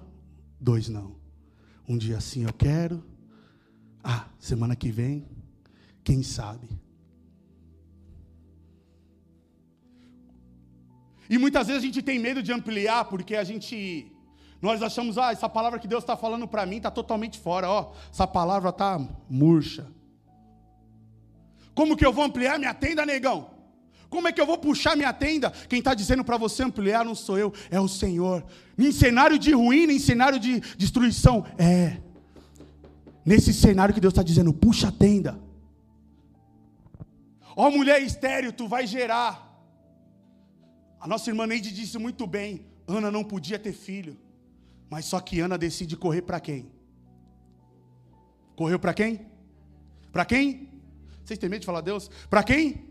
dois 0.60 0.88
não. 0.88 1.16
Um 1.88 1.98
dia 1.98 2.18
assim 2.18 2.44
eu 2.44 2.52
quero. 2.52 3.04
Ah, 4.02 4.28
semana 4.38 4.76
que 4.76 4.90
vem, 4.90 5.26
quem 6.04 6.22
sabe? 6.22 6.68
E 11.28 11.38
muitas 11.38 11.66
vezes 11.68 11.82
a 11.82 11.86
gente 11.86 12.02
tem 12.02 12.18
medo 12.18 12.42
de 12.42 12.52
ampliar, 12.52 13.04
porque 13.04 13.36
a 13.36 13.44
gente. 13.44 14.10
Nós 14.60 14.82
achamos, 14.82 15.16
ah, 15.16 15.32
essa 15.32 15.48
palavra 15.48 15.78
que 15.78 15.88
Deus 15.88 16.02
está 16.02 16.16
falando 16.16 16.46
para 16.46 16.66
mim 16.66 16.76
está 16.76 16.90
totalmente 16.90 17.38
fora, 17.38 17.68
ó. 17.68 17.92
Essa 18.12 18.26
palavra 18.26 18.70
está 18.70 19.00
murcha. 19.28 19.86
Como 21.74 21.96
que 21.96 22.04
eu 22.04 22.12
vou 22.12 22.24
ampliar 22.24 22.58
minha 22.58 22.74
tenda, 22.74 23.06
negão? 23.06 23.50
Como 24.10 24.28
é 24.28 24.32
que 24.32 24.40
eu 24.40 24.44
vou 24.44 24.58
puxar 24.58 24.96
minha 24.96 25.12
tenda? 25.12 25.50
Quem 25.68 25.78
está 25.78 25.94
dizendo 25.94 26.24
para 26.24 26.36
você 26.36 26.62
ampliar 26.62 27.04
não 27.04 27.14
sou 27.14 27.38
eu, 27.38 27.54
é 27.70 27.80
o 27.80 27.88
Senhor. 27.88 28.44
Em 28.76 28.92
cenário 28.92 29.38
de 29.38 29.52
ruína, 29.52 29.92
em 29.92 29.98
cenário 29.98 30.38
de 30.38 30.60
destruição, 30.76 31.46
é. 31.56 31.98
Nesse 33.24 33.54
cenário 33.54 33.94
que 33.94 34.00
Deus 34.00 34.12
está 34.12 34.22
dizendo, 34.22 34.52
puxa 34.52 34.88
a 34.88 34.92
tenda. 34.92 35.40
Ó 37.56 37.70
mulher 37.70 38.02
estéreo, 38.02 38.52
tu 38.52 38.66
vai 38.66 38.86
gerar. 38.86 39.48
A 41.00 41.06
nossa 41.06 41.30
irmã 41.30 41.46
Neide 41.46 41.72
disse 41.72 41.96
muito 41.98 42.26
bem: 42.26 42.66
Ana 42.86 43.10
não 43.10 43.22
podia 43.24 43.58
ter 43.58 43.72
filho. 43.72 44.16
Mas 44.90 45.04
só 45.04 45.20
que 45.20 45.40
Ana 45.40 45.56
decide 45.56 45.96
correr 45.96 46.22
para 46.22 46.40
quem? 46.40 46.70
Correu 48.56 48.78
para 48.78 48.92
quem? 48.92 49.26
Para 50.12 50.24
quem? 50.24 50.68
Vocês 51.24 51.38
têm 51.38 51.48
medo 51.48 51.60
de 51.60 51.66
falar 51.66 51.80
Deus? 51.80 52.10
Para 52.28 52.42
quem? 52.42 52.90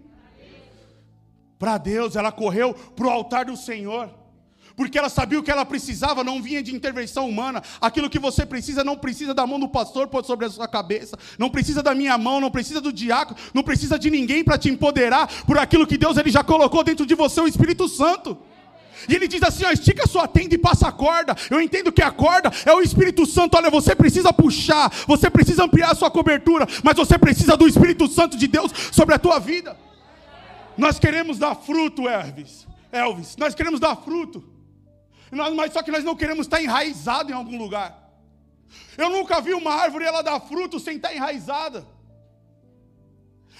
para 1.59 1.77
Deus, 1.77 2.15
ela 2.15 2.31
correu 2.31 2.73
para 2.73 3.05
o 3.05 3.09
altar 3.09 3.45
do 3.45 3.57
Senhor. 3.57 4.17
porque 4.77 4.97
ela 4.97 5.09
sabia 5.09 5.37
o 5.37 5.43
que 5.43 5.51
ela 5.51 5.65
precisava, 5.65 6.23
não 6.23 6.41
vinha 6.41 6.63
de 6.63 6.73
intervenção 6.73 7.27
humana. 7.27 7.61
Aquilo 7.81 8.09
que 8.09 8.17
você 8.17 8.45
precisa 8.45 8.81
não 8.81 8.95
precisa 8.95 9.33
da 9.33 9.45
mão 9.45 9.59
do 9.59 9.67
pastor 9.67 10.09
sobre 10.23 10.45
a 10.45 10.49
sua 10.49 10.69
cabeça, 10.69 11.19
não 11.37 11.49
precisa 11.49 11.83
da 11.83 11.93
minha 11.93 12.17
mão, 12.17 12.39
não 12.39 12.49
precisa 12.49 12.79
do 12.79 12.93
diácono, 12.93 13.37
não 13.53 13.61
precisa 13.61 13.99
de 13.99 14.09
ninguém 14.09 14.41
para 14.41 14.57
te 14.57 14.69
empoderar 14.69 15.27
por 15.43 15.57
aquilo 15.57 15.85
que 15.85 15.97
Deus 15.97 16.15
ele 16.15 16.31
já 16.31 16.45
colocou 16.45 16.81
dentro 16.81 17.05
de 17.05 17.13
você, 17.13 17.41
o 17.41 17.47
Espírito 17.47 17.89
Santo. 17.89 18.37
E 19.07 19.15
ele 19.15 19.27
diz 19.27 19.41
assim: 19.43 19.65
ó, 19.65 19.71
estica 19.71 20.07
sua 20.07 20.27
tenda 20.27 20.55
e 20.55 20.57
passa 20.57 20.87
a 20.87 20.91
corda. 20.91 21.35
Eu 21.49 21.61
entendo 21.61 21.91
que 21.91 22.01
a 22.01 22.11
corda 22.11 22.51
é 22.65 22.73
o 22.73 22.81
Espírito 22.81 23.25
Santo. 23.25 23.55
Olha, 23.55 23.69
você 23.69 23.95
precisa 23.95 24.33
puxar, 24.33 24.91
você 25.07 25.29
precisa 25.29 25.63
ampliar 25.63 25.91
a 25.91 25.95
sua 25.95 26.11
cobertura, 26.11 26.67
mas 26.83 26.95
você 26.95 27.17
precisa 27.17 27.55
do 27.55 27.67
Espírito 27.67 28.07
Santo 28.07 28.37
de 28.37 28.47
Deus 28.47 28.71
sobre 28.91 29.15
a 29.15 29.19
tua 29.19 29.39
vida. 29.39 29.77
Nós 30.77 30.97
queremos 30.97 31.37
dar 31.37 31.55
fruto, 31.55 32.07
Elvis. 32.07 32.67
Elvis, 32.91 33.37
nós 33.37 33.53
queremos 33.53 33.79
dar 33.79 33.95
fruto. 33.95 34.43
Nós, 35.31 35.53
mas 35.53 35.73
só 35.73 35.83
que 35.83 35.91
nós 35.91 36.03
não 36.03 36.15
queremos 36.15 36.47
estar 36.47 36.61
enraizado 36.61 37.31
em 37.31 37.35
algum 37.35 37.57
lugar. 37.57 38.09
Eu 38.97 39.09
nunca 39.09 39.41
vi 39.41 39.53
uma 39.53 39.73
árvore 39.73 40.05
ela 40.05 40.21
dar 40.21 40.39
fruto 40.39 40.79
sem 40.79 40.97
estar 40.97 41.13
enraizada. 41.13 41.85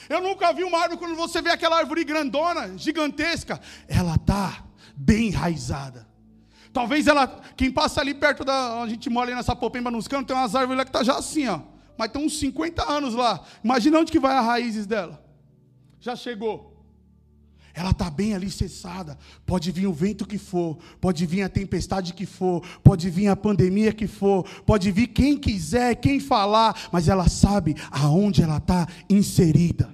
Eu 0.07 0.21
nunca 0.21 0.51
vi 0.53 0.63
uma 0.63 0.79
árvore 0.79 0.99
quando 0.99 1.15
você 1.15 1.41
vê 1.41 1.51
aquela 1.51 1.77
árvore 1.77 2.03
grandona, 2.03 2.77
gigantesca, 2.77 3.61
ela 3.87 4.15
está 4.15 4.63
bem 4.99 5.27
enraizada. 5.27 6.07
Talvez 6.73 7.07
ela, 7.07 7.27
quem 7.55 7.71
passa 7.71 8.01
ali 8.01 8.13
perto 8.13 8.43
da, 8.43 8.81
a 8.81 8.87
gente 8.87 9.09
mora 9.09 9.27
ali 9.27 9.35
nessa 9.35 9.55
popemba 9.55 9.89
nos 9.89 10.07
canos, 10.07 10.27
tem 10.27 10.35
umas 10.35 10.53
árvores 10.53 10.77
lá 10.77 10.85
que 10.85 10.91
tá 10.91 11.03
já 11.03 11.17
assim, 11.17 11.47
ó. 11.47 11.61
Mas 11.97 12.11
tem 12.11 12.23
uns 12.23 12.37
50 12.39 12.89
anos 12.89 13.13
lá. 13.13 13.43
Imagina 13.63 13.99
onde 13.99 14.11
que 14.11 14.19
vai 14.19 14.37
as 14.37 14.45
raízes 14.45 14.85
dela. 14.85 15.23
Já 15.99 16.15
chegou. 16.15 16.69
Ela 17.73 17.91
está 17.91 18.09
bem 18.09 18.33
alicerçada. 18.33 19.17
Pode 19.45 19.71
vir 19.71 19.87
o 19.87 19.93
vento 19.93 20.25
que 20.25 20.37
for, 20.37 20.77
pode 20.99 21.25
vir 21.25 21.43
a 21.43 21.49
tempestade 21.49 22.13
que 22.13 22.25
for, 22.25 22.61
pode 22.83 23.09
vir 23.09 23.27
a 23.27 23.35
pandemia 23.35 23.93
que 23.93 24.07
for, 24.07 24.43
pode 24.65 24.91
vir 24.91 25.07
quem 25.07 25.37
quiser, 25.37 25.95
quem 25.95 26.19
falar, 26.19 26.89
mas 26.91 27.07
ela 27.07 27.27
sabe 27.27 27.75
aonde 27.91 28.41
ela 28.41 28.57
está 28.57 28.87
inserida. 29.09 29.89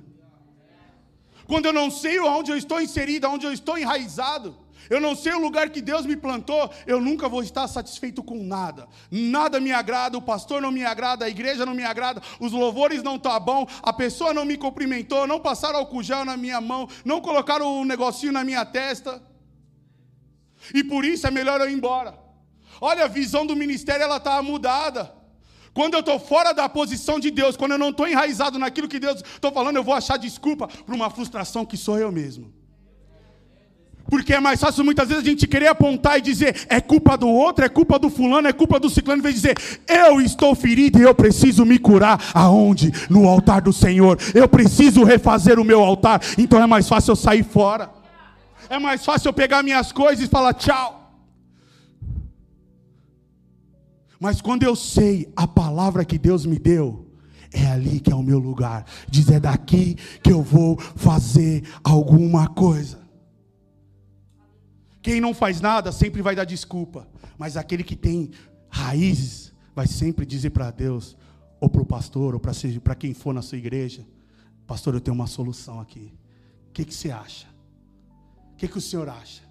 Quando 1.47 1.67
eu 1.67 1.73
não 1.73 1.91
sei 1.91 2.17
aonde 2.17 2.51
eu 2.51 2.57
estou 2.57 2.81
inserida, 2.81 3.27
aonde 3.27 3.45
eu 3.45 3.53
estou 3.53 3.77
enraizado, 3.77 4.64
eu 4.89 4.99
não 4.99 5.15
sei 5.15 5.33
o 5.33 5.39
lugar 5.39 5.69
que 5.69 5.81
Deus 5.81 6.05
me 6.05 6.15
plantou, 6.15 6.69
eu 6.85 7.01
nunca 7.01 7.27
vou 7.27 7.41
estar 7.41 7.67
satisfeito 7.67 8.23
com 8.23 8.43
nada. 8.43 8.87
Nada 9.09 9.59
me 9.59 9.71
agrada, 9.71 10.17
o 10.17 10.21
pastor 10.21 10.61
não 10.61 10.71
me 10.71 10.83
agrada, 10.83 11.25
a 11.25 11.29
igreja 11.29 11.65
não 11.65 11.73
me 11.73 11.83
agrada, 11.83 12.21
os 12.39 12.51
louvores 12.51 13.03
não 13.03 13.15
estão 13.15 13.33
tá 13.33 13.39
bom, 13.39 13.67
a 13.81 13.93
pessoa 13.93 14.33
não 14.33 14.45
me 14.45 14.57
cumprimentou, 14.57 15.27
não 15.27 15.39
passaram 15.39 15.79
álcool 15.79 16.03
gel 16.03 16.25
na 16.25 16.37
minha 16.37 16.61
mão, 16.61 16.87
não 17.03 17.21
colocaram 17.21 17.81
um 17.81 17.85
negocinho 17.85 18.31
na 18.31 18.43
minha 18.43 18.65
testa. 18.65 19.21
E 20.73 20.83
por 20.83 21.05
isso 21.05 21.27
é 21.27 21.31
melhor 21.31 21.59
eu 21.61 21.69
ir 21.69 21.73
embora. 21.73 22.17
Olha, 22.81 23.05
a 23.05 23.07
visão 23.07 23.45
do 23.45 23.55
ministério 23.55 24.03
ela 24.03 24.17
está 24.17 24.41
mudada. 24.41 25.13
Quando 25.73 25.93
eu 25.93 25.99
estou 25.99 26.19
fora 26.19 26.53
da 26.53 26.69
posição 26.69 27.19
de 27.19 27.29
Deus, 27.29 27.57
quando 27.57 27.73
eu 27.73 27.77
não 27.77 27.89
estou 27.89 28.07
enraizado 28.07 28.57
naquilo 28.57 28.87
que 28.87 28.99
Deus 28.99 29.21
estou 29.21 29.51
falando, 29.51 29.75
eu 29.75 29.83
vou 29.83 29.93
achar 29.93 30.17
desculpa 30.17 30.67
para 30.67 30.95
uma 30.95 31.09
frustração 31.09 31.65
que 31.65 31.75
sou 31.75 31.97
eu 31.99 32.11
mesmo. 32.11 32.64
Porque 34.09 34.33
é 34.33 34.39
mais 34.39 34.59
fácil 34.59 34.85
muitas 34.85 35.07
vezes 35.07 35.23
a 35.23 35.27
gente 35.27 35.47
querer 35.47 35.67
apontar 35.67 36.19
e 36.19 36.21
dizer 36.21 36.67
é 36.69 36.79
culpa 36.79 37.17
do 37.17 37.27
outro, 37.27 37.65
é 37.65 37.69
culpa 37.69 37.97
do 37.97 38.09
fulano, 38.09 38.47
é 38.47 38.53
culpa 38.53 38.79
do 38.79 38.89
ciclano, 38.89 39.19
em 39.19 39.23
vez 39.23 39.35
de 39.35 39.41
dizer 39.41 39.57
eu 39.87 40.21
estou 40.21 40.53
ferido 40.53 40.99
e 40.99 41.01
eu 41.01 41.15
preciso 41.15 41.65
me 41.65 41.79
curar. 41.79 42.21
Aonde? 42.33 42.91
No 43.09 43.27
altar 43.27 43.61
do 43.61 43.73
Senhor. 43.73 44.17
Eu 44.33 44.47
preciso 44.47 45.03
refazer 45.03 45.59
o 45.59 45.63
meu 45.63 45.81
altar. 45.81 46.21
Então 46.37 46.61
é 46.61 46.67
mais 46.67 46.87
fácil 46.87 47.11
eu 47.11 47.15
sair 47.15 47.43
fora. 47.43 47.89
É 48.69 48.77
mais 48.77 49.03
fácil 49.03 49.29
eu 49.29 49.33
pegar 49.33 49.63
minhas 49.63 49.91
coisas 49.91 50.25
e 50.25 50.27
falar 50.27 50.53
tchau. 50.53 51.01
Mas 54.19 54.41
quando 54.41 54.63
eu 54.63 54.75
sei 54.75 55.31
a 55.35 55.47
palavra 55.47 56.05
que 56.05 56.17
Deus 56.17 56.45
me 56.45 56.57
deu, 56.57 57.05
é 57.51 57.67
ali 57.67 57.99
que 57.99 58.11
é 58.11 58.15
o 58.15 58.23
meu 58.23 58.39
lugar. 58.39 58.85
Diz 59.09 59.29
é 59.29 59.39
daqui 59.39 59.97
que 60.21 60.31
eu 60.31 60.41
vou 60.41 60.79
fazer 60.79 61.63
alguma 61.83 62.47
coisa. 62.47 63.04
Quem 65.05 65.21
não 65.21 65.35
faz 65.35 65.61
nada 65.61 65.91
sempre 65.91 66.23
vai 66.23 66.35
dar 66.35 66.45
desculpa, 66.45 67.07
mas 67.37 67.57
aquele 67.57 67.83
que 67.83 67.95
tem 67.95 68.31
raízes 68.67 69.53
vai 69.75 69.85
sempre 69.85 70.25
dizer 70.25 70.49
para 70.49 70.71
Deus, 70.71 71.15
ou 71.61 71.69
para 71.69 71.83
o 71.83 71.85
pastor, 71.85 72.33
ou 72.33 72.39
para 72.39 72.95
quem 72.95 73.13
for 73.13 73.31
na 73.31 73.43
sua 73.43 73.59
igreja: 73.59 74.03
Pastor, 74.65 74.95
eu 74.95 74.99
tenho 74.99 75.13
uma 75.13 75.27
solução 75.27 75.79
aqui. 75.79 76.11
O 76.69 76.71
que, 76.71 76.83
que 76.83 76.91
você 76.91 77.11
acha? 77.11 77.45
O 78.53 78.55
que, 78.55 78.67
que 78.67 78.79
o 78.79 78.81
senhor 78.81 79.07
acha? 79.07 79.43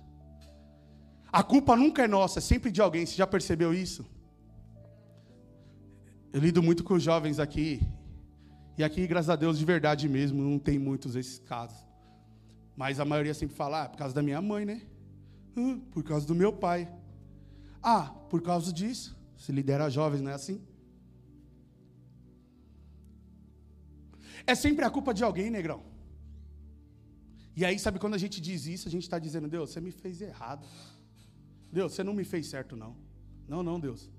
A 1.30 1.40
culpa 1.40 1.76
nunca 1.76 2.02
é 2.02 2.08
nossa, 2.08 2.40
é 2.40 2.42
sempre 2.42 2.72
de 2.72 2.80
alguém. 2.80 3.06
Você 3.06 3.14
já 3.14 3.26
percebeu 3.26 3.72
isso? 3.72 4.04
Eu 6.32 6.40
lido 6.40 6.64
muito 6.64 6.82
com 6.82 6.94
os 6.94 7.02
jovens 7.04 7.38
aqui. 7.38 7.80
E 8.76 8.82
aqui, 8.82 9.06
graças 9.06 9.30
a 9.30 9.36
Deus, 9.36 9.56
de 9.56 9.64
verdade 9.64 10.08
mesmo, 10.08 10.42
não 10.42 10.58
tem 10.58 10.80
muitos 10.80 11.14
esses 11.14 11.38
casos. 11.38 11.78
Mas 12.76 12.98
a 12.98 13.04
maioria 13.04 13.34
sempre 13.34 13.54
fala, 13.54 13.82
ah, 13.82 13.84
é 13.84 13.88
por 13.88 13.98
causa 13.98 14.12
da 14.12 14.20
minha 14.20 14.42
mãe, 14.42 14.64
né? 14.64 14.82
Hum, 15.56 15.80
por 15.92 16.02
causa 16.02 16.26
do 16.26 16.34
meu 16.34 16.52
pai. 16.52 16.92
Ah, 17.82 18.06
por 18.30 18.42
causa 18.42 18.72
disso. 18.72 19.16
Se 19.36 19.52
lidera 19.52 19.90
jovens, 19.90 20.22
não 20.22 20.30
é 20.30 20.34
assim? 20.34 20.60
É 24.46 24.54
sempre 24.54 24.84
a 24.84 24.90
culpa 24.90 25.14
de 25.14 25.24
alguém, 25.24 25.50
negrão. 25.50 25.82
E 27.56 27.64
aí, 27.64 27.78
sabe 27.78 27.98
quando 27.98 28.14
a 28.14 28.18
gente 28.18 28.40
diz 28.40 28.66
isso, 28.66 28.88
a 28.88 28.90
gente 28.90 29.04
está 29.04 29.18
dizendo, 29.18 29.48
Deus, 29.48 29.70
você 29.70 29.80
me 29.80 29.92
fez 29.92 30.20
errado. 30.20 30.66
Deus, 31.72 31.92
você 31.92 32.02
não 32.02 32.12
me 32.12 32.24
fez 32.24 32.48
certo, 32.48 32.76
não. 32.76 32.96
Não, 33.48 33.62
não, 33.62 33.78
Deus. 33.78 34.10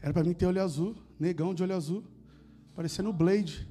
Era 0.00 0.12
para 0.12 0.24
mim 0.24 0.32
ter 0.32 0.46
olho 0.46 0.62
azul, 0.62 0.96
negão 1.18 1.54
de 1.54 1.62
olho 1.62 1.74
azul, 1.74 2.04
parecendo 2.74 3.10
o 3.10 3.12
Blade. 3.12 3.68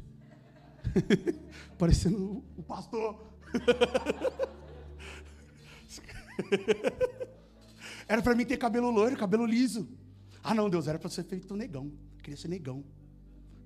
parecendo 1.77 2.43
o 2.57 2.63
pastor. 2.63 3.31
era 8.07 8.21
para 8.21 8.35
mim 8.35 8.45
ter 8.45 8.57
cabelo 8.57 8.89
loiro, 8.89 9.17
cabelo 9.17 9.45
liso. 9.45 9.87
Ah, 10.43 10.53
não, 10.53 10.69
Deus, 10.69 10.87
era 10.87 10.99
para 10.99 11.09
ser 11.09 11.23
feito 11.23 11.55
negão. 11.55 11.91
Eu 12.17 12.23
queria 12.23 12.37
ser 12.37 12.47
negão. 12.47 12.83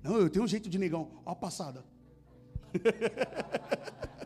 Não, 0.02 0.16
eu 0.18 0.30
tenho 0.30 0.44
um 0.44 0.48
jeito 0.48 0.68
de 0.68 0.78
negão. 0.78 1.22
Ó 1.24 1.32
a 1.32 1.36
passada. 1.36 1.84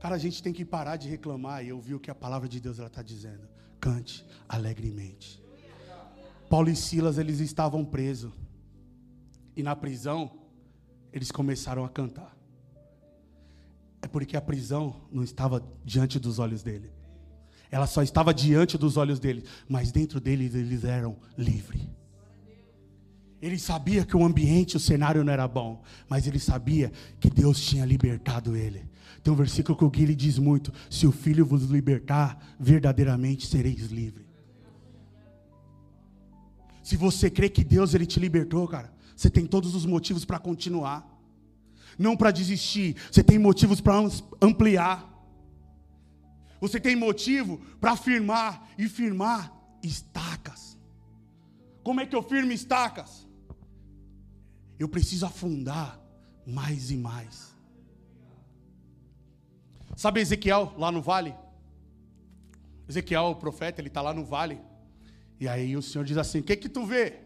Cara, 0.00 0.14
a 0.14 0.18
gente 0.18 0.42
tem 0.42 0.52
que 0.52 0.64
parar 0.64 0.96
de 0.96 1.08
reclamar 1.08 1.64
e 1.64 1.72
ouvir 1.72 1.94
o 1.94 2.00
que 2.00 2.10
a 2.10 2.14
palavra 2.14 2.48
de 2.48 2.58
Deus 2.60 2.78
está 2.78 3.02
dizendo. 3.02 3.46
Cante 3.78 4.26
alegremente. 4.48 5.42
Paulo 6.48 6.70
e 6.70 6.76
Silas, 6.76 7.18
eles 7.18 7.38
estavam 7.40 7.84
presos. 7.84 8.32
E 9.54 9.62
na 9.62 9.76
prisão, 9.76 10.38
eles 11.12 11.30
começaram 11.30 11.84
a 11.84 11.88
cantar 11.88 12.39
é 14.02 14.08
porque 14.08 14.36
a 14.36 14.40
prisão 14.40 14.96
não 15.12 15.22
estava 15.22 15.62
diante 15.84 16.18
dos 16.18 16.38
olhos 16.38 16.62
dele. 16.62 16.90
Ela 17.70 17.86
só 17.86 18.02
estava 18.02 18.34
diante 18.34 18.76
dos 18.76 18.96
olhos 18.96 19.20
dele, 19.20 19.44
mas 19.68 19.92
dentro 19.92 20.20
deles 20.20 20.54
eles 20.54 20.84
eram 20.84 21.16
livres. 21.36 21.82
Ele 23.40 23.58
sabia 23.58 24.04
que 24.04 24.16
o 24.16 24.24
ambiente, 24.24 24.76
o 24.76 24.80
cenário 24.80 25.24
não 25.24 25.32
era 25.32 25.48
bom, 25.48 25.82
mas 26.08 26.26
ele 26.26 26.38
sabia 26.38 26.92
que 27.18 27.30
Deus 27.30 27.60
tinha 27.60 27.86
libertado 27.86 28.56
ele. 28.56 28.88
Tem 29.22 29.32
um 29.32 29.36
versículo 29.36 29.76
que 29.76 29.84
o 29.84 29.90
Guilherme 29.90 30.14
diz 30.14 30.38
muito: 30.38 30.72
Se 30.90 31.06
o 31.06 31.12
Filho 31.12 31.46
vos 31.46 31.64
libertar, 31.64 32.56
verdadeiramente 32.58 33.46
sereis 33.46 33.86
livres. 33.86 34.26
Se 36.82 36.96
você 36.96 37.30
crê 37.30 37.48
que 37.48 37.62
Deus 37.62 37.94
ele 37.94 38.04
te 38.04 38.18
libertou, 38.18 38.66
cara, 38.66 38.92
você 39.14 39.30
tem 39.30 39.46
todos 39.46 39.74
os 39.74 39.86
motivos 39.86 40.24
para 40.24 40.38
continuar 40.38 41.19
não 42.00 42.16
para 42.16 42.30
desistir. 42.30 42.96
Você 43.12 43.22
tem 43.22 43.38
motivos 43.38 43.78
para 43.78 43.94
ampliar. 44.40 45.06
Você 46.58 46.80
tem 46.80 46.96
motivo 46.96 47.58
para 47.78 47.94
firmar 47.94 48.66
e 48.78 48.88
firmar 48.88 49.52
estacas. 49.82 50.78
Como 51.82 52.00
é 52.00 52.06
que 52.06 52.16
eu 52.16 52.22
firmo 52.22 52.52
estacas? 52.52 53.28
Eu 54.78 54.88
preciso 54.88 55.26
afundar 55.26 56.00
mais 56.46 56.90
e 56.90 56.96
mais. 56.96 57.54
Sabe 59.94 60.20
Ezequiel 60.22 60.72
lá 60.78 60.90
no 60.90 61.02
vale? 61.02 61.34
Ezequiel, 62.88 63.24
o 63.24 63.36
profeta, 63.36 63.80
ele 63.80 63.88
está 63.88 64.00
lá 64.00 64.14
no 64.14 64.24
vale. 64.24 64.58
E 65.38 65.46
aí 65.46 65.76
o 65.76 65.82
Senhor 65.82 66.04
diz 66.04 66.16
assim: 66.16 66.38
O 66.38 66.42
que 66.42 66.56
que 66.56 66.68
tu 66.68 66.86
vê? 66.86 67.20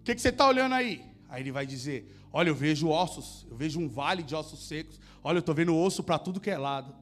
O 0.00 0.04
que 0.04 0.14
que 0.14 0.20
você 0.20 0.28
está 0.28 0.46
olhando 0.46 0.74
aí? 0.76 1.04
Aí 1.28 1.42
ele 1.42 1.50
vai 1.50 1.66
dizer: 1.66 2.14
Olha, 2.36 2.48
eu 2.48 2.54
vejo 2.56 2.88
ossos, 2.88 3.46
eu 3.48 3.56
vejo 3.56 3.78
um 3.78 3.88
vale 3.88 4.20
de 4.24 4.34
ossos 4.34 4.66
secos. 4.66 4.98
Olha, 5.22 5.36
eu 5.36 5.40
estou 5.40 5.54
vendo 5.54 5.72
osso 5.76 6.02
para 6.02 6.18
tudo 6.18 6.40
que 6.40 6.50
é 6.50 6.58
lado. 6.58 6.92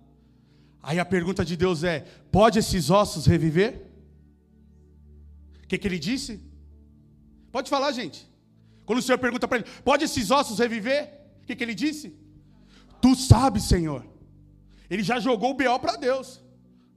Aí 0.83 0.99
a 0.99 1.07
pergunta 1.07 1.43
de 1.43 1.57
Deus 1.57 1.83
é: 1.83 2.01
pode 2.31 2.59
esses 2.59 2.91
ossos 2.91 3.25
reviver? 3.25 3.81
O 5.65 5.67
que, 5.67 5.79
que 5.79 5.89
ele 5.89 5.99
disse? 5.99 6.39
Pode 7.51 7.71
falar, 7.71 7.93
gente. 7.93 8.31
Quando 8.85 8.99
o 8.99 9.03
Senhor 9.03 9.17
pergunta 9.17 9.49
para 9.49 9.61
ele: 9.61 9.67
pode 9.83 10.05
esses 10.05 10.31
ossos 10.31 10.59
reviver? 10.59 11.11
O 11.43 11.47
que, 11.47 11.57
que 11.57 11.65
ele 11.65 11.75
disse? 11.75 12.15
Tu 13.01 13.15
sabes, 13.15 13.63
Senhor. 13.63 14.05
Ele 14.91 15.03
já 15.03 15.19
jogou 15.19 15.53
o 15.53 15.55
BO 15.55 15.81
para 15.81 15.97
Deus. 15.97 16.43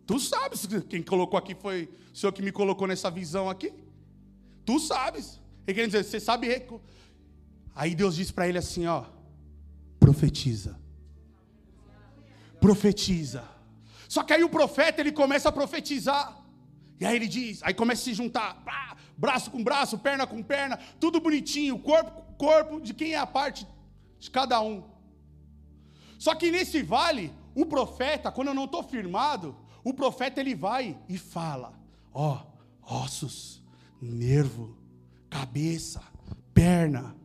Tu 0.05 0.19
sabes 0.19 0.67
quem 0.89 1.01
colocou 1.01 1.39
aqui 1.39 1.55
foi 1.55 1.89
o 2.13 2.17
Senhor 2.17 2.33
que 2.33 2.41
me 2.41 2.51
colocou 2.51 2.85
nessa 2.85 3.09
visão 3.09 3.49
aqui. 3.49 3.73
Tu 4.65 4.77
sabes. 4.77 5.39
Ele 5.65 5.79
quer 5.79 5.85
dizer, 5.85 6.03
você 6.03 6.19
sabe. 6.19 6.49
Aí 7.75 7.93
Deus 7.93 8.15
diz 8.15 8.31
para 8.31 8.47
ele 8.47 8.57
assim: 8.57 8.87
ó, 8.87 9.03
profetiza. 9.99 10.79
Profetiza. 12.59 13.43
Só 14.07 14.23
que 14.23 14.33
aí 14.33 14.43
o 14.43 14.49
profeta 14.49 15.01
ele 15.01 15.11
começa 15.11 15.49
a 15.49 15.51
profetizar. 15.51 16.41
E 16.99 17.05
aí 17.05 17.15
ele 17.15 17.27
diz, 17.27 17.61
aí 17.61 17.73
começa 17.73 18.01
a 18.03 18.05
se 18.05 18.13
juntar, 18.13 18.63
braço 19.17 19.51
com 19.51 19.61
braço, 19.61 19.97
perna 19.97 20.25
com 20.25 20.41
perna, 20.41 20.79
tudo 20.97 21.19
bonitinho, 21.19 21.77
corpo 21.77 22.11
com 22.11 22.33
corpo 22.35 22.79
de 22.79 22.93
quem 22.93 23.13
é 23.13 23.17
a 23.17 23.27
parte 23.27 23.67
de 24.19 24.29
cada 24.31 24.61
um. 24.61 24.83
Só 26.17 26.33
que 26.35 26.51
nesse 26.51 26.81
vale, 26.81 27.33
o 27.53 27.65
profeta, 27.65 28.31
quando 28.31 28.49
eu 28.49 28.53
não 28.53 28.65
estou 28.65 28.83
firmado, 28.83 29.55
o 29.83 29.93
profeta 29.93 30.39
ele 30.39 30.55
vai 30.55 30.97
e 31.09 31.17
fala: 31.17 31.73
ó, 32.13 32.45
ossos, 32.81 33.61
nervo, 34.01 34.77
cabeça, 35.29 36.01
perna, 36.53 37.15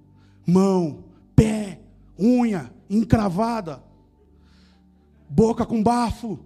mão, 0.47 1.05
pé, 1.35 1.81
unha 2.19 2.73
encravada, 2.89 3.83
boca 5.29 5.65
com 5.65 5.83
bafo. 5.83 6.39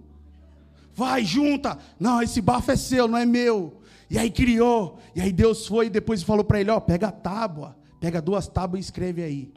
Vai, 0.93 1.25
junta. 1.25 1.77
Não, 1.99 2.21
esse 2.21 2.39
bafo 2.39 2.71
é 2.71 2.75
seu, 2.75 3.07
não 3.07 3.17
é 3.17 3.25
meu. 3.25 3.81
E 4.09 4.17
aí 4.17 4.31
criou. 4.31 4.99
E 5.15 5.21
aí 5.21 5.33
Deus 5.33 5.67
foi 5.67 5.87
e 5.87 5.89
depois 5.89 6.23
falou 6.23 6.45
para 6.45 6.61
ele: 6.61 6.69
ó, 6.69 6.79
pega 6.79 7.07
a 7.07 7.11
tábua, 7.11 7.77
pega 7.99 8.21
duas 8.21 8.47
tábuas 8.47 8.79
e 8.79 8.85
escreve 8.85 9.23
aí. 9.23 9.53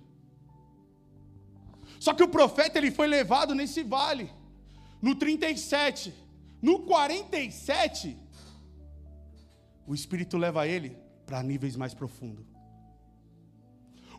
Só 2.01 2.15
que 2.15 2.23
o 2.23 2.29
profeta 2.29 2.79
ele 2.79 2.91
foi 2.91 3.07
levado 3.07 3.55
nesse 3.55 3.83
vale. 3.83 4.31
No 5.01 5.15
37, 5.15 6.13
no 6.61 6.81
47, 6.81 8.17
o 9.87 9.95
Espírito 9.95 10.37
leva 10.37 10.67
ele 10.67 10.97
para 11.25 11.43
níveis 11.43 11.77
mais 11.77 11.95
profundos. 11.95 12.58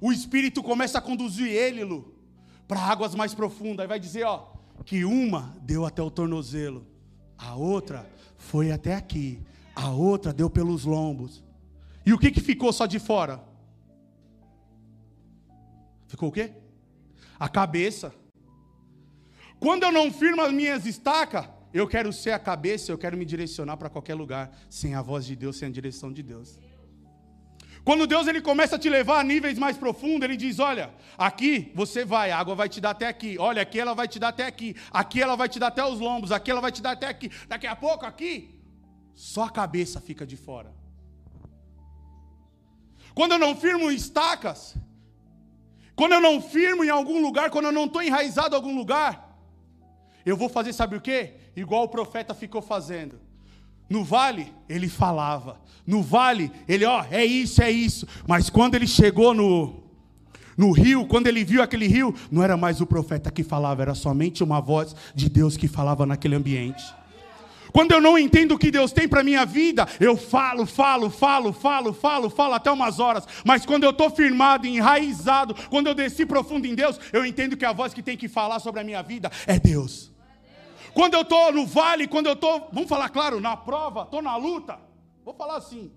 O 0.01 0.12
Espírito 0.12 0.63
começa 0.63 0.97
a 0.97 1.01
conduzir 1.01 1.47
ele, 1.47 1.83
Lu, 1.83 2.13
para 2.67 2.79
águas 2.79 3.15
mais 3.15 3.33
profundas. 3.33 3.81
Aí 3.81 3.88
vai 3.88 3.99
dizer, 3.99 4.23
ó, 4.23 4.53
que 4.85 5.03
uma 5.03 5.55
deu 5.62 5.85
até 5.85 6.01
o 6.01 6.09
tornozelo, 6.09 6.85
a 7.38 7.55
outra 7.55 8.09
foi 8.38 8.71
até 8.71 8.95
aqui, 8.95 9.41
a 9.75 9.89
outra 9.89 10.33
deu 10.33 10.49
pelos 10.49 10.85
lombos. 10.85 11.43
E 12.05 12.13
o 12.13 12.17
que, 12.17 12.31
que 12.31 12.41
ficou 12.41 12.71
só 12.71 12.85
de 12.85 12.99
fora? 12.99 13.43
Ficou 16.07 16.29
o 16.29 16.31
quê? 16.31 16.51
A 17.39 17.47
cabeça. 17.47 18.13
Quando 19.59 19.83
eu 19.83 19.91
não 19.91 20.12
firmo 20.12 20.41
as 20.41 20.51
minhas 20.51 20.85
estacas, 20.85 21.47
eu 21.73 21.88
quero 21.88 22.12
ser 22.12 22.31
a 22.31 22.39
cabeça, 22.39 22.91
eu 22.91 22.97
quero 22.97 23.17
me 23.17 23.25
direcionar 23.25 23.77
para 23.77 23.89
qualquer 23.89 24.15
lugar, 24.15 24.57
sem 24.69 24.95
a 24.95 25.01
voz 25.01 25.25
de 25.25 25.35
Deus, 25.35 25.57
sem 25.57 25.67
a 25.67 25.71
direção 25.71 26.12
de 26.12 26.23
Deus. 26.23 26.57
Quando 27.83 28.05
Deus 28.05 28.27
ele 28.27 28.41
começa 28.41 28.75
a 28.75 28.79
te 28.79 28.89
levar 28.89 29.19
a 29.19 29.23
níveis 29.23 29.57
mais 29.57 29.77
profundos, 29.77 30.23
ele 30.23 30.37
diz: 30.37 30.59
Olha, 30.59 30.93
aqui 31.17 31.71
você 31.73 32.03
vai, 32.05 32.31
a 32.31 32.37
água 32.37 32.55
vai 32.55 32.69
te 32.69 32.81
dar 32.81 32.91
até 32.91 33.07
aqui. 33.07 33.37
Olha, 33.39 33.61
aqui 33.61 33.79
ela 33.79 33.93
vai 33.93 34.07
te 34.07 34.19
dar 34.19 34.29
até 34.29 34.45
aqui. 34.45 34.75
Aqui 34.91 35.21
ela 35.21 35.35
vai 35.35 35.49
te 35.49 35.59
dar 35.59 35.67
até 35.67 35.83
os 35.83 35.99
lombos. 35.99 36.31
Aqui 36.31 36.51
ela 36.51 36.61
vai 36.61 36.71
te 36.71 36.81
dar 36.81 36.91
até 36.91 37.07
aqui. 37.07 37.31
Daqui 37.47 37.67
a 37.67 37.75
pouco, 37.75 38.05
aqui, 38.05 38.59
só 39.15 39.45
a 39.45 39.49
cabeça 39.49 39.99
fica 39.99 40.25
de 40.25 40.37
fora. 40.37 40.73
Quando 43.13 43.33
eu 43.33 43.39
não 43.39 43.55
firmo 43.55 43.91
estacas, 43.91 44.75
quando 45.95 46.13
eu 46.13 46.21
não 46.21 46.41
firmo 46.41 46.83
em 46.83 46.89
algum 46.89 47.21
lugar, 47.21 47.49
quando 47.49 47.65
eu 47.65 47.71
não 47.71 47.85
estou 47.85 48.01
enraizado 48.01 48.55
em 48.55 48.57
algum 48.57 48.75
lugar, 48.75 49.37
eu 50.25 50.37
vou 50.37 50.47
fazer, 50.47 50.73
sabe 50.73 50.95
o 50.95 51.01
que? 51.01 51.33
Igual 51.55 51.83
o 51.83 51.89
profeta 51.89 52.33
ficou 52.33 52.61
fazendo. 52.61 53.19
No 53.89 54.04
vale, 54.04 54.54
ele 54.67 54.88
falava. 54.88 55.60
No 55.86 56.04
vale, 56.04 56.52
ele, 56.67 56.86
ó, 56.86 57.04
é 57.10 57.25
isso, 57.25 57.62
é 57.63 57.71
isso. 57.71 58.08
Mas 58.28 58.49
quando 58.49 58.75
ele 58.75 58.86
chegou 58.86 59.34
no, 59.34 59.84
no 60.56 60.71
rio, 60.71 61.08
quando 61.08 61.28
ele 61.28 61.43
viu 61.43 61.63
aquele 61.63 61.88
rio, 61.88 62.13
não 62.30 62.43
era 62.43 62.56
mais 62.56 62.80
o 62.80 62.86
profeta 62.86 63.32
que 63.32 63.43
falava, 63.43 63.82
era 63.82 63.95
somente 63.95 64.43
uma 64.43 64.62
voz 64.62 64.95
de 65.15 65.30
Deus 65.30 65.58
que 65.58 65.67
falava 65.67 66.06
naquele 66.06 66.36
ambiente. 66.36 66.84
Quando 67.71 67.91
eu 67.91 68.02
não 68.02 68.17
entendo 68.17 68.56
o 68.56 68.58
que 68.58 68.71
Deus 68.71 68.91
tem 68.91 69.08
para 69.08 69.23
minha 69.23 69.45
vida, 69.45 69.88
eu 69.99 70.17
falo, 70.17 70.65
falo, 70.65 71.10
falo, 71.10 71.54
falo, 71.54 71.93
falo, 71.93 72.30
falo 72.30 72.54
até 72.54 72.71
umas 72.71 72.99
horas. 72.99 73.28
Mas 73.45 73.65
quando 73.65 73.84
eu 73.84 73.91
estou 73.91 74.10
firmado, 74.10 74.67
enraizado, 74.67 75.56
quando 75.69 75.88
eu 75.88 75.95
desci 75.95 76.25
profundo 76.25 76.65
em 76.65 76.75
Deus, 76.75 76.99
eu 77.13 77.25
entendo 77.25 77.56
que 77.56 77.65
a 77.65 77.73
voz 77.73 77.93
que 77.93 78.02
tem 78.02 78.17
que 78.17 78.28
falar 78.28 78.60
sobre 78.60 78.82
a 78.82 78.84
minha 78.84 79.02
vida 79.02 79.32
é 79.45 79.60
Deus. 79.60 80.12
Quando 80.93 81.13
eu 81.13 81.21
estou 81.21 81.52
no 81.52 81.65
vale, 81.65 82.08
quando 82.08 82.28
eu 82.28 82.34
estou, 82.34 82.69
vamos 82.71 82.89
falar 82.89 83.10
claro, 83.10 83.39
na 83.39 83.56
prova, 83.56 84.04
estou 84.04 84.21
na 84.21 84.36
luta, 84.36 84.80
vou 85.23 85.34
falar 85.34 85.58
assim. 85.58 85.91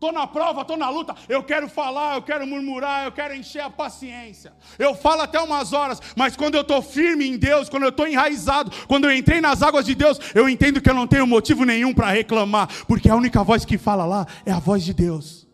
Estou 0.00 0.12
na 0.12 0.26
prova, 0.26 0.62
estou 0.62 0.78
na 0.78 0.88
luta. 0.88 1.14
Eu 1.28 1.42
quero 1.42 1.68
falar, 1.68 2.16
eu 2.16 2.22
quero 2.22 2.46
murmurar, 2.46 3.04
eu 3.04 3.12
quero 3.12 3.34
encher 3.34 3.60
a 3.60 3.68
paciência. 3.68 4.50
Eu 4.78 4.94
falo 4.94 5.20
até 5.20 5.38
umas 5.38 5.74
horas, 5.74 6.00
mas 6.16 6.34
quando 6.34 6.54
eu 6.54 6.62
estou 6.62 6.80
firme 6.80 7.28
em 7.28 7.36
Deus, 7.36 7.68
quando 7.68 7.82
eu 7.82 7.90
estou 7.90 8.08
enraizado, 8.08 8.70
quando 8.88 9.04
eu 9.04 9.14
entrei 9.14 9.42
nas 9.42 9.62
águas 9.62 9.84
de 9.84 9.94
Deus, 9.94 10.18
eu 10.34 10.48
entendo 10.48 10.80
que 10.80 10.88
eu 10.88 10.94
não 10.94 11.06
tenho 11.06 11.26
motivo 11.26 11.64
nenhum 11.64 11.92
para 11.92 12.10
reclamar, 12.10 12.70
porque 12.86 13.10
a 13.10 13.14
única 13.14 13.44
voz 13.44 13.66
que 13.66 13.76
fala 13.76 14.06
lá 14.06 14.26
é 14.46 14.52
a 14.52 14.58
voz 14.58 14.82
de 14.82 14.94
Deus. 14.94 15.46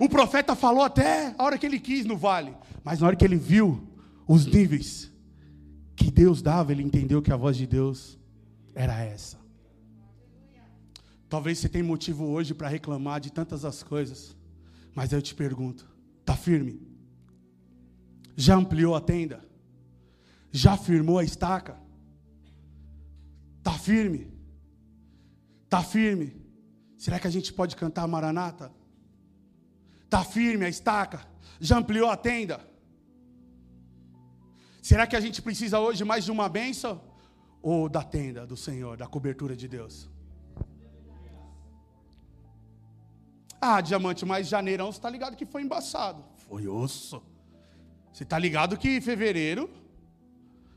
O 0.00 0.08
profeta 0.08 0.54
falou 0.54 0.82
até 0.82 1.34
a 1.36 1.44
hora 1.44 1.58
que 1.58 1.66
ele 1.66 1.78
quis 1.78 2.06
no 2.06 2.16
vale, 2.16 2.56
mas 2.82 3.00
na 3.00 3.08
hora 3.08 3.16
que 3.16 3.24
ele 3.24 3.36
viu 3.36 3.86
os 4.26 4.46
níveis 4.46 5.12
que 5.96 6.10
Deus 6.10 6.42
dava, 6.42 6.70
ele 6.70 6.82
entendeu 6.82 7.22
que 7.22 7.32
a 7.32 7.36
voz 7.36 7.56
de 7.56 7.66
Deus 7.66 8.18
era 8.74 9.02
essa. 9.02 9.38
Talvez 11.28 11.58
você 11.58 11.68
tenha 11.68 11.82
motivo 11.82 12.26
hoje 12.26 12.54
para 12.54 12.68
reclamar 12.68 13.20
de 13.20 13.32
tantas 13.32 13.64
as 13.64 13.82
coisas, 13.82 14.36
mas 14.94 15.12
eu 15.12 15.20
te 15.20 15.34
pergunto: 15.34 15.88
está 16.20 16.36
firme? 16.36 16.80
Já 18.36 18.54
ampliou 18.54 18.94
a 18.94 19.00
tenda? 19.00 19.42
Já 20.52 20.76
firmou 20.76 21.18
a 21.18 21.24
estaca? 21.24 21.76
Está 23.58 23.72
firme? 23.72 24.30
Está 25.64 25.82
firme? 25.82 26.36
Será 26.96 27.18
que 27.18 27.26
a 27.26 27.30
gente 27.30 27.52
pode 27.52 27.74
cantar 27.74 28.06
Maranata? 28.06 28.70
Está 30.04 30.22
firme 30.22 30.64
a 30.64 30.68
estaca? 30.68 31.26
Já 31.60 31.78
ampliou 31.78 32.08
a 32.08 32.16
tenda? 32.16 32.60
Será 34.86 35.04
que 35.04 35.16
a 35.16 35.20
gente 35.20 35.42
precisa 35.42 35.80
hoje 35.80 36.04
mais 36.04 36.24
de 36.24 36.30
uma 36.30 36.48
benção? 36.48 37.00
Ou 37.60 37.88
da 37.88 38.04
tenda 38.04 38.46
do 38.46 38.56
Senhor, 38.56 38.96
da 38.96 39.08
cobertura 39.08 39.56
de 39.56 39.66
Deus? 39.66 40.08
Ah, 43.60 43.80
diamante, 43.80 44.24
mas 44.24 44.46
janeirão 44.46 44.92
você 44.92 44.98
está 44.98 45.10
ligado 45.10 45.34
que 45.34 45.44
foi 45.44 45.62
embaçado. 45.62 46.24
Foi 46.48 46.68
osso. 46.68 47.20
Você 48.12 48.22
está 48.22 48.38
ligado 48.38 48.76
que 48.76 49.00
fevereiro, 49.00 49.68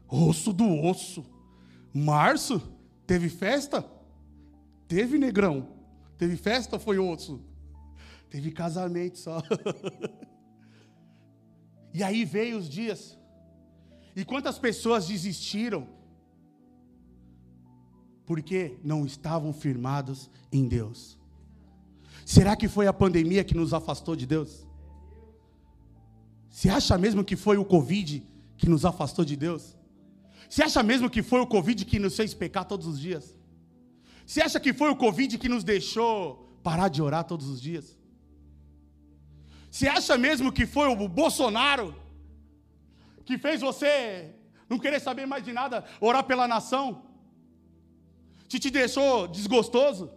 osso 0.07 0.51
do 0.51 0.67
osso. 0.67 1.23
Março, 1.93 2.59
teve 3.05 3.29
festa? 3.29 3.85
Teve 4.87 5.19
negrão. 5.19 5.67
Teve 6.17 6.35
festa 6.35 6.77
ou 6.77 6.79
foi 6.79 6.97
osso? 6.97 7.45
Teve 8.27 8.51
casamento 8.51 9.19
só. 9.19 9.39
e 11.93 12.01
aí 12.01 12.25
veio 12.25 12.57
os 12.57 12.67
dias. 12.67 13.18
E 14.19 14.25
quantas 14.25 14.59
pessoas 14.59 15.07
desistiram? 15.07 15.87
Porque 18.25 18.77
não 18.83 19.05
estavam 19.05 19.53
firmados 19.53 20.29
em 20.51 20.67
Deus. 20.67 21.17
Será 22.25 22.53
que 22.57 22.67
foi 22.67 22.85
a 22.85 22.91
pandemia 22.91 23.45
que 23.45 23.55
nos 23.55 23.73
afastou 23.73 24.17
de 24.17 24.25
Deus? 24.25 24.67
Você 26.49 26.67
acha 26.69 26.97
mesmo 26.97 27.23
que 27.23 27.37
foi 27.37 27.57
o 27.57 27.63
Covid 27.63 28.21
que 28.57 28.67
nos 28.67 28.83
afastou 28.83 29.23
de 29.23 29.37
Deus? 29.37 29.77
Você 30.49 30.63
acha 30.63 30.83
mesmo 30.83 31.09
que 31.09 31.23
foi 31.23 31.39
o 31.39 31.47
Covid 31.47 31.85
que 31.85 31.97
nos 31.97 32.17
fez 32.17 32.33
pecar 32.33 32.65
todos 32.65 32.87
os 32.87 32.99
dias? 32.99 33.33
Você 34.25 34.41
acha 34.41 34.59
que 34.59 34.73
foi 34.73 34.89
o 34.89 34.97
Covid 34.97 35.37
que 35.37 35.47
nos 35.47 35.63
deixou 35.63 36.59
parar 36.61 36.89
de 36.89 37.01
orar 37.01 37.23
todos 37.23 37.47
os 37.47 37.61
dias? 37.61 37.97
Você 39.71 39.87
acha 39.87 40.17
mesmo 40.17 40.51
que 40.51 40.65
foi 40.65 40.89
o 40.89 41.07
Bolsonaro 41.07 41.95
que 43.29 43.37
fez 43.37 43.61
você 43.61 44.33
não 44.67 44.79
querer 44.79 44.99
saber 44.99 45.27
mais 45.27 45.43
de 45.43 45.53
nada, 45.53 45.85
orar 46.01 46.23
pela 46.23 46.47
nação? 46.47 47.03
Que 48.47 48.57
te 48.57 48.71
deixou 48.71 49.27
desgostoso? 49.27 50.11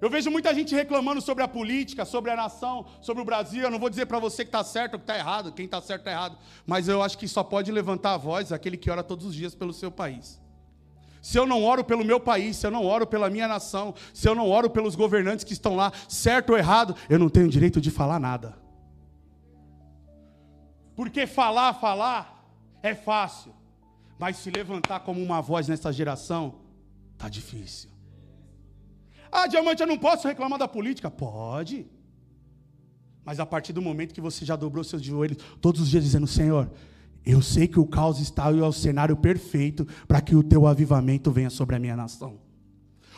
Eu 0.00 0.08
vejo 0.08 0.30
muita 0.30 0.54
gente 0.54 0.74
reclamando 0.74 1.20
sobre 1.20 1.44
a 1.44 1.48
política, 1.48 2.06
sobre 2.06 2.30
a 2.30 2.36
nação, 2.36 2.86
sobre 3.02 3.20
o 3.22 3.26
Brasil. 3.26 3.62
Eu 3.62 3.70
não 3.70 3.78
vou 3.78 3.90
dizer 3.90 4.06
para 4.06 4.18
você 4.18 4.42
que 4.42 4.48
está 4.48 4.64
certo 4.64 4.94
ou 4.94 4.98
que 4.98 5.04
está 5.04 5.18
errado, 5.18 5.52
quem 5.52 5.66
está 5.66 5.82
certo 5.82 6.00
está 6.00 6.12
errado. 6.12 6.38
Mas 6.66 6.88
eu 6.88 7.02
acho 7.02 7.18
que 7.18 7.28
só 7.28 7.44
pode 7.44 7.70
levantar 7.70 8.14
a 8.14 8.16
voz 8.16 8.52
aquele 8.52 8.78
que 8.78 8.90
ora 8.90 9.02
todos 9.02 9.26
os 9.26 9.34
dias 9.34 9.54
pelo 9.54 9.74
seu 9.74 9.90
país. 9.90 10.40
Se 11.20 11.38
eu 11.38 11.44
não 11.44 11.62
oro 11.62 11.84
pelo 11.84 12.02
meu 12.02 12.18
país, 12.18 12.56
se 12.56 12.66
eu 12.66 12.70
não 12.70 12.86
oro 12.86 13.06
pela 13.06 13.28
minha 13.28 13.46
nação, 13.46 13.94
se 14.14 14.26
eu 14.26 14.34
não 14.34 14.48
oro 14.48 14.70
pelos 14.70 14.96
governantes 14.96 15.44
que 15.44 15.52
estão 15.52 15.76
lá, 15.76 15.92
certo 16.08 16.50
ou 16.50 16.58
errado, 16.58 16.96
eu 17.10 17.18
não 17.18 17.28
tenho 17.28 17.50
direito 17.50 17.82
de 17.82 17.90
falar 17.90 18.18
nada. 18.18 18.59
Porque 21.00 21.26
falar, 21.26 21.72
falar 21.72 22.22
é 22.82 22.94
fácil, 22.94 23.54
Mas 24.18 24.36
se 24.36 24.50
levantar 24.50 25.00
como 25.00 25.22
uma 25.22 25.40
voz 25.40 25.66
nessa 25.66 25.90
geração, 25.90 26.56
tá 27.16 27.26
difícil. 27.26 27.88
Ah, 29.32 29.46
diamante, 29.46 29.80
eu 29.80 29.86
não 29.86 29.96
posso 29.96 30.28
reclamar 30.28 30.58
da 30.58 30.68
política. 30.68 31.10
Pode. 31.10 31.86
Mas 33.24 33.40
a 33.40 33.46
partir 33.46 33.72
do 33.72 33.80
momento 33.80 34.12
que 34.12 34.20
você 34.20 34.44
já 34.44 34.56
dobrou 34.56 34.84
seus 34.84 35.00
joelhos 35.00 35.42
todos 35.58 35.80
os 35.80 35.88
dias 35.88 36.04
dizendo, 36.04 36.26
Senhor, 36.26 36.70
eu 37.24 37.40
sei 37.40 37.66
que 37.66 37.80
o 37.80 37.86
caos 37.86 38.20
está 38.20 38.52
e 38.52 38.58
é 38.58 38.62
o 38.62 38.70
cenário 38.70 39.16
perfeito 39.16 39.86
para 40.06 40.20
que 40.20 40.36
o 40.36 40.42
teu 40.42 40.66
avivamento 40.66 41.30
venha 41.30 41.48
sobre 41.48 41.76
a 41.76 41.78
minha 41.78 41.96
nação. 41.96 42.38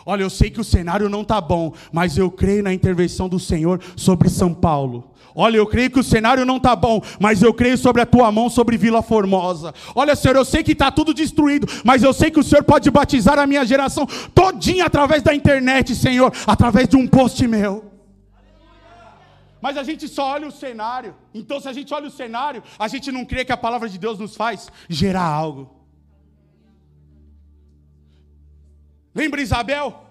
Olha, 0.07 0.23
eu 0.23 0.31
sei 0.31 0.53
que 0.53 0.61
o 0.61 0.65
cenário 0.65 1.09
não 1.09 1.23
está 1.23 1.41
bom, 1.41 1.75
mas 1.93 2.17
eu 2.17 2.31
creio 2.31 2.63
na 2.63 2.73
intervenção 2.73 3.29
do 3.29 3.41
Senhor 3.41 3.83
sobre 3.97 4.29
São 4.29 4.55
Paulo. 4.55 5.12
Olha, 5.35 5.57
eu 5.57 5.67
creio 5.67 5.91
que 5.91 6.01
o 6.01 6.05
cenário 6.05 6.45
não 6.45 6.59
está 6.59 6.77
bom, 6.77 7.03
mas 7.19 7.43
eu 7.43 7.55
creio 7.55 7.79
sobre 7.79 8.03
a 8.03 8.07
tua 8.07 8.31
mão 8.31 8.51
sobre 8.51 8.77
Vila 8.77 9.03
Formosa. 9.03 9.75
Olha, 9.95 10.15
Senhor, 10.15 10.37
eu 10.37 10.45
sei 10.45 10.63
que 10.63 10.73
está 10.73 10.91
tudo 10.91 11.15
destruído, 11.15 11.67
mas 11.85 12.03
eu 12.03 12.13
sei 12.13 12.31
que 12.31 12.41
o 12.41 12.43
Senhor 12.43 12.63
pode 12.65 12.91
batizar 12.91 13.39
a 13.39 13.47
minha 13.47 13.65
geração 13.65 14.07
todinha 14.35 14.87
através 14.87 15.23
da 15.23 15.35
internet, 15.35 15.95
Senhor, 15.95 16.33
através 16.47 16.89
de 16.89 16.97
um 16.97 17.07
post 17.07 17.47
meu. 17.47 17.91
Mas 19.61 19.77
a 19.77 19.85
gente 19.85 20.09
só 20.09 20.33
olha 20.33 20.49
o 20.49 20.51
cenário. 20.51 21.15
Então, 21.33 21.61
se 21.61 21.69
a 21.69 21.73
gente 21.73 21.95
olha 21.95 22.09
o 22.09 22.11
cenário, 22.11 22.65
a 22.77 22.89
gente 22.89 23.13
não 23.13 23.25
crê 23.25 23.45
que 23.45 23.53
a 23.53 23.57
palavra 23.57 23.89
de 23.89 23.97
Deus 23.97 24.19
nos 24.19 24.35
faz 24.35 24.69
gerar 24.89 25.23
algo. 25.25 25.83
Lembra 29.15 29.41
Isabel? 29.41 30.05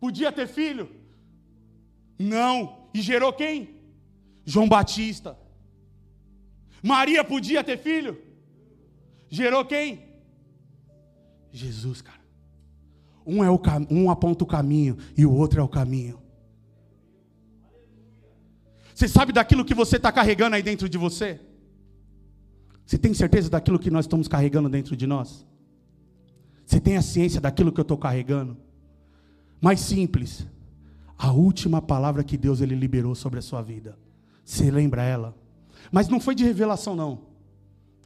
Podia 0.00 0.32
ter 0.32 0.48
filho? 0.48 0.90
Não. 2.18 2.88
E 2.92 3.00
gerou 3.00 3.32
quem? 3.32 3.75
João 4.46 4.68
Batista. 4.68 5.36
Maria 6.82 7.24
podia 7.24 7.64
ter 7.64 7.76
filho? 7.76 8.16
Gerou 9.28 9.64
quem? 9.64 10.06
Jesus, 11.50 12.00
cara. 12.00 12.20
Um, 13.26 13.42
é 13.42 13.50
o, 13.50 13.60
um 13.90 14.08
aponta 14.08 14.44
o 14.44 14.46
caminho 14.46 14.96
e 15.18 15.26
o 15.26 15.32
outro 15.32 15.60
é 15.60 15.62
o 15.62 15.68
caminho. 15.68 16.22
Você 18.94 19.08
sabe 19.08 19.32
daquilo 19.32 19.64
que 19.64 19.74
você 19.74 19.96
está 19.96 20.12
carregando 20.12 20.54
aí 20.54 20.62
dentro 20.62 20.88
de 20.88 20.96
você? 20.96 21.40
Você 22.86 22.96
tem 22.96 23.12
certeza 23.12 23.50
daquilo 23.50 23.80
que 23.80 23.90
nós 23.90 24.04
estamos 24.04 24.28
carregando 24.28 24.68
dentro 24.68 24.96
de 24.96 25.08
nós? 25.08 25.44
Você 26.64 26.78
tem 26.78 26.96
a 26.96 27.02
ciência 27.02 27.40
daquilo 27.40 27.72
que 27.72 27.80
eu 27.80 27.82
estou 27.82 27.98
carregando? 27.98 28.56
Mais 29.60 29.80
simples, 29.80 30.46
a 31.18 31.32
última 31.32 31.82
palavra 31.82 32.22
que 32.22 32.36
Deus 32.36 32.60
ele 32.60 32.76
liberou 32.76 33.14
sobre 33.14 33.40
a 33.40 33.42
sua 33.42 33.60
vida. 33.60 33.98
Você 34.46 34.70
lembra 34.70 35.02
ela? 35.02 35.36
Mas 35.90 36.08
não 36.08 36.20
foi 36.20 36.36
de 36.36 36.44
revelação, 36.44 36.94
não. 36.94 37.22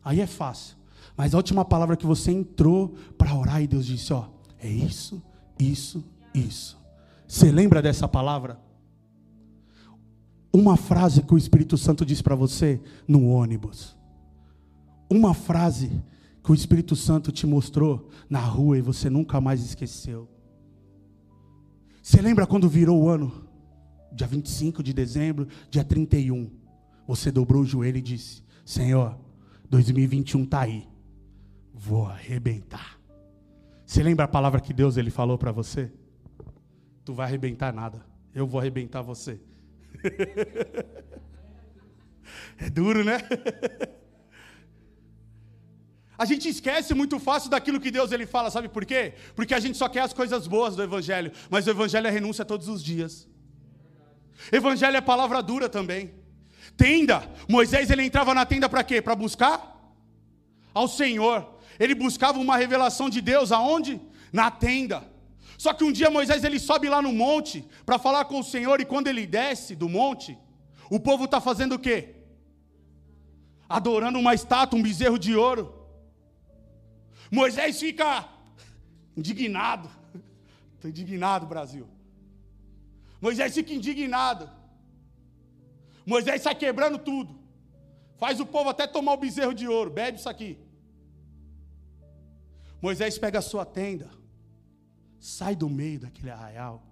Aí 0.03 0.21
é 0.21 0.27
fácil. 0.27 0.75
Mas 1.15 1.35
a 1.35 1.37
última 1.37 1.67
palavra 1.67 1.99
que 1.99 2.07
você 2.07 2.33
entrou 2.33 2.95
para 3.19 3.35
orar 3.35 3.63
e 3.63 3.67
Deus 3.67 3.85
disse: 3.85 4.11
Ó, 4.15 4.25
é 4.59 4.69
isso, 4.69 5.23
isso, 5.59 6.03
isso. 6.35 6.79
Você 7.29 7.53
lembra 7.53 7.83
dessa 7.83 8.09
palavra? 8.09 8.59
Uma 10.51 10.79
frase 10.79 11.23
que 11.23 11.35
o 11.35 11.39
Espírito 11.39 11.77
Santo 11.77 12.07
disse 12.07 12.23
para 12.23 12.35
você 12.35 12.81
no 13.07 13.29
ônibus. 13.29 13.95
Uma 15.11 15.35
frase 15.35 16.03
que 16.43 16.51
o 16.51 16.55
Espírito 16.55 16.97
Santo 16.97 17.31
te 17.31 17.47
mostrou 17.47 18.09
na 18.31 18.41
rua 18.41 18.79
e 18.79 18.83
você 18.83 19.11
nunca 19.11 19.41
mais 19.41 19.63
esqueceu. 19.63 20.27
Você 22.03 22.21
lembra 22.23 22.47
quando 22.47 22.69
virou 22.69 23.03
o 23.03 23.09
ano? 23.11 23.50
Dia 24.13 24.27
25 24.27 24.83
de 24.83 24.93
dezembro, 24.93 25.47
dia 25.71 25.85
31. 25.85 26.51
Você 27.07 27.31
dobrou 27.31 27.63
o 27.63 27.67
joelho 27.67 27.99
e 27.99 28.03
disse: 28.03 28.43
Senhor, 28.65 29.19
2021 29.69 30.45
está 30.45 30.63
aí. 30.63 30.89
Vou 31.73 32.07
arrebentar. 32.07 32.99
Você 33.87 34.03
lembra 34.03 34.25
a 34.25 34.29
palavra 34.29 34.61
que 34.61 34.73
Deus 34.73 34.97
ele 34.97 35.11
falou 35.11 35.39
para 35.39 35.51
você? 35.51 35.91
Tu 37.05 37.13
vai 37.13 37.27
arrebentar 37.27 37.73
nada. 37.73 38.05
Eu 38.35 38.47
vou 38.47 38.61
arrebentar 38.61 39.03
você. 39.03 39.41
é 42.59 42.71
duro, 42.71 43.03
né? 43.03 43.19
A 46.17 46.25
gente 46.27 46.49
esquece 46.49 46.93
muito 46.93 47.19
fácil 47.19 47.51
daquilo 47.51 47.81
que 47.81 47.91
Deus 47.91 48.13
ele 48.13 48.27
fala, 48.27 48.51
sabe 48.51 48.69
por 48.69 48.85
quê? 48.85 49.15
Porque 49.35 49.55
a 49.55 49.59
gente 49.59 49.79
só 49.79 49.89
quer 49.89 50.03
as 50.03 50.13
coisas 50.13 50.47
boas 50.47 50.77
do 50.77 50.83
evangelho, 50.83 51.33
mas 51.49 51.67
o 51.67 51.71
evangelho 51.71 52.07
é 52.07 52.11
renúncia 52.11 52.45
todos 52.45 52.69
os 52.69 52.85
dias. 52.85 53.27
Evangelho 54.53 54.97
é 54.97 55.01
palavra 55.01 55.43
dura 55.43 55.69
também. 55.69 56.13
Tenda, 56.77 57.29
Moisés 57.49 57.91
ele 57.91 58.05
entrava 58.05 58.33
na 58.33 58.47
tenda 58.47 58.69
para 58.69 58.83
quê? 58.83 59.03
Para 59.03 59.15
buscar 59.15 59.79
ao 60.73 60.89
Senhor. 60.89 61.59
Ele 61.79 61.95
buscava 61.95 62.39
uma 62.39 62.57
revelação 62.57 63.09
de 63.09 63.21
Deus 63.21 63.53
aonde? 63.53 64.01
Na 64.33 64.51
tenda. 64.51 65.09
Só 65.59 65.75
que 65.75 65.85
um 65.85 65.93
dia 65.93 66.11
Moisés 66.11 66.43
ele 66.43 66.59
sobe 66.59 66.89
lá 66.89 67.03
no 67.03 67.13
monte 67.13 67.65
para 67.85 67.99
falar 67.99 68.25
com 68.25 68.41
o 68.41 68.45
Senhor 68.45 68.81
e 68.81 68.85
quando 68.85 69.09
ele 69.09 69.27
desce 69.27 69.77
do 69.77 69.89
monte, 69.89 70.39
o 70.89 70.99
povo 70.99 71.25
está 71.25 71.41
fazendo 71.41 71.75
o 71.75 71.79
quê? 71.79 72.15
Adorando 73.69 74.19
uma 74.19 74.35
estátua, 74.35 74.79
um 74.79 74.83
bezerro 74.83 75.19
de 75.19 75.37
ouro. 75.37 75.75
Moisés 77.31 77.79
fica 77.79 78.27
indignado. 79.17 79.89
Estou 80.77 80.91
indignado, 80.91 81.47
Brasil. 81.47 81.87
Moisés 83.21 83.55
fica 83.55 83.73
indignado. 83.73 84.49
Moisés 86.07 86.43
sai 86.43 86.55
quebrando 86.55 86.99
tudo. 86.99 87.39
Faz 88.17 88.41
o 88.41 88.47
povo 88.47 88.71
até 88.71 88.87
tomar 88.87 89.13
o 89.15 89.17
bezerro 89.17 89.55
de 89.55 89.67
ouro. 89.67 89.91
Bebe 89.91 90.19
isso 90.19 90.29
aqui. 90.29 90.59
Moisés 92.81 93.19
pega 93.19 93.39
a 93.39 93.43
sua 93.43 93.65
tenda 93.65 94.21
sai 95.21 95.55
do 95.55 95.69
meio 95.69 96.01
daquele 96.01 96.31
arraial 96.31 96.83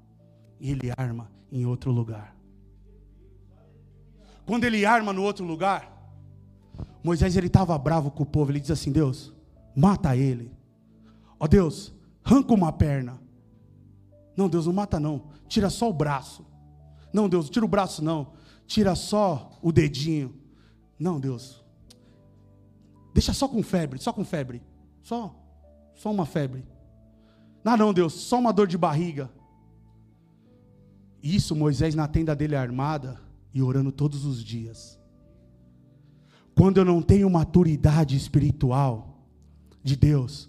e 0.60 0.70
ele 0.70 0.92
arma 0.96 1.32
em 1.50 1.64
outro 1.64 1.90
lugar. 1.90 2.36
Quando 4.44 4.64
ele 4.64 4.84
arma 4.84 5.12
no 5.12 5.22
outro 5.22 5.44
lugar, 5.44 5.90
Moisés 7.02 7.36
ele 7.36 7.46
estava 7.46 7.76
bravo 7.78 8.10
com 8.10 8.22
o 8.22 8.26
povo. 8.26 8.50
Ele 8.50 8.60
diz 8.60 8.70
assim: 8.70 8.92
Deus, 8.92 9.32
mata 9.74 10.14
ele. 10.14 10.52
Ó 11.40 11.46
Deus, 11.46 11.94
arranca 12.22 12.52
uma 12.52 12.72
perna. 12.72 13.18
Não, 14.38 14.48
Deus, 14.48 14.66
não 14.66 14.72
mata 14.72 15.00
não. 15.00 15.24
Tira 15.48 15.68
só 15.68 15.90
o 15.90 15.92
braço. 15.92 16.46
Não, 17.12 17.28
Deus, 17.28 17.50
tira 17.50 17.64
o 17.64 17.68
braço 17.68 18.04
não. 18.04 18.34
Tira 18.68 18.94
só 18.94 19.58
o 19.60 19.72
dedinho. 19.72 20.32
Não, 20.96 21.18
Deus. 21.18 21.60
Deixa 23.12 23.32
só 23.32 23.48
com 23.48 23.60
febre, 23.64 23.98
só 23.98 24.12
com 24.12 24.24
febre. 24.24 24.62
Só, 25.02 25.34
só 25.96 26.12
uma 26.12 26.24
febre. 26.24 26.64
Ah, 27.64 27.76
não, 27.76 27.92
Deus, 27.92 28.12
só 28.12 28.38
uma 28.38 28.52
dor 28.52 28.68
de 28.68 28.78
barriga. 28.78 29.28
Isso, 31.20 31.56
Moisés 31.56 31.96
na 31.96 32.06
tenda 32.06 32.36
dele 32.36 32.54
armada 32.54 33.20
e 33.52 33.60
orando 33.60 33.90
todos 33.90 34.24
os 34.24 34.42
dias. 34.42 35.00
Quando 36.54 36.78
eu 36.78 36.84
não 36.84 37.02
tenho 37.02 37.28
maturidade 37.28 38.16
espiritual 38.16 39.20
de 39.82 39.96
Deus, 39.96 40.48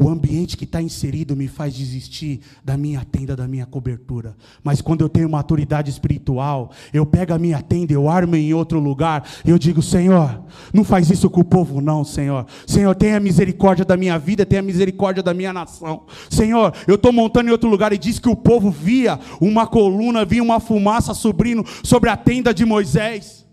o 0.00 0.08
ambiente 0.08 0.56
que 0.56 0.64
está 0.64 0.80
inserido 0.80 1.36
me 1.36 1.46
faz 1.46 1.74
desistir 1.74 2.40
da 2.64 2.74
minha 2.74 3.04
tenda, 3.04 3.36
da 3.36 3.46
minha 3.46 3.66
cobertura. 3.66 4.34
Mas 4.64 4.80
quando 4.80 5.02
eu 5.02 5.10
tenho 5.10 5.28
maturidade 5.28 5.90
espiritual, 5.90 6.70
eu 6.90 7.04
pego 7.04 7.34
a 7.34 7.38
minha 7.38 7.60
tenda, 7.60 7.92
eu 7.92 8.08
armo 8.08 8.34
em 8.34 8.54
outro 8.54 8.80
lugar, 8.80 9.28
e 9.44 9.50
eu 9.50 9.58
digo: 9.58 9.82
Senhor, 9.82 10.42
não 10.72 10.84
faz 10.84 11.10
isso 11.10 11.28
com 11.28 11.42
o 11.42 11.44
povo, 11.44 11.82
não, 11.82 12.02
Senhor. 12.02 12.46
Senhor, 12.66 12.94
tenha 12.94 13.20
misericórdia 13.20 13.84
da 13.84 13.94
minha 13.94 14.18
vida, 14.18 14.46
tenha 14.46 14.62
misericórdia 14.62 15.22
da 15.22 15.34
minha 15.34 15.52
nação. 15.52 16.06
Senhor, 16.30 16.72
eu 16.88 16.94
estou 16.94 17.12
montando 17.12 17.50
em 17.50 17.52
outro 17.52 17.68
lugar 17.68 17.92
e 17.92 17.98
diz 17.98 18.18
que 18.18 18.28
o 18.30 18.36
povo 18.36 18.70
via 18.70 19.20
uma 19.38 19.66
coluna, 19.66 20.24
via 20.24 20.42
uma 20.42 20.60
fumaça 20.60 21.12
subindo 21.12 21.62
sobre 21.84 22.08
a 22.08 22.16
tenda 22.16 22.54
de 22.54 22.64
Moisés. 22.64 23.46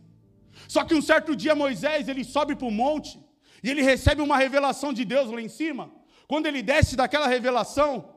Só 0.66 0.86
que 0.86 0.96
um 0.96 1.02
certo 1.02 1.36
dia 1.36 1.54
Moisés 1.54 2.08
ele 2.08 2.24
sobe 2.24 2.56
para 2.56 2.68
o 2.68 2.72
monte 2.72 3.20
e 3.62 3.70
ele 3.70 3.82
recebe 3.82 4.22
uma 4.22 4.38
revelação 4.38 4.94
de 4.94 5.04
Deus 5.04 5.30
lá 5.30 5.42
em 5.42 5.50
cima. 5.50 5.97
Quando 6.28 6.46
ele 6.46 6.62
desce 6.62 6.96
daquela 6.96 7.28
revelação, 7.28 8.10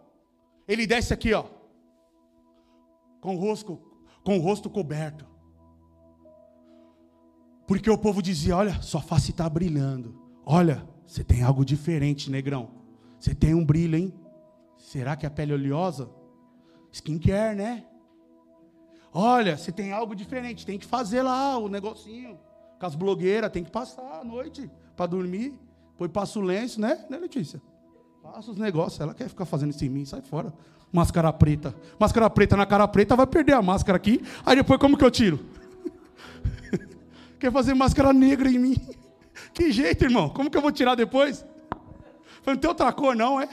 ele 0.66 0.86
desce 0.86 1.14
aqui, 1.14 1.32
ó, 1.32 1.44
com 3.20 3.36
o 3.36 3.38
rosto, 3.38 3.80
com 4.24 4.38
o 4.38 4.40
rosto 4.40 4.68
coberto. 4.68 5.26
Porque 7.66 7.88
o 7.88 7.96
povo 7.98 8.20
dizia: 8.20 8.56
Olha, 8.56 8.82
sua 8.82 9.00
face 9.00 9.30
está 9.30 9.48
brilhando. 9.48 10.20
Olha, 10.44 10.84
você 11.06 11.22
tem 11.22 11.42
algo 11.42 11.64
diferente, 11.64 12.30
negrão. 12.30 12.70
Você 13.18 13.34
tem 13.34 13.54
um 13.54 13.64
brilho, 13.64 13.96
hein? 13.96 14.14
Será 14.76 15.14
que 15.14 15.24
é 15.24 15.28
a 15.28 15.30
pele 15.30 15.52
oleosa? 15.52 16.10
Skincare, 16.90 17.54
né? 17.54 17.84
Olha, 19.12 19.56
você 19.56 19.70
tem 19.70 19.92
algo 19.92 20.16
diferente. 20.16 20.66
Tem 20.66 20.78
que 20.78 20.86
fazer 20.86 21.22
lá 21.22 21.58
o 21.58 21.68
negocinho. 21.68 22.38
Com 22.78 22.86
as 22.86 22.94
blogueiras, 22.94 23.52
tem 23.52 23.62
que 23.62 23.70
passar 23.70 24.20
a 24.20 24.24
noite 24.24 24.68
para 24.96 25.06
dormir. 25.06 25.56
Depois 25.92 26.10
passa 26.10 26.38
o 26.38 26.42
lenço, 26.42 26.80
né, 26.80 27.04
né, 27.10 27.18
Letícia? 27.18 27.60
Passa 28.32 28.52
os 28.52 28.56
negócios, 28.56 29.00
ela 29.00 29.12
quer 29.12 29.28
ficar 29.28 29.44
fazendo 29.44 29.70
isso 29.70 29.84
em 29.84 29.88
mim, 29.88 30.04
sai 30.04 30.22
fora. 30.22 30.52
Máscara 30.92 31.32
preta. 31.32 31.74
Máscara 31.98 32.30
preta 32.30 32.56
na 32.56 32.64
cara 32.64 32.86
preta, 32.86 33.16
vai 33.16 33.26
perder 33.26 33.54
a 33.54 33.62
máscara 33.62 33.96
aqui. 33.96 34.22
Aí 34.46 34.54
depois 34.54 34.78
como 34.78 34.96
que 34.96 35.04
eu 35.04 35.10
tiro? 35.10 35.40
quer 37.40 37.50
fazer 37.50 37.74
máscara 37.74 38.12
negra 38.12 38.48
em 38.48 38.58
mim? 38.58 38.76
Que 39.52 39.72
jeito, 39.72 40.04
irmão? 40.04 40.28
Como 40.28 40.48
que 40.48 40.56
eu 40.56 40.62
vou 40.62 40.70
tirar 40.70 40.94
depois? 40.94 41.44
Não 42.46 42.56
tem 42.56 42.68
outra 42.68 42.92
cor, 42.92 43.16
não, 43.16 43.40
é? 43.40 43.48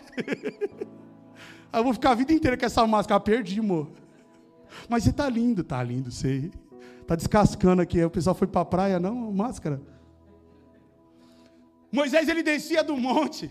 eu 1.74 1.84
vou 1.84 1.94
ficar 1.94 2.12
a 2.12 2.16
vida 2.16 2.32
inteira 2.32 2.56
com 2.56 2.66
essa 2.66 2.86
máscara. 2.86 3.20
Perdi, 3.20 3.60
amor. 3.60 3.90
Mas 4.88 5.04
você 5.04 5.14
tá 5.14 5.28
lindo, 5.28 5.64
tá 5.64 5.82
lindo, 5.82 6.12
sei. 6.12 6.52
Tá 7.08 7.16
descascando 7.16 7.82
aqui. 7.82 8.04
O 8.04 8.12
pessoal 8.12 8.36
foi 8.36 8.48
para 8.48 8.62
a 8.62 8.66
praia, 8.66 9.00
não? 9.00 9.32
Máscara. 9.32 9.82
Moisés 11.92 12.28
ele 12.28 12.44
descia 12.44 12.84
do 12.84 12.96
monte 12.96 13.50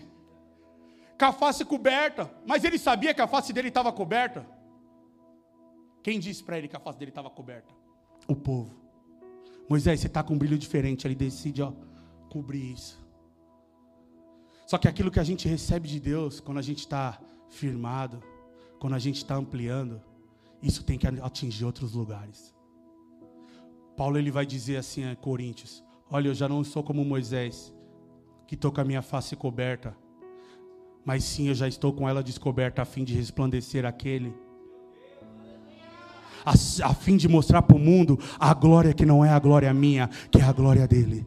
com 1.17 1.25
a 1.25 1.33
face 1.33 1.65
coberta, 1.65 2.31
mas 2.45 2.63
ele 2.63 2.77
sabia 2.77 3.13
que 3.13 3.21
a 3.21 3.27
face 3.27 3.51
dele 3.51 3.69
estava 3.69 3.91
coberta. 3.91 4.45
Quem 6.03 6.19
disse 6.19 6.43
para 6.43 6.57
ele 6.57 6.67
que 6.67 6.75
a 6.75 6.79
face 6.79 6.97
dele 6.97 7.11
estava 7.11 7.29
coberta? 7.29 7.73
O 8.27 8.35
povo. 8.35 8.73
Moisés, 9.67 9.99
você 9.99 10.07
está 10.07 10.23
com 10.23 10.35
um 10.35 10.37
brilho 10.37 10.57
diferente. 10.57 11.05
Ele 11.05 11.15
decide, 11.15 11.61
ó, 11.61 11.73
cobrir 12.29 12.71
isso. 12.71 13.05
Só 14.65 14.77
que 14.77 14.87
aquilo 14.87 15.11
que 15.11 15.19
a 15.19 15.23
gente 15.23 15.47
recebe 15.47 15.87
de 15.87 15.99
Deus, 15.99 16.39
quando 16.39 16.59
a 16.59 16.61
gente 16.61 16.79
está 16.79 17.19
firmado, 17.49 18.21
quando 18.79 18.93
a 18.93 18.99
gente 18.99 19.17
está 19.17 19.35
ampliando, 19.35 20.01
isso 20.61 20.83
tem 20.83 20.97
que 20.97 21.07
atingir 21.07 21.65
outros 21.65 21.93
lugares. 21.93 22.53
Paulo 23.95 24.17
ele 24.17 24.29
vai 24.29 24.45
dizer 24.45 24.77
assim 24.77 25.05
a 25.05 25.15
Coríntios: 25.15 25.83
Olha, 26.09 26.27
eu 26.27 26.35
já 26.35 26.47
não 26.47 26.63
sou 26.63 26.83
como 26.83 27.03
Moisés, 27.03 27.73
que 28.45 28.55
estou 28.55 28.71
com 28.71 28.81
a 28.81 28.85
minha 28.85 29.01
face 29.01 29.35
coberta, 29.35 29.95
mas 31.07 31.23
sim 31.23 31.47
eu 31.47 31.55
já 31.55 31.69
estou 31.69 31.93
com 31.93 32.07
ela 32.07 32.21
descoberta 32.21 32.81
a 32.81 32.85
fim 32.85 33.05
de 33.05 33.13
resplandecer 33.13 33.85
aquele, 33.85 34.35
a, 36.45 36.51
a 36.51 36.93
fim 36.93 37.15
de 37.15 37.29
mostrar 37.29 37.61
para 37.61 37.77
o 37.77 37.79
mundo 37.79 38.19
a 38.37 38.53
glória 38.53 38.93
que 38.93 39.05
não 39.05 39.23
é 39.23 39.29
a 39.29 39.39
glória 39.39 39.73
minha, 39.73 40.09
que 40.29 40.41
é 40.41 40.43
a 40.43 40.51
glória 40.51 40.85
dele. 40.85 41.25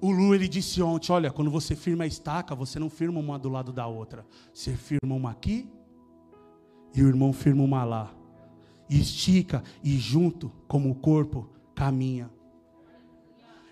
O 0.00 0.10
Lu 0.10 0.34
ele 0.34 0.48
disse 0.48 0.82
ontem, 0.82 1.12
olha, 1.12 1.30
quando 1.30 1.52
você 1.52 1.76
firma 1.76 2.02
a 2.02 2.06
estaca, 2.08 2.52
você 2.52 2.80
não 2.80 2.90
firma 2.90 3.20
uma 3.20 3.38
do 3.38 3.48
lado 3.48 3.72
da 3.72 3.86
outra, 3.86 4.26
você 4.52 4.74
firma 4.74 5.14
uma 5.14 5.30
aqui 5.30 5.70
e 6.96 7.00
o 7.00 7.06
irmão 7.06 7.32
firma 7.32 7.62
uma 7.62 7.84
lá, 7.84 8.12
e 8.90 9.00
estica 9.00 9.62
e 9.84 9.96
junto 9.96 10.50
como 10.66 10.90
o 10.90 10.96
corpo 10.96 11.48
caminha. 11.76 12.28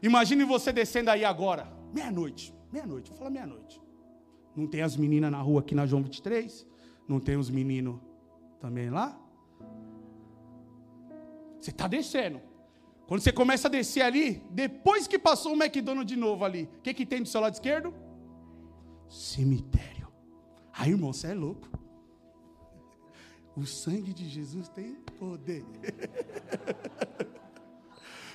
Imagine 0.00 0.44
você 0.44 0.72
descendo 0.72 1.10
aí 1.10 1.24
agora, 1.24 1.66
meia-noite, 1.92 2.54
meia-noite, 2.72 3.10
vou 3.10 3.18
falar 3.18 3.30
meia-noite. 3.30 3.80
Não 4.56 4.66
tem 4.66 4.82
as 4.82 4.96
meninas 4.96 5.30
na 5.30 5.40
rua 5.40 5.60
aqui 5.60 5.74
na 5.74 5.86
João 5.86 6.02
23? 6.02 6.66
Não 7.08 7.20
tem 7.20 7.36
os 7.36 7.50
meninos 7.50 8.00
também 8.60 8.90
lá? 8.90 9.18
Você 11.60 11.70
está 11.70 11.86
descendo. 11.86 12.40
Quando 13.06 13.20
você 13.20 13.32
começa 13.32 13.68
a 13.68 13.70
descer 13.70 14.02
ali, 14.02 14.42
depois 14.50 15.06
que 15.06 15.18
passou 15.18 15.52
o 15.52 15.62
McDonald's 15.62 16.06
de 16.06 16.16
novo 16.16 16.44
ali, 16.44 16.64
o 16.78 16.80
que, 16.80 16.94
que 16.94 17.06
tem 17.06 17.22
do 17.22 17.28
seu 17.28 17.40
lado 17.40 17.54
esquerdo? 17.54 17.94
Cemitério. 19.08 20.08
Aí, 20.72 20.90
irmão, 20.90 21.12
você 21.12 21.28
é 21.28 21.34
louco. 21.34 21.68
O 23.54 23.66
sangue 23.66 24.14
de 24.14 24.28
Jesus 24.28 24.68
tem 24.68 24.94
poder. 25.18 25.64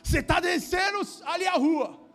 Você 0.04 0.20
está 0.20 0.40
descendo 0.40 1.00
ali 1.26 1.46
a 1.48 1.56
rua. 1.58 2.07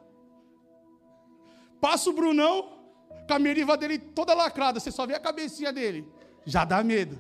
Passa 1.83 2.09
o 2.11 2.12
Brunão, 2.12 2.78
com 3.26 3.35
a 3.35 3.41
meriva 3.41 3.76
dele 3.76 3.99
toda 3.99 4.33
lacrada. 4.35 4.78
Você 4.78 4.93
só 4.93 5.05
vê 5.05 5.14
a 5.14 5.20
cabecinha 5.20 5.72
dele. 5.72 6.09
Já 6.47 6.64
dá 6.64 6.80
medo. 6.85 7.18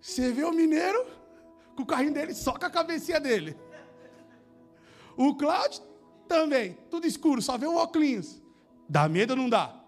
Você 0.00 0.32
vê 0.32 0.44
o 0.44 0.50
mineiro 0.50 1.06
com 1.76 1.82
o 1.82 1.86
carrinho 1.86 2.14
dele 2.14 2.32
só 2.32 2.52
com 2.52 2.64
a 2.64 2.70
cabecinha 2.70 3.20
dele. 3.20 3.54
O 5.14 5.34
Cláudio 5.34 5.82
também, 6.26 6.78
tudo 6.88 7.06
escuro, 7.06 7.42
só 7.42 7.58
vê 7.58 7.66
o 7.66 7.76
óculos. 7.76 8.40
Dá 8.88 9.06
medo 9.10 9.32
ou 9.32 9.36
não 9.36 9.50
dá? 9.50 9.78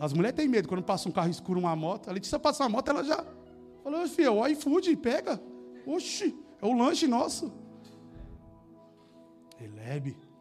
As 0.00 0.14
mulheres 0.14 0.34
têm 0.34 0.48
medo 0.48 0.68
quando 0.68 0.82
passa 0.82 1.10
um 1.10 1.12
carro 1.12 1.28
escuro, 1.28 1.60
uma 1.60 1.76
moto. 1.76 2.08
A 2.08 2.12
Letícia 2.14 2.38
passa 2.38 2.62
uma 2.62 2.70
moto, 2.70 2.88
ela 2.88 3.04
já 3.04 3.22
falou, 3.84 4.08
filho, 4.08 4.36
o 4.36 4.46
iFood, 4.46 4.96
pega. 4.96 5.38
Oxi, 5.86 6.34
é 6.62 6.64
o 6.64 6.72
lanche 6.72 7.06
nosso. 7.06 7.52
Relebe. 9.58 10.31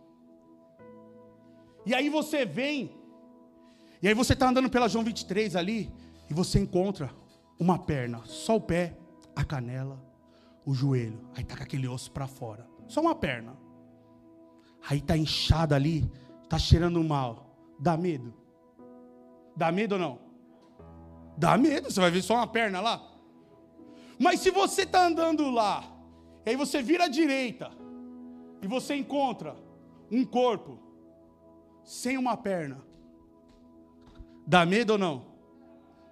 E 1.86 1.93
aí 1.93 2.09
você 2.09 2.45
vem, 2.45 2.91
e 4.01 4.07
aí 4.07 4.13
você 4.13 4.34
está 4.34 4.49
andando 4.49 4.69
pela 4.69 4.88
João 4.88 5.03
23 5.03 5.55
ali, 5.55 5.91
e 6.29 6.34
você 6.34 6.59
encontra 6.59 7.13
uma 7.59 7.77
perna, 7.77 8.21
só 8.25 8.55
o 8.55 8.61
pé, 8.61 8.97
a 9.36 9.43
canela, 9.43 10.01
o 10.65 10.73
joelho. 10.73 11.19
Aí 11.36 11.43
está 11.43 11.57
com 11.57 11.63
aquele 11.63 11.88
osso 11.88 12.11
para 12.11 12.27
fora. 12.27 12.67
Só 12.88 13.01
uma 13.01 13.15
perna. 13.15 13.57
Aí 14.89 14.99
está 14.99 15.15
inchada 15.15 15.75
ali, 15.75 16.09
está 16.43 16.57
cheirando 16.57 17.03
mal. 17.03 17.55
Dá 17.79 17.97
medo? 17.97 18.34
Dá 19.55 19.71
medo 19.71 19.93
ou 19.93 19.99
não? 19.99 20.19
Dá 21.38 21.57
medo, 21.57 21.91
você 21.91 21.99
vai 21.99 22.11
ver 22.11 22.21
só 22.21 22.36
uma 22.36 22.47
perna 22.47 22.82
lá. 22.82 23.01
Mas 24.19 24.39
se 24.39 24.51
você 24.51 24.84
está 24.84 25.05
andando 25.05 25.49
lá, 25.49 25.84
e 26.45 26.51
aí 26.51 26.55
você 26.55 26.82
vira 26.82 27.05
à 27.05 27.07
direita, 27.07 27.71
e 28.61 28.67
você 28.67 28.95
encontra 28.95 29.55
um 30.11 30.23
corpo 30.23 30.79
sem 31.84 32.17
uma 32.17 32.38
perna, 32.38 32.82
dá 34.45 34.65
medo 34.65 34.93
ou 34.93 34.99
não? 34.99 35.25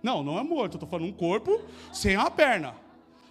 Não, 0.01 0.23
não 0.23 0.39
é 0.39 0.43
morto, 0.43 0.75
estou 0.75 0.89
falando 0.89 1.09
um 1.09 1.13
corpo 1.13 1.61
sem 1.91 2.15
uma 2.15 2.31
perna. 2.31 2.75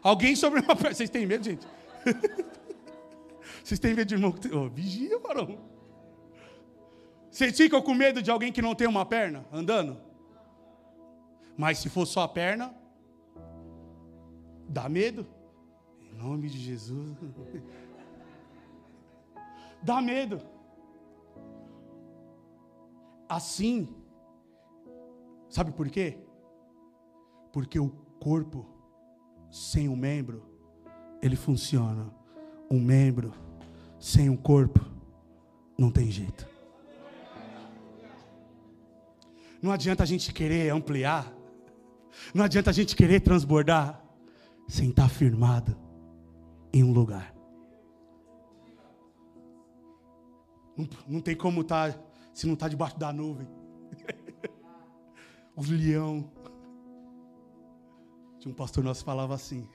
Alguém 0.03 0.37
sobre 0.37 0.61
uma 0.61 0.75
perna. 0.77 0.95
Vocês 0.95 1.11
têm 1.11 1.27
medo, 1.27 1.45
gente? 1.45 1.67
Vocês 3.65 3.81
têm 3.81 3.95
medo 3.95 4.09
de 4.09 4.15
irmão? 4.15 4.35
Oh, 4.53 4.69
vigia, 4.69 5.19
varão. 5.19 5.59
Vocês 7.31 7.57
ficam 7.57 7.81
com 7.83 7.95
medo 7.95 8.23
de 8.23 8.31
alguém 8.31 8.51
que 8.53 8.63
não 8.63 8.75
tem 8.75 8.89
uma 8.89 9.05
perna 9.05 9.45
andando? 9.53 9.99
Mas 11.57 11.79
se 11.79 11.89
for 11.89 12.07
só 12.07 12.23
a 12.23 12.29
perna, 12.29 12.75
dá 14.69 14.89
medo? 14.89 15.27
Em 16.01 16.15
nome 16.15 16.49
de 16.49 16.59
Jesus. 16.59 17.17
Dá 19.81 20.01
medo. 20.03 20.43
Assim, 23.29 23.89
sabe 25.49 25.73
por 25.73 25.89
quê? 25.91 26.19
Porque 27.53 27.79
o 27.79 27.91
corpo 28.21 28.67
sem 29.51 29.89
um 29.89 29.97
membro, 29.97 30.43
ele 31.23 31.37
funciona. 31.37 32.13
Um 32.71 32.81
membro 32.81 33.33
sem 33.99 34.29
um 34.29 34.37
corpo, 34.37 34.81
não 35.77 35.91
tem 35.91 36.11
jeito. 36.11 36.47
Não 39.61 39.73
adianta 39.73 40.03
a 40.03 40.07
gente 40.07 40.33
querer 40.33 40.71
ampliar, 40.71 41.33
não 42.33 42.45
adianta 42.45 42.71
a 42.71 42.73
gente 42.73 42.95
querer 42.95 43.21
transbordar, 43.21 44.03
sem 44.69 44.91
estar 44.91 45.09
firmado 45.09 45.77
em 46.73 46.85
um 46.85 46.93
lugar. 46.93 47.35
Não, 50.77 50.89
não 51.09 51.21
tem 51.21 51.35
como 51.35 51.63
estar, 51.63 51.93
tá, 51.93 52.01
se 52.39 52.47
não 52.47 52.55
está 52.55 52.69
debaixo 52.69 52.97
da 52.97 53.13
nuvem. 53.13 53.49
o 55.57 55.63
leão. 55.63 56.31
Tinha 58.39 58.53
um 58.53 58.55
pastor 58.55 58.85
nosso 58.85 59.01
que 59.01 59.07
falava 59.07 59.35
assim. 59.35 59.69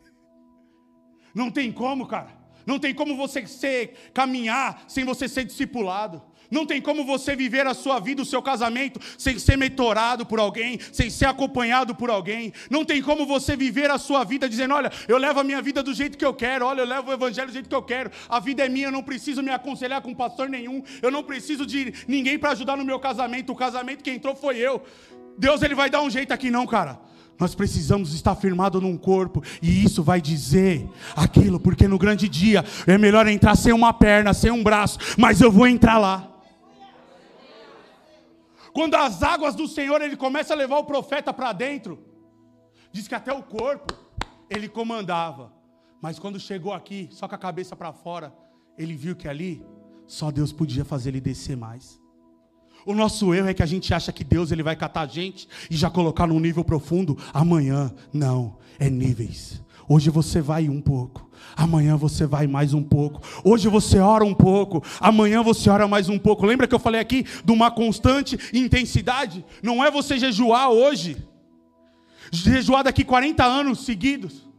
Não 1.36 1.52
tem 1.52 1.74
como, 1.74 2.08
cara. 2.08 2.32
Não 2.66 2.80
tem 2.80 2.94
como 2.94 3.16
você 3.16 3.46
ser, 3.48 4.12
caminhar 4.14 4.84
sem 4.88 5.04
você 5.04 5.28
ser 5.28 5.44
discipulado. 5.44 6.22
Não 6.54 6.68
tem 6.68 6.80
como 6.80 7.04
você 7.04 7.36
viver 7.36 7.66
a 7.66 7.74
sua 7.74 8.00
vida, 8.00 8.22
o 8.22 8.26
seu 8.26 8.40
casamento, 8.40 9.00
sem 9.18 9.40
ser 9.40 9.58
mentorado 9.58 10.24
por 10.24 10.40
alguém, 10.40 10.80
sem 10.92 11.10
ser 11.10 11.26
acompanhado 11.26 11.96
por 11.96 12.12
alguém. 12.12 12.54
Não 12.70 12.86
tem 12.86 13.02
como 13.02 13.26
você 13.26 13.56
viver 13.56 13.90
a 13.90 13.98
sua 13.98 14.24
vida 14.24 14.48
dizendo: 14.48 14.76
olha, 14.76 14.92
eu 15.08 15.18
levo 15.18 15.40
a 15.40 15.44
minha 15.44 15.62
vida 15.64 15.82
do 15.82 15.94
jeito 15.96 16.16
que 16.16 16.24
eu 16.24 16.34
quero, 16.34 16.68
olha, 16.68 16.82
eu 16.82 16.86
levo 16.86 17.10
o 17.10 17.14
evangelho 17.14 17.48
do 17.48 17.54
jeito 17.54 17.68
que 17.68 17.76
eu 17.76 17.82
quero. 17.82 18.12
A 18.30 18.40
vida 18.40 18.64
é 18.64 18.70
minha, 18.70 18.88
eu 18.88 18.92
não 18.92 19.02
preciso 19.02 19.42
me 19.42 19.50
aconselhar 19.50 20.00
com 20.02 20.14
pastor 20.14 20.48
nenhum, 20.48 20.84
eu 21.02 21.10
não 21.10 21.24
preciso 21.24 21.66
de 21.66 21.92
ninguém 22.08 22.38
para 22.38 22.52
ajudar 22.52 22.78
no 22.78 22.86
meu 22.86 23.00
casamento. 23.00 23.52
O 23.52 23.56
casamento 23.56 24.04
que 24.04 24.12
entrou 24.12 24.36
foi 24.36 24.58
eu. 24.58 24.84
Deus 25.36 25.64
ele 25.64 25.74
vai 25.74 25.90
dar 25.90 26.04
um 26.04 26.10
jeito 26.10 26.32
aqui, 26.32 26.52
não, 26.52 26.68
cara. 26.68 27.00
Nós 27.40 27.56
precisamos 27.56 28.14
estar 28.14 28.36
firmado 28.36 28.80
num 28.80 28.98
corpo, 28.98 29.44
e 29.62 29.84
isso 29.84 30.04
vai 30.04 30.22
dizer 30.22 30.88
aquilo, 31.16 31.60
porque 31.60 31.88
no 31.88 31.98
grande 31.98 32.30
dia 32.30 32.64
é 32.86 32.98
melhor 32.98 33.28
entrar 33.28 33.56
sem 33.56 33.74
uma 33.74 33.92
perna, 33.92 34.34
sem 34.34 34.52
um 34.52 34.64
braço, 34.64 35.00
mas 35.18 35.42
eu 35.42 35.52
vou 35.52 35.68
entrar 35.68 35.98
lá. 35.98 36.30
Quando 38.74 38.96
as 38.96 39.22
águas 39.22 39.56
do 39.56 39.68
Senhor 39.68 40.02
ele 40.02 40.16
começa 40.16 40.54
a 40.54 40.58
levar 40.58 40.78
o 40.78 40.86
profeta 40.86 41.32
para 41.32 41.54
dentro, 41.54 42.00
diz 42.92 43.08
que 43.08 43.16
até 43.16 43.32
o 43.32 43.44
corpo 43.44 43.94
ele 44.50 44.68
comandava, 44.68 45.54
mas 46.02 46.20
quando 46.20 46.40
chegou 46.40 46.74
aqui, 46.74 47.08
só 47.12 47.28
com 47.28 47.36
a 47.36 47.38
cabeça 47.38 47.76
para 47.76 47.94
fora, 47.94 48.34
ele 48.78 48.96
viu 48.96 49.16
que 49.16 49.28
ali 49.28 49.64
só 50.08 50.32
Deus 50.32 50.52
podia 50.52 50.84
fazer 50.84 51.10
ele 51.10 51.22
descer 51.22 51.56
mais. 51.56 52.03
O 52.86 52.94
nosso 52.94 53.34
erro 53.34 53.48
é 53.48 53.54
que 53.54 53.64
a 53.64 53.66
gente 53.66 53.94
acha 53.94 54.12
que 54.12 54.24
Deus 54.24 54.52
ele 54.52 54.64
vai 54.64 54.76
catar 54.76 55.02
a 55.02 55.08
gente 55.08 55.48
e 55.70 55.76
já 55.76 55.90
colocar 55.90 56.28
num 56.28 56.40
nível 56.40 56.64
profundo 56.64 57.18
amanhã. 57.34 57.94
Não, 58.12 58.58
é 58.80 58.90
níveis. 58.90 59.62
Hoje 59.88 60.10
você 60.10 60.42
vai 60.42 60.70
um 60.70 60.82
pouco. 60.82 61.30
Amanhã 61.56 61.96
você 61.96 62.26
vai 62.26 62.48
mais 62.48 62.74
um 62.74 62.82
pouco. 62.82 63.22
Hoje 63.44 63.68
você 63.68 64.00
ora 64.00 64.24
um 64.24 64.34
pouco. 64.34 64.84
Amanhã 65.00 65.44
você 65.44 65.70
ora 65.70 65.88
mais 65.88 66.10
um 66.10 66.18
pouco. 66.18 66.46
Lembra 66.46 66.68
que 66.68 66.76
eu 66.76 66.80
falei 66.80 67.00
aqui 67.00 67.26
de 67.44 67.52
uma 67.52 67.70
constante 67.70 68.38
intensidade? 68.54 69.46
Não 69.62 69.84
é 69.84 69.92
você 69.92 70.18
jejuar 70.18 70.70
hoje. 70.70 71.18
Jejuar 72.32 72.84
daqui 72.84 73.04
40 73.04 73.44
anos 73.44 73.86
seguidos. 73.86 74.50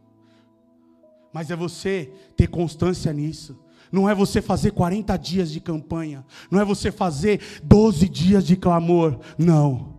Mas 1.33 1.51
é 1.51 1.55
você 1.55 2.11
ter 2.37 2.47
constância 2.47 3.11
nisso. 3.11 3.64
Não 3.91 4.09
é 4.09 4.15
você 4.15 4.41
fazer 4.41 4.71
40 4.71 5.17
dias 5.17 5.51
de 5.51 5.59
campanha. 5.59 6.25
Não 6.49 6.59
é 6.59 6.65
você 6.65 6.91
fazer 6.91 7.41
12 7.63 8.09
dias 8.09 8.45
de 8.45 8.55
clamor. 8.55 9.19
Não. 9.37 9.95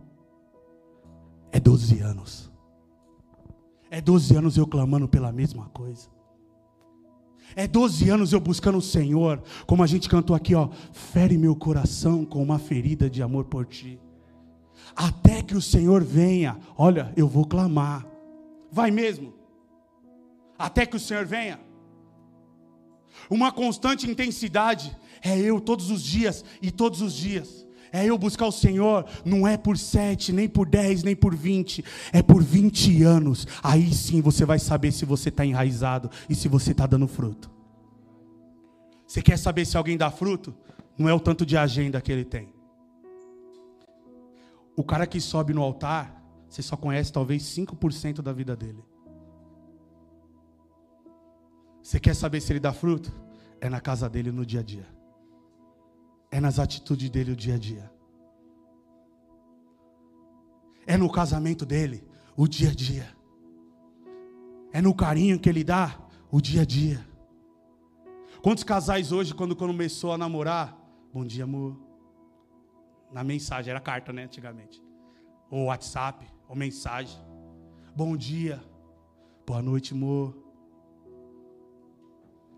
É 1.52 1.60
12 1.60 2.00
anos. 2.00 2.50
É 3.90 4.00
12 4.00 4.36
anos 4.36 4.56
eu 4.56 4.66
clamando 4.66 5.08
pela 5.08 5.32
mesma 5.32 5.66
coisa. 5.66 6.08
É 7.54 7.66
12 7.66 8.10
anos 8.10 8.32
eu 8.32 8.40
buscando 8.40 8.78
o 8.78 8.82
Senhor, 8.82 9.42
como 9.66 9.82
a 9.82 9.86
gente 9.86 10.08
cantou 10.08 10.34
aqui, 10.34 10.54
ó, 10.54 10.68
fere 10.92 11.38
meu 11.38 11.54
coração 11.54 12.24
com 12.24 12.42
uma 12.42 12.58
ferida 12.58 13.08
de 13.08 13.22
amor 13.22 13.44
por 13.44 13.64
ti. 13.64 14.00
Até 14.94 15.42
que 15.42 15.56
o 15.56 15.62
Senhor 15.62 16.02
venha, 16.02 16.58
olha, 16.76 17.12
eu 17.16 17.28
vou 17.28 17.46
clamar. 17.46 18.06
Vai 18.70 18.90
mesmo. 18.90 19.32
Até 20.58 20.84
que 20.84 20.96
o 20.96 21.00
Senhor 21.00 21.24
venha. 21.24 21.60
Uma 23.30 23.50
constante 23.52 24.08
intensidade 24.08 24.96
é 25.22 25.38
eu 25.38 25.60
todos 25.60 25.90
os 25.90 26.02
dias 26.02 26.44
e 26.60 26.70
todos 26.70 27.00
os 27.00 27.14
dias. 27.14 27.66
É 27.92 28.04
eu 28.04 28.18
buscar 28.18 28.46
o 28.46 28.52
Senhor, 28.52 29.06
não 29.24 29.46
é 29.46 29.56
por 29.56 29.78
sete, 29.78 30.32
nem 30.32 30.48
por 30.48 30.68
dez, 30.68 31.02
nem 31.02 31.16
por 31.16 31.34
vinte, 31.34 31.84
é 32.12 32.22
por 32.22 32.42
vinte 32.42 33.02
anos. 33.02 33.46
Aí 33.62 33.92
sim 33.94 34.20
você 34.20 34.44
vai 34.44 34.58
saber 34.58 34.92
se 34.92 35.04
você 35.04 35.28
está 35.28 35.46
enraizado 35.46 36.10
e 36.28 36.34
se 36.34 36.48
você 36.48 36.72
está 36.72 36.86
dando 36.86 37.08
fruto. 37.08 37.50
Você 39.06 39.22
quer 39.22 39.38
saber 39.38 39.64
se 39.64 39.76
alguém 39.76 39.96
dá 39.96 40.10
fruto? 40.10 40.54
Não 40.98 41.08
é 41.08 41.14
o 41.14 41.20
tanto 41.20 41.46
de 41.46 41.56
agenda 41.56 42.00
que 42.00 42.10
ele 42.10 42.24
tem. 42.24 42.48
O 44.76 44.82
cara 44.82 45.06
que 45.06 45.20
sobe 45.20 45.54
no 45.54 45.62
altar, 45.62 46.22
você 46.48 46.60
só 46.62 46.76
conhece 46.76 47.12
talvez 47.12 47.42
5% 47.44 48.20
da 48.20 48.32
vida 48.32 48.54
dele. 48.56 48.84
Você 51.86 52.00
quer 52.00 52.16
saber 52.16 52.40
se 52.40 52.52
ele 52.52 52.58
dá 52.58 52.72
fruto? 52.72 53.12
É 53.60 53.70
na 53.70 53.80
casa 53.80 54.10
dele 54.10 54.32
no 54.32 54.44
dia 54.44 54.58
a 54.58 54.62
dia. 54.64 54.84
É 56.32 56.40
nas 56.40 56.58
atitudes 56.58 57.08
dele 57.08 57.30
o 57.30 57.36
dia 57.36 57.54
a 57.54 57.58
dia. 57.58 57.88
É 60.84 60.96
no 60.96 61.08
casamento 61.08 61.64
dele 61.64 62.04
o 62.36 62.48
dia 62.48 62.70
a 62.70 62.74
dia. 62.74 63.16
É 64.72 64.82
no 64.82 64.92
carinho 64.92 65.38
que 65.38 65.48
ele 65.48 65.62
dá 65.62 65.96
o 66.28 66.40
dia 66.40 66.62
a 66.62 66.64
dia. 66.64 67.06
Quantos 68.42 68.64
casais 68.64 69.12
hoje, 69.12 69.32
quando 69.32 69.54
começou 69.54 70.10
a 70.10 70.18
namorar, 70.18 70.76
bom 71.14 71.24
dia, 71.24 71.44
amor. 71.44 71.78
Na 73.12 73.22
mensagem, 73.22 73.70
era 73.70 73.78
carta, 73.80 74.12
né, 74.12 74.24
antigamente. 74.24 74.82
Ou 75.48 75.66
WhatsApp, 75.66 76.26
ou 76.48 76.56
mensagem. 76.56 77.16
Bom 77.94 78.16
dia. 78.16 78.60
Boa 79.46 79.62
noite, 79.62 79.94
amor. 79.94 80.45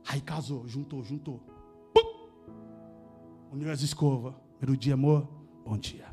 Aí 0.08 0.22
casou, 0.22 0.66
juntou, 0.66 1.04
juntou. 1.04 1.38
Pum! 1.92 2.28
Uniu 3.52 3.70
as 3.70 3.82
escovas. 3.82 4.34
Primeiro 4.56 4.80
dia, 4.80 4.94
amor. 4.94 5.28
Bom 5.62 5.76
dia. 5.76 6.06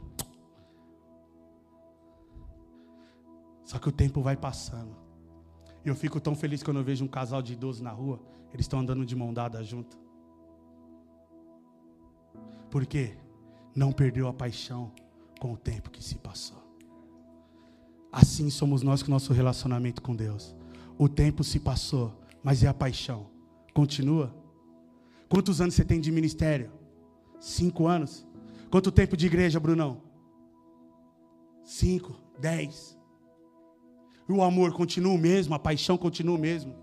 Só 3.63 3.79
que 3.79 3.87
o 3.87 3.93
tempo 3.93 4.21
vai 4.21 4.35
passando. 4.35 4.93
E 5.85 5.87
eu 5.87 5.95
fico 5.95 6.19
tão 6.19 6.35
feliz 6.35 6.61
quando 6.61 6.77
eu 6.77 6.83
vejo 6.83 7.05
um 7.05 7.07
casal 7.07 7.41
de 7.41 7.53
idosos 7.53 7.81
na 7.81 7.91
rua. 7.91 8.21
Eles 8.53 8.65
estão 8.65 8.79
andando 8.79 9.05
de 9.05 9.15
mão 9.15 9.33
dada 9.33 9.63
junto. 9.63 9.97
Por 12.69 12.85
quê? 12.85 13.17
Não 13.73 13.93
perdeu 13.93 14.27
a 14.27 14.33
paixão 14.33 14.91
com 15.39 15.53
o 15.53 15.57
tempo 15.57 15.89
que 15.89 16.03
se 16.03 16.15
passou. 16.15 16.61
Assim 18.11 18.49
somos 18.49 18.81
nós 18.81 19.01
com 19.01 19.07
o 19.07 19.11
nosso 19.11 19.31
relacionamento 19.31 20.01
com 20.01 20.13
Deus. 20.13 20.53
O 20.97 21.07
tempo 21.07 21.45
se 21.45 21.61
passou, 21.61 22.13
mas 22.43 22.61
é 22.61 22.67
a 22.67 22.73
paixão. 22.73 23.34
Continua. 23.75 24.33
Quantos 25.27 25.59
anos 25.59 25.75
você 25.75 25.83
tem 25.83 25.99
de 25.99 26.09
ministério? 26.09 26.71
Cinco 27.41 27.87
anos. 27.87 28.25
Quanto 28.71 28.89
tempo 28.89 29.17
de 29.17 29.25
igreja, 29.25 29.59
Brunão? 29.59 30.01
Cinco, 31.61 32.15
dez. 32.39 32.97
O 34.29 34.41
amor 34.41 34.71
continua 34.71 35.13
o 35.13 35.17
mesmo, 35.17 35.53
a 35.53 35.59
paixão 35.59 35.97
continua 35.97 36.35
o 36.35 36.39
mesmo. 36.39 36.73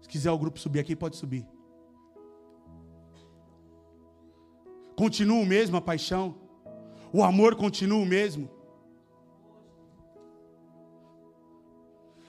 Se 0.00 0.08
quiser 0.08 0.30
o 0.30 0.38
grupo 0.38 0.60
subir 0.60 0.78
aqui, 0.78 0.94
pode 0.94 1.16
subir. 1.16 1.44
Continua 4.94 5.40
o 5.42 5.44
mesmo 5.44 5.76
a 5.76 5.80
paixão. 5.80 6.36
O 7.12 7.24
amor 7.24 7.56
continua 7.56 7.98
o 7.98 8.06
mesmo. 8.06 8.48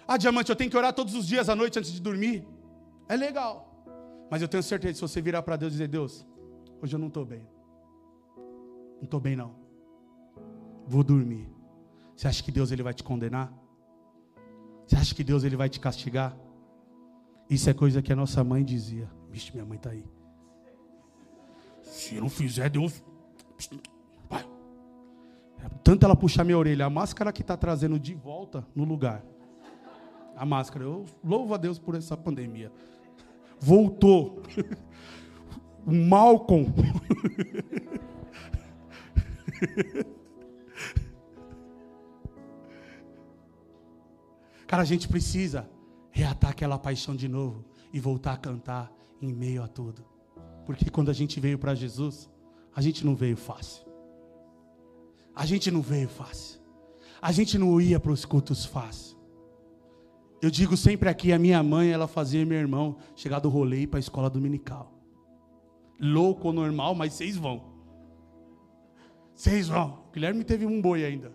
Ah, 0.07 0.17
diamante, 0.17 0.49
eu 0.49 0.55
tenho 0.55 0.71
que 0.71 0.77
orar 0.77 0.93
todos 0.93 1.13
os 1.13 1.27
dias 1.27 1.47
à 1.47 1.55
noite 1.55 1.77
antes 1.77 1.91
de 1.91 2.01
dormir. 2.01 2.43
É 3.07 3.15
legal. 3.15 3.66
Mas 4.29 4.41
eu 4.41 4.47
tenho 4.47 4.63
certeza, 4.63 4.95
se 4.95 5.01
você 5.01 5.21
virar 5.21 5.41
para 5.41 5.55
Deus 5.55 5.71
e 5.71 5.75
dizer, 5.75 5.87
Deus, 5.87 6.25
hoje 6.81 6.95
eu 6.95 6.99
não 6.99 7.07
estou 7.07 7.25
bem. 7.25 7.47
Não 8.97 9.03
estou 9.03 9.19
bem 9.19 9.35
não. 9.35 9.55
Vou 10.85 11.03
dormir. 11.03 11.49
Você 12.15 12.27
acha 12.27 12.43
que 12.43 12.51
Deus 12.51 12.71
ele 12.71 12.83
vai 12.83 12.93
te 12.93 13.03
condenar? 13.03 13.53
Você 14.85 14.95
acha 14.95 15.13
que 15.13 15.23
Deus 15.23 15.43
ele 15.43 15.55
vai 15.55 15.69
te 15.69 15.79
castigar? 15.79 16.37
Isso 17.49 17.69
é 17.69 17.73
coisa 17.73 18.01
que 18.01 18.11
a 18.11 18.15
nossa 18.15 18.43
mãe 18.43 18.63
dizia. 18.63 19.09
Vixe, 19.29 19.51
minha 19.53 19.65
mãe 19.65 19.77
está 19.77 19.91
aí. 19.91 20.05
Se 21.81 22.15
não 22.19 22.29
fizer, 22.29 22.69
Deus. 22.69 23.03
Vai. 24.29 24.45
Tanto 25.83 26.05
ela 26.05 26.15
puxar 26.15 26.43
minha 26.43 26.57
orelha, 26.57 26.85
a 26.85 26.89
máscara 26.89 27.31
que 27.31 27.41
está 27.41 27.55
trazendo 27.55 27.97
de 27.97 28.13
volta 28.13 28.67
no 28.75 28.83
lugar. 28.83 29.23
A 30.35 30.45
máscara. 30.45 30.83
Eu 30.83 31.05
louvo 31.23 31.53
a 31.53 31.57
Deus 31.57 31.79
por 31.79 31.95
essa 31.95 32.17
pandemia 32.17 32.71
voltou. 33.59 34.41
O 35.85 35.93
Malcolm. 35.93 36.67
Cara, 44.67 44.83
a 44.83 44.85
gente 44.85 45.07
precisa 45.07 45.67
reatar 46.11 46.51
aquela 46.51 46.77
paixão 46.77 47.15
de 47.15 47.29
novo 47.29 47.63
e 47.93 48.01
voltar 48.01 48.33
a 48.33 48.37
cantar 48.37 48.91
em 49.21 49.33
meio 49.33 49.63
a 49.63 49.67
tudo. 49.67 50.03
Porque 50.65 50.89
quando 50.89 51.09
a 51.09 51.13
gente 51.13 51.39
veio 51.39 51.57
para 51.57 51.73
Jesus, 51.73 52.29
a 52.75 52.81
gente 52.81 53.05
não 53.05 53.15
veio 53.15 53.37
fácil. 53.37 53.85
A 55.33 55.45
gente 55.45 55.71
não 55.71 55.81
veio 55.81 56.09
fácil. 56.09 56.59
A 57.21 57.31
gente 57.31 57.57
não 57.57 57.79
ia 57.79 57.99
para 57.99 58.11
os 58.11 58.25
cultos 58.25 58.65
fácil. 58.65 59.16
Eu 60.41 60.51
digo 60.51 60.77
sempre 60.77 61.09
aqui, 61.09 61.33
a 61.33 61.39
minha 61.39 61.61
mãe, 61.63 61.89
ela 61.89 62.07
fazia 62.07 62.45
meu 62.45 62.57
irmão 62.57 62.97
chegar 63.15 63.39
do 63.39 63.49
rolê 63.49 63.87
para 63.87 63.97
a 63.97 63.99
escola 63.99 64.29
dominical. 64.29 64.93
Louco 65.99 66.47
ou 66.47 66.53
normal, 66.53 66.93
mas 66.93 67.13
vocês 67.13 67.35
vão. 67.35 67.73
Vocês 69.33 69.67
vão. 69.67 70.03
O 70.07 70.11
Guilherme 70.11 70.43
teve 70.43 70.65
um 70.65 70.79
boi 70.79 71.03
ainda. 71.03 71.33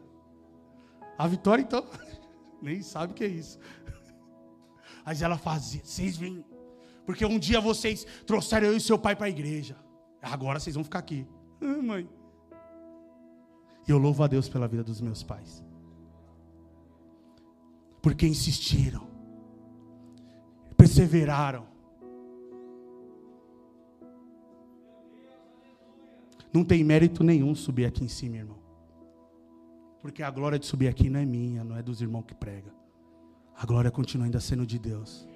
A 1.18 1.26
Vitória, 1.26 1.62
então, 1.62 1.84
nem 2.62 2.80
sabe 2.80 3.12
o 3.12 3.14
que 3.16 3.24
é 3.24 3.28
isso. 3.28 3.58
Mas 5.04 5.20
ela 5.20 5.36
fazia, 5.36 5.80
vocês 5.82 6.16
vêm. 6.16 6.44
Porque 7.04 7.24
um 7.24 7.40
dia 7.40 7.60
vocês 7.60 8.06
trouxeram 8.24 8.68
eu 8.68 8.76
e 8.76 8.80
seu 8.80 8.96
pai 8.96 9.16
para 9.16 9.26
a 9.26 9.30
igreja. 9.30 9.76
Agora 10.22 10.60
vocês 10.60 10.76
vão 10.76 10.84
ficar 10.84 11.00
aqui. 11.00 11.26
Ah, 11.60 11.82
mãe. 11.82 12.08
E 13.88 13.90
eu 13.90 13.98
louvo 13.98 14.22
a 14.22 14.28
Deus 14.28 14.48
pela 14.48 14.68
vida 14.68 14.84
dos 14.84 15.00
meus 15.00 15.24
pais 15.24 15.71
porque 18.02 18.26
insistiram, 18.26 19.06
perseveraram. 20.76 21.70
Não 26.52 26.64
tem 26.64 26.82
mérito 26.84 27.22
nenhum 27.24 27.54
subir 27.54 27.86
aqui 27.86 28.04
em 28.04 28.08
cima, 28.08 28.36
irmão. 28.36 28.58
Porque 30.02 30.22
a 30.22 30.30
glória 30.30 30.58
de 30.58 30.66
subir 30.66 30.88
aqui 30.88 31.08
não 31.08 31.20
é 31.20 31.24
minha, 31.24 31.62
não 31.62 31.76
é 31.76 31.82
dos 31.82 32.02
irmãos 32.02 32.24
que 32.24 32.34
pregam. 32.34 32.74
A 33.56 33.64
glória 33.64 33.90
continua 33.90 34.26
ainda 34.26 34.40
sendo 34.40 34.66
de 34.66 34.78
Deus. 34.78 35.26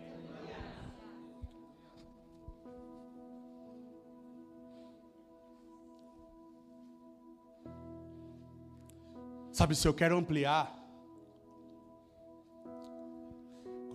Sabe, 9.53 9.75
se 9.75 9.89
eu 9.89 9.95
quero 9.95 10.19
ampliar 10.19 10.76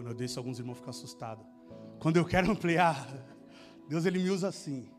Quando 0.02 0.14
eu 0.14 0.16
desço, 0.16 0.40
alguns 0.40 0.58
irmãos 0.58 0.78
ficam 0.78 0.90
assustados. 0.90 1.46
Quando 2.00 2.18
eu 2.18 2.26
quero 2.26 2.50
ampliar, 2.52 3.08
Deus 3.88 4.04
ele 4.04 4.18
me 4.18 4.32
usa 4.32 4.48
assim. 4.48 4.90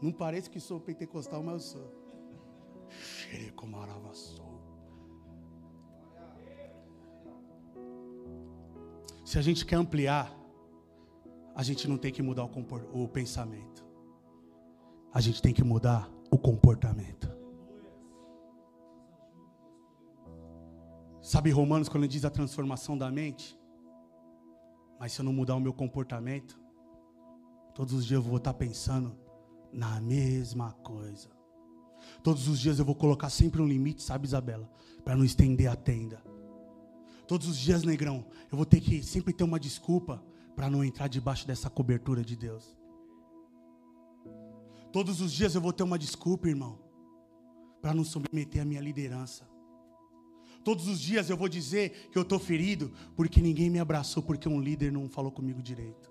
Não 0.00 0.10
parece 0.10 0.48
que 0.48 0.58
sou 0.58 0.80
pentecostal, 0.80 1.42
mas 1.42 1.54
eu 1.54 1.60
sou. 1.60 2.06
Se 9.26 9.38
a 9.38 9.42
gente 9.42 9.66
quer 9.66 9.76
ampliar, 9.76 10.34
a 11.54 11.62
gente 11.62 11.86
não 11.86 11.98
tem 11.98 12.10
que 12.10 12.22
mudar 12.22 12.46
o, 12.46 13.02
o 13.02 13.08
pensamento. 13.08 13.84
A 15.12 15.20
gente 15.20 15.42
tem 15.42 15.52
que 15.52 15.62
mudar 15.62 16.10
o 16.30 16.38
comportamento. 16.38 17.30
Sabe 21.20 21.50
Romanos 21.50 21.90
quando 21.90 22.04
ele 22.04 22.12
diz 22.12 22.24
a 22.24 22.30
transformação 22.30 22.96
da 22.96 23.10
mente? 23.10 23.58
Mas 24.98 25.12
se 25.12 25.20
eu 25.20 25.24
não 25.24 25.32
mudar 25.32 25.54
o 25.54 25.60
meu 25.60 25.72
comportamento, 25.72 26.58
todos 27.74 27.92
os 27.92 28.06
dias 28.06 28.18
eu 28.18 28.22
vou 28.22 28.38
estar 28.38 28.54
pensando 28.54 29.16
na 29.72 30.00
mesma 30.00 30.72
coisa. 30.72 31.28
Todos 32.22 32.48
os 32.48 32.58
dias 32.58 32.78
eu 32.78 32.84
vou 32.84 32.94
colocar 32.94 33.30
sempre 33.30 33.60
um 33.60 33.66
limite, 33.66 34.02
sabe, 34.02 34.26
Isabela? 34.26 34.70
Para 35.04 35.16
não 35.16 35.24
estender 35.24 35.68
a 35.68 35.76
tenda. 35.76 36.22
Todos 37.26 37.48
os 37.48 37.58
dias, 37.58 37.82
negrão, 37.82 38.24
eu 38.50 38.56
vou 38.56 38.64
ter 38.64 38.80
que 38.80 39.02
sempre 39.02 39.32
ter 39.32 39.44
uma 39.44 39.58
desculpa 39.58 40.22
para 40.54 40.70
não 40.70 40.84
entrar 40.84 41.08
debaixo 41.08 41.46
dessa 41.46 41.68
cobertura 41.68 42.24
de 42.24 42.36
Deus. 42.36 42.76
Todos 44.92 45.20
os 45.20 45.32
dias 45.32 45.54
eu 45.54 45.60
vou 45.60 45.72
ter 45.72 45.82
uma 45.82 45.98
desculpa, 45.98 46.48
irmão, 46.48 46.78
para 47.82 47.92
não 47.92 48.04
submeter 48.04 48.62
a 48.62 48.64
minha 48.64 48.80
liderança. 48.80 49.46
Todos 50.66 50.88
os 50.88 51.00
dias 51.00 51.30
eu 51.30 51.36
vou 51.36 51.48
dizer 51.48 52.08
que 52.10 52.18
eu 52.18 52.22
estou 52.22 52.40
ferido 52.40 52.92
porque 53.14 53.40
ninguém 53.40 53.70
me 53.70 53.78
abraçou, 53.78 54.20
porque 54.20 54.48
um 54.48 54.60
líder 54.60 54.90
não 54.90 55.08
falou 55.08 55.30
comigo 55.30 55.62
direito. 55.62 56.10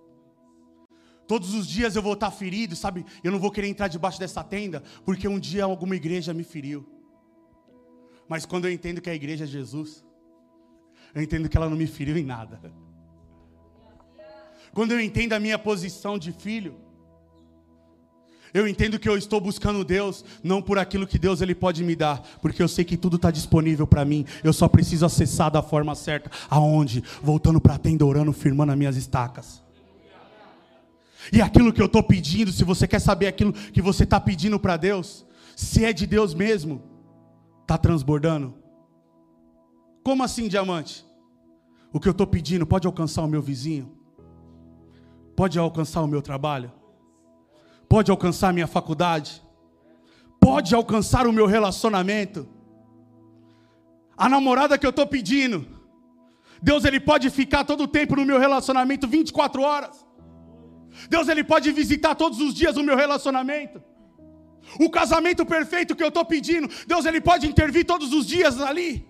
Todos 1.28 1.54
os 1.54 1.68
dias 1.68 1.98
eu 1.98 2.02
vou 2.02 2.14
estar 2.14 2.32
ferido, 2.32 2.74
sabe? 2.74 3.06
Eu 3.22 3.34
não 3.34 3.38
vou 3.38 3.52
querer 3.52 3.68
entrar 3.68 3.90
debaixo 3.90 4.18
dessa 4.18 4.42
tenda, 4.46 4.82
porque 5.04 5.28
um 5.28 5.38
dia 5.38 5.66
alguma 5.66 5.94
igreja 5.94 6.34
me 6.34 6.46
feriu. 6.46 6.88
Mas 8.30 8.46
quando 8.46 8.64
eu 8.64 8.72
entendo 8.72 9.02
que 9.02 9.10
a 9.10 9.14
igreja 9.14 9.44
é 9.44 9.48
Jesus, 9.48 10.06
eu 11.14 11.22
entendo 11.22 11.50
que 11.50 11.58
ela 11.58 11.70
não 11.70 11.76
me 11.76 11.86
feriu 11.86 12.18
em 12.18 12.24
nada. 12.24 12.74
Quando 14.74 14.94
eu 14.94 15.02
entendo 15.02 15.34
a 15.34 15.40
minha 15.42 15.60
posição 15.60 16.18
de 16.18 16.32
filho, 16.32 16.80
eu 18.56 18.66
entendo 18.66 18.98
que 18.98 19.10
eu 19.10 19.18
estou 19.18 19.42
buscando 19.42 19.84
Deus, 19.84 20.24
não 20.42 20.62
por 20.62 20.80
aquilo 20.80 21.06
que 21.06 21.20
Deus 21.20 21.42
ele 21.42 21.54
pode 21.54 21.84
me 21.84 21.94
dar, 21.94 22.26
porque 22.42 22.64
eu 22.64 22.70
sei 22.70 22.86
que 22.86 22.96
tudo 22.96 23.18
está 23.18 23.30
disponível 23.30 23.86
para 23.86 24.06
mim. 24.06 24.26
Eu 24.42 24.54
só 24.54 24.70
preciso 24.70 25.06
acessar 25.06 25.52
da 25.52 25.62
forma 25.62 25.94
certa. 25.94 26.32
Aonde? 26.50 27.04
Voltando 27.22 27.60
para 27.60 27.74
a 27.74 27.78
tenda, 27.78 28.06
orando, 28.06 28.32
firmando 28.32 28.72
as 28.72 28.78
minhas 28.78 28.96
estacas. 28.96 29.62
E 31.34 31.42
aquilo 31.42 31.74
que 31.74 31.82
eu 31.82 31.88
estou 31.88 32.02
pedindo, 32.02 32.50
se 32.50 32.64
você 32.64 32.88
quer 32.88 33.00
saber 33.00 33.28
aquilo 33.28 33.52
que 33.52 33.82
você 33.82 34.06
está 34.06 34.22
pedindo 34.22 34.58
para 34.58 34.78
Deus, 34.78 35.26
se 35.54 35.84
é 35.84 35.92
de 35.92 36.08
Deus 36.08 36.34
mesmo, 36.34 36.82
está 37.62 37.78
transbordando. 37.78 38.54
Como 40.02 40.24
assim, 40.24 40.48
diamante? 40.48 41.06
O 41.92 42.00
que 42.00 42.08
eu 42.08 42.12
estou 42.12 42.26
pedindo 42.26 42.66
pode 42.66 42.88
alcançar 42.88 43.22
o 43.22 43.28
meu 43.28 43.42
vizinho? 43.42 43.92
Pode 45.36 45.60
alcançar 45.60 46.02
o 46.02 46.08
meu 46.08 46.22
trabalho? 46.22 46.72
Pode 47.88 48.12
alcançar 48.12 48.54
minha 48.54 48.68
faculdade? 48.68 49.42
Pode 50.40 50.74
alcançar 50.76 51.28
o 51.28 51.34
meu 51.34 51.46
relacionamento? 51.46 52.48
A 54.18 54.30
namorada 54.30 54.78
que 54.78 54.86
eu 54.86 54.92
estou 54.92 55.06
pedindo, 55.06 55.68
Deus 56.62 56.86
ele 56.86 57.00
pode 57.00 57.30
ficar 57.30 57.64
todo 57.64 57.84
o 57.84 57.88
tempo 57.88 58.16
no 58.16 58.26
meu 58.26 58.40
relacionamento 58.40 59.08
24 59.08 59.62
horas. 59.62 60.06
Deus 61.10 61.28
ele 61.28 61.44
pode 61.44 61.72
visitar 61.72 62.16
todos 62.16 62.40
os 62.40 62.54
dias 62.54 62.78
o 62.78 62.84
meu 62.84 62.96
relacionamento. 62.96 63.84
O 64.80 64.90
casamento 64.90 65.46
perfeito 65.46 65.96
que 65.96 66.04
eu 66.04 66.08
estou 66.08 66.26
pedindo, 66.26 66.70
Deus 66.88 67.06
ele 67.06 67.22
pode 67.22 67.48
intervir 67.48 67.86
todos 67.86 68.14
os 68.14 68.26
dias 68.26 68.60
ali. 68.60 69.08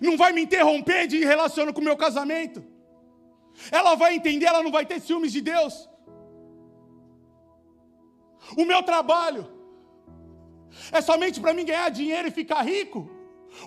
Não 0.00 0.16
vai 0.16 0.32
me 0.32 0.42
interromper 0.42 1.06
de 1.06 1.24
relacionar 1.24 1.72
com 1.72 1.80
o 1.80 1.84
meu 1.84 1.96
casamento. 1.96 2.62
Ela 3.70 3.94
vai 3.94 4.14
entender, 4.14 4.46
ela 4.46 4.62
não 4.62 4.70
vai 4.70 4.84
ter 4.86 5.00
ciúmes 5.00 5.32
de 5.32 5.40
Deus. 5.40 5.88
O 8.56 8.64
meu 8.64 8.82
trabalho 8.82 9.50
é 10.92 11.00
somente 11.00 11.40
para 11.40 11.54
mim 11.54 11.64
ganhar 11.64 11.88
dinheiro 11.88 12.28
e 12.28 12.30
ficar 12.30 12.62
rico? 12.62 13.10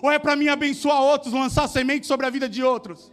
Ou 0.02 0.10
é 0.10 0.18
para 0.18 0.36
mim 0.36 0.48
abençoar 0.48 1.00
outros, 1.02 1.32
lançar 1.32 1.66
semente 1.68 2.06
sobre 2.06 2.26
a 2.26 2.30
vida 2.30 2.48
de 2.48 2.62
outros? 2.62 3.10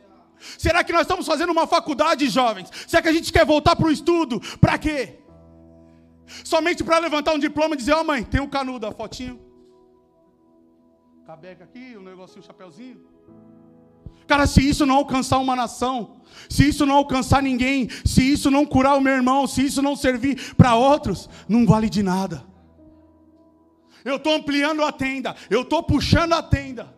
Será 0.58 0.84
que 0.84 0.92
nós 0.92 1.04
estamos 1.04 1.26
fazendo 1.26 1.52
uma 1.52 1.66
faculdade, 1.66 2.28
jovens? 2.28 2.70
Será 2.88 3.02
que 3.02 3.10
a 3.10 3.14
gente 3.14 3.32
quer 3.32 3.46
voltar 3.46 3.76
para 3.76 3.88
o 3.88 3.92
estudo? 3.92 4.40
Para 4.60 4.78
quê? 4.78 5.20
Somente 6.44 6.84
para 6.84 7.00
levantar 7.00 7.34
um 7.34 7.40
diploma 7.40 7.76
e 7.76 7.78
dizer: 7.78 7.94
Ó, 7.94 8.02
oh, 8.02 8.04
mãe, 8.04 8.24
tem 8.24 8.42
um 8.42 8.50
canudo, 8.50 8.86
a 8.86 8.92
fotinho. 8.92 9.40
Cabeca 11.26 11.64
aqui, 11.64 11.96
um 11.98 12.02
negocinho, 12.02 12.42
um 12.42 12.44
chapéuzinho. 12.44 13.15
Cara, 14.28 14.48
se 14.48 14.68
isso 14.68 14.86
não 14.86 14.96
alcançar 14.96 15.40
uma 15.40 15.56
nação, 15.56 16.18
se 16.50 16.68
isso 16.68 16.86
não 16.86 16.96
alcançar 16.96 17.42
ninguém, 17.42 17.90
se 18.04 18.22
isso 18.22 18.50
não 18.52 18.66
curar 18.66 18.98
o 18.98 19.02
meu 19.02 19.14
irmão, 19.14 19.48
se 19.48 19.66
isso 19.66 19.82
não 19.82 19.96
servir 19.96 20.56
para 20.56 20.76
outros, 20.76 21.30
não 21.48 21.66
vale 21.66 21.90
de 21.90 22.02
nada. 22.04 22.44
Eu 24.04 24.18
estou 24.18 24.34
ampliando 24.34 24.84
a 24.84 24.92
tenda, 24.92 25.36
eu 25.50 25.62
estou 25.62 25.82
puxando 25.82 26.34
a 26.34 26.44
tenda. 26.44 26.94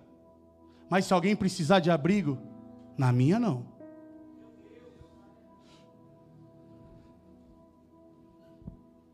Mas 0.90 1.06
se 1.06 1.14
alguém 1.14 1.36
precisar 1.36 1.80
de 1.80 1.92
abrigo, 1.92 2.38
na 2.98 3.12
minha 3.12 3.40
não. 3.40 3.66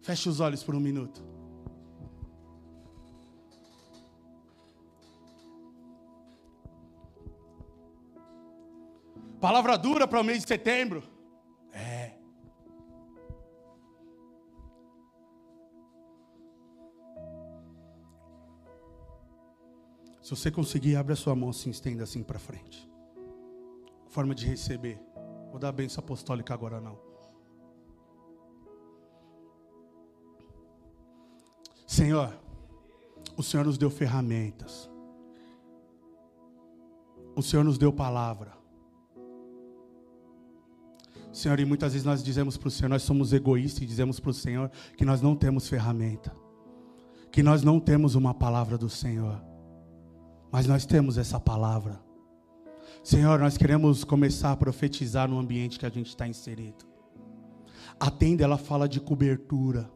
Feche 0.01 0.27
os 0.27 0.39
olhos 0.39 0.63
por 0.63 0.75
um 0.75 0.79
minuto. 0.79 1.32
Palavra 9.43 9.77
dura 9.77 10.07
para 10.07 10.21
o 10.21 10.23
mês 10.23 10.41
de 10.41 10.47
setembro. 10.47 11.03
É. 11.73 12.13
Se 20.21 20.29
você 20.29 20.49
conseguir, 20.49 20.95
abre 20.95 21.13
a 21.13 21.15
sua 21.15 21.35
mão 21.35 21.49
assim, 21.49 21.69
estenda 21.69 22.03
assim 22.03 22.23
para 22.23 22.39
frente 22.39 22.93
forma 24.13 24.35
de 24.35 24.45
receber. 24.45 25.01
Vou 25.49 25.59
dar 25.59 25.69
a 25.69 25.71
benção 25.71 26.03
apostólica 26.03 26.53
agora 26.53 26.79
não. 26.79 26.99
Senhor, 31.87 32.39
o 33.35 33.41
Senhor 33.41 33.65
nos 33.65 33.75
deu 33.75 33.89
ferramentas. 33.89 34.87
O 37.35 37.41
Senhor 37.41 37.63
nos 37.63 37.79
deu 37.79 37.91
palavra. 37.91 38.62
Senhor, 41.33 41.59
e 41.59 41.65
muitas 41.65 41.93
vezes 41.93 42.05
nós 42.05 42.23
dizemos 42.23 42.57
para 42.57 42.67
o 42.67 42.71
Senhor, 42.71 42.89
nós 42.89 43.01
somos 43.01 43.33
egoístas 43.33 43.81
e 43.81 43.87
dizemos 43.87 44.19
para 44.19 44.29
o 44.29 44.33
Senhor 44.33 44.69
que 44.95 45.03
nós 45.03 45.19
não 45.19 45.35
temos 45.35 45.67
ferramenta, 45.67 46.31
que 47.31 47.41
nós 47.41 47.63
não 47.63 47.79
temos 47.79 48.13
uma 48.13 48.35
palavra 48.35 48.77
do 48.77 48.87
Senhor, 48.87 49.43
mas 50.51 50.67
nós 50.67 50.85
temos 50.85 51.17
essa 51.17 51.39
palavra. 51.39 51.99
Senhor, 53.03 53.39
nós 53.39 53.57
queremos 53.57 54.03
começar 54.03 54.51
a 54.51 54.55
profetizar 54.55 55.27
no 55.27 55.39
ambiente 55.39 55.79
que 55.79 55.85
a 55.87 55.89
gente 55.89 56.09
está 56.09 56.27
inserido. 56.27 56.85
A 57.99 58.11
tenda, 58.11 58.43
ela 58.43 58.57
fala 58.57 58.87
de 58.87 58.99
cobertura. 58.99 59.89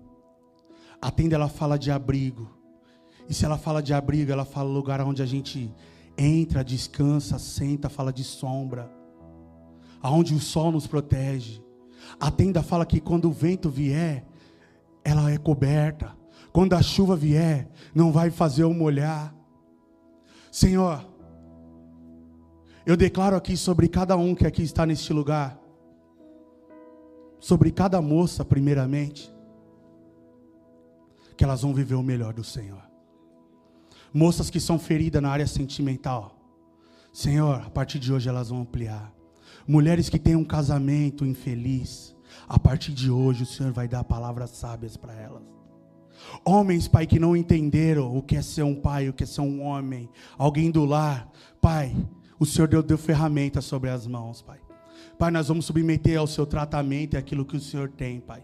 A 0.99 1.11
tenda, 1.11 1.35
ela 1.35 1.47
fala 1.47 1.77
de 1.77 1.91
abrigo. 1.91 2.49
E 3.29 3.33
se 3.33 3.45
ela 3.45 3.57
fala 3.57 3.81
de 3.81 3.93
abrigo, 3.93 4.31
ela 4.31 4.43
fala 4.43 4.69
lugar 4.69 4.99
onde 5.01 5.21
a 5.21 5.25
gente 5.25 5.71
entra, 6.17 6.63
descansa, 6.63 7.37
senta, 7.37 7.89
fala 7.89 8.11
de 8.11 8.23
sombra. 8.23 8.91
Aonde 10.01 10.33
o 10.33 10.39
sol 10.39 10.71
nos 10.71 10.87
protege. 10.87 11.63
A 12.19 12.31
tenda 12.31 12.63
fala 12.63 12.85
que 12.85 12.99
quando 12.99 13.25
o 13.25 13.31
vento 13.31 13.69
vier, 13.69 14.25
ela 15.03 15.31
é 15.31 15.37
coberta. 15.37 16.15
Quando 16.51 16.73
a 16.73 16.81
chuva 16.81 17.15
vier, 17.15 17.69
não 17.93 18.11
vai 18.11 18.29
fazer 18.29 18.63
eu 18.63 18.73
molhar. 18.73 19.35
Senhor, 20.51 21.05
eu 22.85 22.95
declaro 22.95 23.35
aqui 23.35 23.57
sobre 23.57 23.87
cada 23.87 24.15
um 24.15 24.33
que 24.33 24.47
aqui 24.47 24.63
está 24.63 24.85
neste 24.85 25.11
lugar, 25.11 25.59
sobre 27.39 27.71
cada 27.71 28.01
moça, 28.01 28.45
primeiramente, 28.45 29.31
que 31.35 31.43
elas 31.43 31.61
vão 31.61 31.73
viver 31.73 31.95
o 31.95 32.01
melhor 32.01 32.33
do 32.33 32.43
Senhor. 32.43 32.81
Moças 34.13 34.49
que 34.49 34.59
são 34.59 34.79
feridas 34.79 35.21
na 35.21 35.29
área 35.29 35.45
sentimental, 35.45 36.35
Senhor, 37.13 37.61
a 37.61 37.69
partir 37.69 37.99
de 37.99 38.11
hoje 38.11 38.29
elas 38.29 38.49
vão 38.49 38.61
ampliar. 38.61 39.16
Mulheres 39.67 40.09
que 40.09 40.17
têm 40.17 40.35
um 40.35 40.45
casamento 40.45 41.25
infeliz, 41.25 42.15
a 42.47 42.57
partir 42.57 42.93
de 42.93 43.11
hoje 43.11 43.43
o 43.43 43.45
Senhor 43.45 43.73
vai 43.73 43.87
dar 43.87 44.03
palavras 44.03 44.51
sábias 44.51 44.95
para 44.95 45.13
elas. 45.13 45.43
Homens, 46.45 46.87
Pai, 46.87 47.05
que 47.05 47.19
não 47.19 47.35
entenderam 47.35 48.15
o 48.15 48.23
que 48.23 48.35
é 48.35 48.41
ser 48.41 48.63
um 48.63 48.73
pai, 48.73 49.09
o 49.09 49.13
que 49.13 49.23
é 49.23 49.27
ser 49.27 49.41
um 49.41 49.61
homem, 49.61 50.09
alguém 50.37 50.71
do 50.71 50.85
lar, 50.85 51.29
Pai, 51.61 51.95
o 52.39 52.45
Senhor 52.45 52.67
deu, 52.67 52.81
deu 52.81 52.97
ferramentas 52.97 53.65
sobre 53.65 53.89
as 53.89 54.07
mãos, 54.07 54.41
Pai. 54.41 54.59
Pai, 55.17 55.31
nós 55.31 55.47
vamos 55.47 55.65
submeter 55.65 56.17
ao 56.17 56.27
seu 56.27 56.45
tratamento 56.45 57.15
e 57.15 57.17
aquilo 57.17 57.45
que 57.45 57.57
o 57.57 57.61
Senhor 57.61 57.89
tem, 57.89 58.19
Pai. 58.19 58.43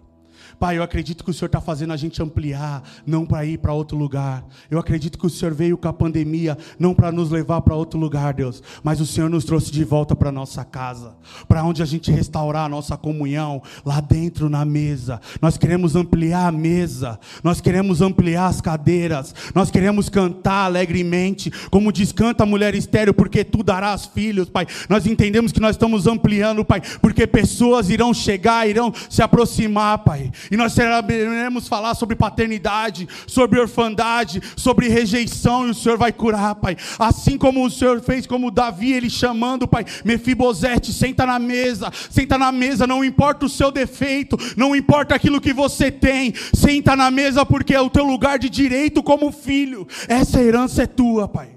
Pai, 0.60 0.78
eu 0.78 0.84
acredito 0.84 1.24
que 1.24 1.30
o 1.30 1.34
Senhor 1.34 1.48
está 1.48 1.60
fazendo 1.60 1.94
a 1.94 1.98
gente 1.98 2.22
ampliar, 2.22 2.84
não 3.06 3.26
para 3.26 3.46
ir 3.46 3.58
para 3.58 3.74
outro 3.74 3.98
lugar. 3.98 4.46
Eu 4.70 4.80
acredito 4.80 5.18
que 5.18 5.26
o 5.26 5.30
Senhor 5.30 5.54
veio 5.54 5.78
com 5.78 5.88
a 5.88 5.94
pandemia, 5.94 6.58
não 6.80 6.94
para 6.94 7.12
nos 7.12 7.30
levar 7.30 7.62
para 7.62 7.76
outro 7.76 8.00
lugar, 8.00 8.34
Deus, 8.34 8.62
mas 8.84 9.00
o 9.00 9.06
Senhor 9.06 9.30
nos 9.30 9.46
trouxe 9.46 9.72
de 9.72 9.84
volta 9.84 10.16
para 10.16 10.32
nossa 10.32 10.64
casa, 10.64 11.16
para 11.48 11.64
onde 11.64 11.82
a 11.82 11.86
gente 11.86 12.12
restaurar 12.12 12.66
a 12.66 12.70
nossa 12.70 12.96
comunhão, 12.98 13.62
lá 13.86 14.00
dentro 14.00 14.50
na 14.50 14.64
mesa. 14.64 15.20
Nós 15.42 15.58
queremos 15.58 15.96
ampliar 15.96 16.48
a 16.48 16.52
mesa, 16.52 17.20
nós 17.44 17.60
queremos 17.60 18.02
ampliar 18.02 18.48
as 18.48 18.62
cadeiras, 18.62 19.34
nós 19.54 19.72
queremos 19.72 20.10
cantar 20.10 20.66
alegremente, 20.66 21.52
como 21.70 21.92
diz 21.92 22.12
canta 22.12 22.44
a 22.44 22.48
mulher 22.48 22.76
estéreo, 22.76 23.14
porque 23.14 23.44
tu 23.44 23.64
darás 23.64 24.06
filhos, 24.06 24.50
Pai. 24.50 24.68
Nós 24.88 25.06
entendemos 25.06 25.52
que 25.52 25.60
nós 25.60 25.76
estamos 25.76 26.08
ampliando, 26.08 26.64
Pai, 26.64 26.82
porque 27.02 27.26
pessoas 27.26 27.90
irão 27.90 28.14
chegar, 28.14 28.68
irão 28.70 28.94
se 29.10 29.22
aproximar, 29.22 30.00
Pai 30.00 30.32
e 30.52 30.58
nós 30.58 30.76
iremos 30.78 31.68
falar 31.68 31.96
sobre 31.96 32.16
paternidade, 32.16 33.08
sobre 33.28 33.60
orfandade, 33.60 34.42
sobre 34.56 34.88
rejeição, 34.88 35.68
e 35.68 35.72
o 35.72 35.74
Senhor 35.74 35.98
vai 35.98 36.12
curar, 36.12 36.56
Pai. 36.56 36.78
Assim 37.00 37.38
como 37.38 37.66
o 37.66 37.72
Senhor 37.72 38.02
fez, 38.02 38.26
como 38.26 38.52
Davi, 38.52 38.94
ele 38.94 39.10
chamando, 39.10 39.68
Pai, 39.68 39.86
Mefibosete, 40.04 40.92
senta 40.94 41.26
na 41.26 41.40
mesa, 41.40 41.92
senta 42.10 42.38
na 42.38 42.52
mesa, 42.52 42.88
não 42.88 43.04
importa 43.04 43.46
o 43.46 43.50
seu 43.50 43.72
defeito, 43.72 44.38
não 44.58 44.76
importa 44.76 45.16
aquilo 45.16 45.42
que 45.42 45.54
você 45.54 45.92
tem, 45.92 46.34
senta 46.54 46.96
na 46.96 47.10
mesa 47.12 47.46
porque 47.46 47.74
é 47.74 47.82
o 47.82 47.90
teu 47.90 48.04
lugar 48.04 48.40
de 48.40 48.50
direito 48.50 49.04
como 49.04 49.32
filho, 49.32 49.88
essa 50.08 50.42
herança 50.42 50.84
é 50.84 50.88
tua, 50.88 51.28
Pai. 51.28 51.50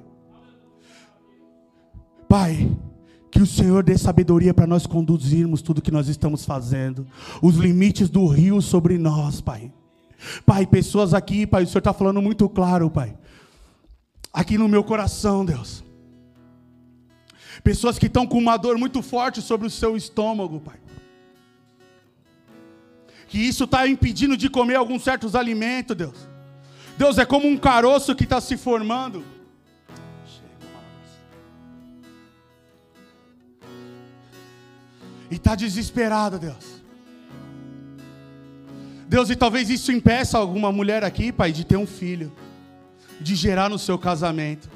Pai, 2.29 2.69
que 3.37 3.43
o 3.43 3.47
Senhor 3.47 3.83
dê 3.83 3.99
sabedoria 3.99 4.55
para 4.55 4.67
nós 4.67 4.87
conduzirmos 4.87 5.61
tudo 5.61 5.83
que 5.83 5.91
nós 5.91 6.09
estamos 6.09 6.47
fazendo. 6.47 7.07
Os 7.43 7.57
limites 7.57 8.09
do 8.09 8.27
rio 8.27 8.63
sobre 8.63 8.97
nós, 8.97 9.43
Pai. 9.43 9.71
Pai, 10.47 10.65
pessoas 10.65 11.13
aqui, 11.13 11.47
Pai, 11.47 11.65
o 11.65 11.67
Senhor 11.67 11.81
está 11.81 11.93
falando 11.93 12.23
muito 12.23 12.49
claro, 12.49 12.89
Pai. 12.89 13.15
Aqui 14.33 14.57
no 14.57 14.67
meu 14.67 14.83
coração, 14.83 15.45
Deus. 15.45 15.85
Pessoas 17.63 17.99
que 17.99 18.07
estão 18.07 18.27
com 18.27 18.39
uma 18.39 18.57
dor 18.57 18.79
muito 18.79 19.03
forte 19.03 19.43
sobre 19.43 19.67
o 19.67 19.71
seu 19.71 19.99
estômago, 19.99 20.59
Pai. 20.59 20.81
Que 23.29 23.39
isso 23.39 23.65
está 23.65 23.87
impedindo 23.87 24.35
de 24.35 24.49
comer 24.49 24.77
alguns 24.77 25.05
certos 25.05 25.35
alimentos, 25.35 25.95
Deus. 25.95 26.27
Deus 26.97 27.19
é 27.19 27.27
como 27.27 27.47
um 27.47 27.59
caroço 27.59 28.15
que 28.15 28.25
está 28.25 28.41
se 28.41 28.57
formando. 28.57 29.36
E 35.31 35.37
está 35.37 35.55
desesperado, 35.55 36.39
Deus. 36.39 36.83
Deus, 39.09 39.31
e 39.31 39.37
talvez 39.37 39.71
isso 39.71 39.93
impeça 39.93 40.37
alguma 40.37 40.73
mulher 40.73 41.05
aqui, 41.05 41.31
Pai, 41.31 41.53
de 41.53 41.65
ter 41.65 41.77
um 41.77 41.87
filho, 41.87 42.33
de 43.21 43.35
gerar 43.35 43.69
no 43.69 43.79
seu 43.79 43.99
casamento. 43.99 44.69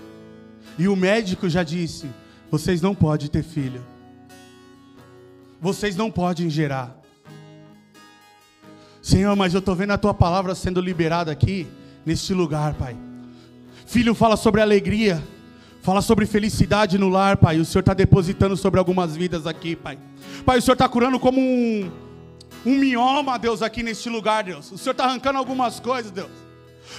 E 0.79 0.89
o 0.89 0.95
médico 0.95 1.49
já 1.49 1.63
disse: 1.63 2.09
vocês 2.51 2.81
não 2.81 2.95
podem 2.95 3.29
ter 3.29 3.43
filho. 3.43 3.85
Vocês 5.61 5.95
não 5.95 6.11
podem 6.11 6.49
gerar. 6.49 6.99
Senhor, 9.03 9.35
mas 9.37 9.55
eu 9.55 9.61
estou 9.61 9.75
vendo 9.75 9.93
a 9.93 9.99
tua 9.99 10.13
palavra 10.13 10.55
sendo 10.55 10.81
liberada 10.81 11.31
aqui, 11.31 11.67
neste 12.05 12.35
lugar, 12.35 12.75
Pai. 12.75 12.97
Filho 13.87 14.15
fala 14.15 14.37
sobre 14.37 14.61
alegria, 14.61 15.23
fala 15.91 16.03
sobre 16.03 16.24
felicidade 16.24 16.97
no 16.97 17.09
lar, 17.09 17.36
Pai. 17.36 17.59
O 17.59 17.64
Senhor 17.64 17.80
está 17.80 17.93
depositando 17.93 18.57
sobre 18.57 18.78
algumas 18.78 19.16
vidas 19.16 19.45
aqui, 19.45 19.74
Pai. 19.74 19.99
Pai, 20.47 20.59
o 20.59 20.62
Senhor 20.62 20.74
está 20.74 20.88
curando 20.88 21.18
como 21.18 21.41
um, 21.41 21.91
um 22.64 22.76
mioma, 22.76 23.36
Deus, 23.36 23.61
aqui 23.61 23.82
neste 23.82 24.09
lugar, 24.09 24.45
Deus. 24.45 24.70
O 24.70 24.78
Senhor 24.78 24.93
está 24.93 25.07
arrancando 25.07 25.41
algumas 25.41 25.80
coisas, 25.80 26.12
Deus. 26.12 26.30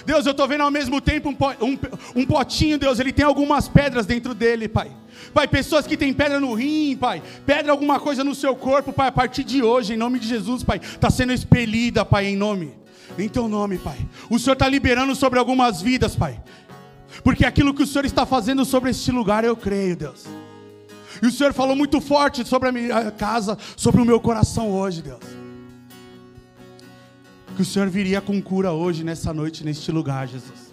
Deus, 0.05 0.25
eu 0.25 0.31
estou 0.31 0.45
vendo 0.45 0.63
ao 0.63 0.71
mesmo 0.71 0.99
tempo 0.99 1.29
um, 1.29 1.65
um, 1.65 1.79
um, 2.17 2.25
potinho, 2.25 2.77
Deus, 2.77 2.99
ele 2.99 3.13
tem 3.13 3.23
algumas 3.23 3.69
pedras 3.69 4.05
dentro 4.05 4.33
dele, 4.33 4.67
Pai. 4.67 4.91
Pai, 5.33 5.47
pessoas 5.47 5.87
que 5.87 5.95
têm 5.95 6.11
pedra 6.11 6.37
no 6.37 6.53
rim, 6.53 6.97
Pai, 6.97 7.23
pedra 7.45 7.71
alguma 7.71 7.97
coisa 7.97 8.25
no 8.25 8.35
seu 8.35 8.53
corpo, 8.57 8.91
Pai, 8.91 9.07
a 9.07 9.11
partir 9.13 9.45
de 9.45 9.63
hoje, 9.63 9.93
em 9.93 9.97
nome 9.97 10.19
de 10.19 10.27
Jesus, 10.27 10.63
Pai, 10.63 10.81
está 10.83 11.09
sendo 11.09 11.31
expelida, 11.31 12.03
Pai, 12.03 12.25
em 12.25 12.35
nome, 12.35 12.73
em 13.17 13.29
Teu 13.29 13.47
nome, 13.47 13.77
Pai. 13.77 13.97
O 14.29 14.37
Senhor 14.37 14.53
está 14.53 14.67
liberando 14.67 15.15
sobre 15.15 15.39
algumas 15.39 15.81
vidas, 15.81 16.13
Pai, 16.13 16.41
porque 17.23 17.45
aquilo 17.45 17.73
que 17.73 17.83
o 17.83 17.87
Senhor 17.87 18.05
está 18.05 18.25
fazendo 18.25 18.63
sobre 18.65 18.89
este 18.89 19.11
lugar, 19.11 19.43
eu 19.43 19.55
creio, 19.55 19.95
Deus. 19.95 20.25
E 21.21 21.27
o 21.27 21.31
Senhor 21.31 21.53
falou 21.53 21.75
muito 21.75 22.01
forte 22.01 22.47
sobre 22.47 22.69
a 22.69 22.71
minha 22.71 23.11
casa, 23.11 23.57
sobre 23.75 24.01
o 24.01 24.05
meu 24.05 24.19
coração 24.19 24.71
hoje, 24.71 25.01
Deus. 25.01 25.23
Que 27.55 27.61
o 27.61 27.65
Senhor 27.65 27.89
viria 27.89 28.21
com 28.21 28.41
cura 28.41 28.71
hoje, 28.71 29.03
nessa 29.03 29.33
noite, 29.33 29.63
neste 29.63 29.91
lugar, 29.91 30.27
Jesus. 30.27 30.71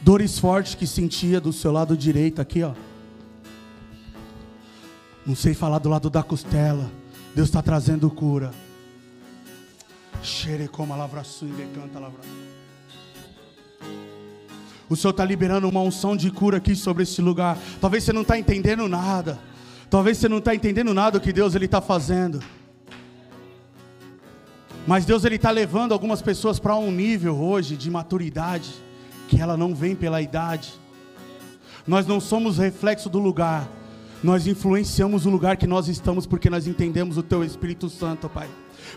Dores 0.00 0.38
fortes 0.38 0.74
que 0.74 0.86
sentia 0.86 1.40
do 1.40 1.52
seu 1.52 1.72
lado 1.72 1.96
direito 1.96 2.40
aqui, 2.40 2.62
ó. 2.62 2.74
Não 5.26 5.34
sei 5.34 5.54
falar 5.54 5.78
do 5.78 5.88
lado 5.88 6.10
da 6.10 6.22
costela. 6.22 6.90
Deus 7.34 7.48
está 7.48 7.62
trazendo 7.62 8.10
cura. 8.10 8.52
Xere 10.24 10.68
como 10.68 10.94
a 10.94 10.96
lavra 10.96 11.22
canta 11.74 11.98
a 11.98 12.00
lavra. 12.00 12.20
O 14.88 14.96
Senhor 14.96 15.10
está 15.10 15.24
liberando 15.24 15.68
uma 15.68 15.80
unção 15.80 16.16
de 16.16 16.30
cura 16.30 16.56
aqui 16.56 16.74
sobre 16.74 17.02
esse 17.02 17.20
lugar. 17.20 17.58
Talvez 17.78 18.04
você 18.04 18.12
não 18.12 18.22
está 18.22 18.38
entendendo 18.38 18.88
nada. 18.88 19.38
Talvez 19.90 20.16
você 20.16 20.26
não 20.26 20.38
está 20.38 20.54
entendendo 20.54 20.94
nada 20.94 21.18
do 21.18 21.22
que 21.22 21.30
Deus 21.30 21.54
ele 21.54 21.66
está 21.66 21.80
fazendo. 21.80 22.42
Mas 24.86 25.04
Deus 25.04 25.26
ele 25.26 25.36
está 25.36 25.50
levando 25.50 25.92
algumas 25.92 26.22
pessoas 26.22 26.58
para 26.58 26.74
um 26.74 26.90
nível 26.90 27.36
hoje 27.36 27.76
de 27.76 27.90
maturidade 27.90 28.70
que 29.28 29.40
ela 29.40 29.58
não 29.58 29.74
vem 29.74 29.94
pela 29.94 30.22
idade. 30.22 30.72
Nós 31.86 32.06
não 32.06 32.18
somos 32.18 32.56
reflexo 32.56 33.10
do 33.10 33.18
lugar. 33.18 33.68
Nós 34.24 34.46
influenciamos 34.46 35.26
o 35.26 35.30
lugar 35.30 35.58
que 35.58 35.66
nós 35.66 35.86
estamos 35.86 36.24
porque 36.24 36.48
nós 36.48 36.66
entendemos 36.66 37.18
o 37.18 37.22
Teu 37.22 37.44
Espírito 37.44 37.90
Santo, 37.90 38.26
Pai. 38.26 38.48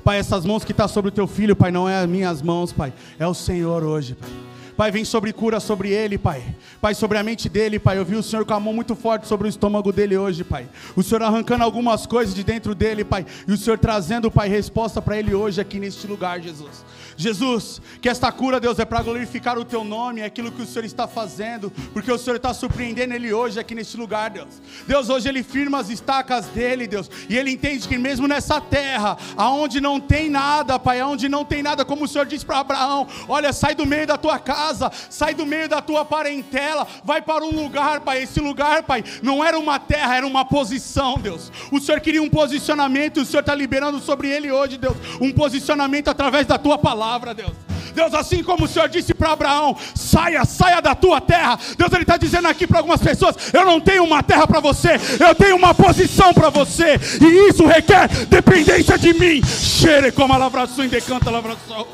Pai, 0.01 0.19
essas 0.19 0.45
mãos 0.45 0.63
que 0.63 0.71
estão 0.71 0.87
tá 0.87 0.93
sobre 0.93 1.09
o 1.09 1.11
Teu 1.11 1.27
Filho, 1.27 1.53
Pai, 1.53 1.69
não 1.69 1.87
é 1.87 1.99
as 1.99 2.09
minhas 2.09 2.41
mãos, 2.41 2.71
Pai. 2.71 2.93
É 3.19 3.27
o 3.27 3.33
Senhor 3.33 3.83
hoje, 3.83 4.15
Pai. 4.15 4.29
Pai, 4.77 4.89
vem 4.89 5.03
sobre 5.03 5.33
cura 5.33 5.59
sobre 5.59 5.89
ele, 5.89 6.17
Pai. 6.17 6.55
Pai, 6.79 6.93
sobre 6.93 7.17
a 7.17 7.23
mente 7.23 7.49
dele, 7.49 7.77
Pai. 7.77 7.97
Eu 7.97 8.05
vi 8.05 8.15
o 8.15 8.23
Senhor 8.23 8.45
com 8.45 8.53
a 8.53 8.59
mão 8.59 8.71
muito 8.71 8.95
forte 8.95 9.27
sobre 9.27 9.47
o 9.47 9.49
estômago 9.49 9.91
dele 9.91 10.15
hoje, 10.15 10.45
Pai. 10.45 10.69
O 10.95 11.03
Senhor 11.03 11.21
arrancando 11.21 11.65
algumas 11.65 12.05
coisas 12.05 12.33
de 12.33 12.41
dentro 12.41 12.73
dele, 12.73 13.03
Pai. 13.03 13.25
E 13.45 13.51
o 13.51 13.57
Senhor 13.57 13.77
trazendo, 13.77 14.31
Pai, 14.31 14.47
resposta 14.47 15.01
para 15.01 15.17
ele 15.17 15.35
hoje 15.35 15.59
aqui 15.59 15.77
neste 15.77 16.07
lugar, 16.07 16.39
Jesus. 16.39 16.85
Jesus, 17.17 17.81
que 17.99 18.07
esta 18.07 18.31
cura, 18.31 18.59
Deus, 18.59 18.77
é 18.77 18.85
para 18.85 19.01
glorificar 19.01 19.57
o 19.57 19.65
teu 19.65 19.83
nome, 19.83 20.21
é 20.21 20.25
aquilo 20.25 20.51
que 20.51 20.61
o 20.61 20.65
Senhor 20.67 20.85
está 20.85 21.07
fazendo, 21.07 21.71
porque 21.91 22.11
o 22.11 22.17
Senhor 22.17 22.35
está 22.35 22.53
surpreendendo 22.53 23.15
ele 23.15 23.33
hoje 23.33 23.59
aqui 23.59 23.73
neste 23.73 23.97
lugar, 23.97 24.29
Deus. 24.29 24.61
Deus, 24.85 25.09
hoje 25.09 25.27
ele 25.27 25.41
firma 25.41 25.79
as 25.79 25.89
estacas 25.89 26.45
dele, 26.45 26.85
Deus, 26.85 27.09
e 27.27 27.35
ele 27.35 27.51
entende 27.51 27.87
que 27.87 27.97
mesmo 27.97 28.27
nessa 28.27 28.61
terra, 28.61 29.17
aonde 29.35 29.81
não 29.81 29.99
tem 29.99 30.29
nada, 30.29 30.77
Pai, 30.77 30.99
aonde 30.99 31.27
não 31.27 31.43
tem 31.43 31.63
nada, 31.63 31.83
como 31.83 32.05
o 32.05 32.07
Senhor 32.07 32.27
disse 32.27 32.45
para 32.45 32.59
Abraão: 32.59 33.07
olha, 33.27 33.51
sai 33.51 33.73
do 33.73 33.85
meio 33.85 34.05
da 34.05 34.15
tua 34.15 34.37
casa, 34.37 34.91
sai 35.09 35.33
do 35.33 35.45
meio 35.45 35.67
da 35.67 35.81
tua 35.81 36.05
parentela, 36.05 36.85
vai 37.03 37.19
para 37.19 37.43
um 37.43 37.51
lugar, 37.51 38.01
Pai. 38.01 38.21
Esse 38.21 38.39
lugar, 38.39 38.83
Pai, 38.83 39.03
não 39.23 39.43
era 39.43 39.57
uma 39.57 39.79
terra, 39.79 40.17
era 40.17 40.27
uma 40.27 40.45
posição, 40.45 41.17
Deus. 41.17 41.51
O 41.71 41.79
Senhor 41.79 41.99
queria 41.99 42.21
um 42.21 42.29
posicionamento, 42.29 43.17
e 43.17 43.23
o 43.23 43.25
Senhor 43.25 43.39
está 43.39 43.55
liberando 43.55 43.99
sobre 43.99 44.29
ele 44.29 44.51
hoje, 44.51 44.77
Deus, 44.77 44.95
um 45.19 45.31
posicionamento 45.31 46.09
através 46.09 46.45
da 46.45 46.59
tua 46.59 46.77
palavra 46.77 47.06
palavra, 47.07 47.33
Deus. 47.33 47.53
Deus, 47.93 48.13
assim 48.13 48.43
como 48.43 48.65
o 48.65 48.67
Senhor 48.67 48.89
disse 48.89 49.13
para 49.13 49.31
Abraão: 49.31 49.77
saia, 49.95 50.43
saia 50.43 50.81
da 50.81 50.93
tua 50.93 51.21
terra. 51.21 51.57
Deus, 51.77 51.91
Ele 51.93 52.01
está 52.01 52.17
dizendo 52.17 52.47
aqui 52.47 52.67
para 52.67 52.79
algumas 52.79 53.01
pessoas: 53.01 53.35
eu 53.53 53.65
não 53.65 53.79
tenho 53.79 54.03
uma 54.03 54.21
terra 54.21 54.45
para 54.45 54.59
você, 54.59 54.99
eu 55.19 55.33
tenho 55.33 55.55
uma 55.55 55.73
posição 55.73 56.33
para 56.33 56.49
você, 56.49 56.99
e 57.21 57.49
isso 57.49 57.65
requer 57.65 58.07
dependência 58.25 58.97
de 58.97 59.13
mim. 59.13 59.41
Xere 59.43 60.11
como 60.11 60.33
a 60.33 60.37
lavração 60.37 60.83
e 60.83 60.89
decanta 60.89 61.29
a 61.29 61.33
lavração. 61.33 61.87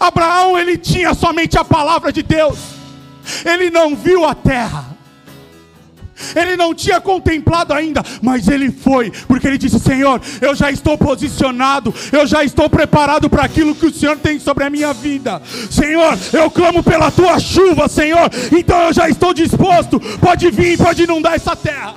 Abraão, 0.00 0.58
ele 0.58 0.78
tinha 0.78 1.12
somente 1.14 1.58
a 1.58 1.64
palavra 1.64 2.10
de 2.10 2.22
Deus, 2.22 2.58
ele 3.44 3.70
não 3.70 3.94
viu 3.94 4.24
a 4.24 4.34
terra. 4.34 4.87
Ele 6.34 6.56
não 6.56 6.74
tinha 6.74 7.00
contemplado 7.00 7.72
ainda, 7.72 8.02
mas 8.22 8.48
ele 8.48 8.70
foi, 8.70 9.10
porque 9.26 9.46
ele 9.46 9.58
disse: 9.58 9.78
Senhor, 9.78 10.20
eu 10.40 10.54
já 10.54 10.70
estou 10.70 10.96
posicionado, 10.96 11.94
eu 12.12 12.26
já 12.26 12.44
estou 12.44 12.68
preparado 12.68 13.28
para 13.28 13.44
aquilo 13.44 13.74
que 13.74 13.86
o 13.86 13.92
Senhor 13.92 14.16
tem 14.18 14.38
sobre 14.38 14.64
a 14.64 14.70
minha 14.70 14.92
vida. 14.92 15.40
Senhor, 15.70 16.18
eu 16.32 16.50
clamo 16.50 16.82
pela 16.82 17.10
tua 17.10 17.38
chuva, 17.38 17.88
Senhor, 17.88 18.30
então 18.56 18.80
eu 18.84 18.92
já 18.92 19.08
estou 19.08 19.32
disposto. 19.32 20.00
Pode 20.20 20.50
vir, 20.50 20.78
pode 20.78 21.02
inundar 21.02 21.34
essa 21.34 21.54
terra. 21.54 21.94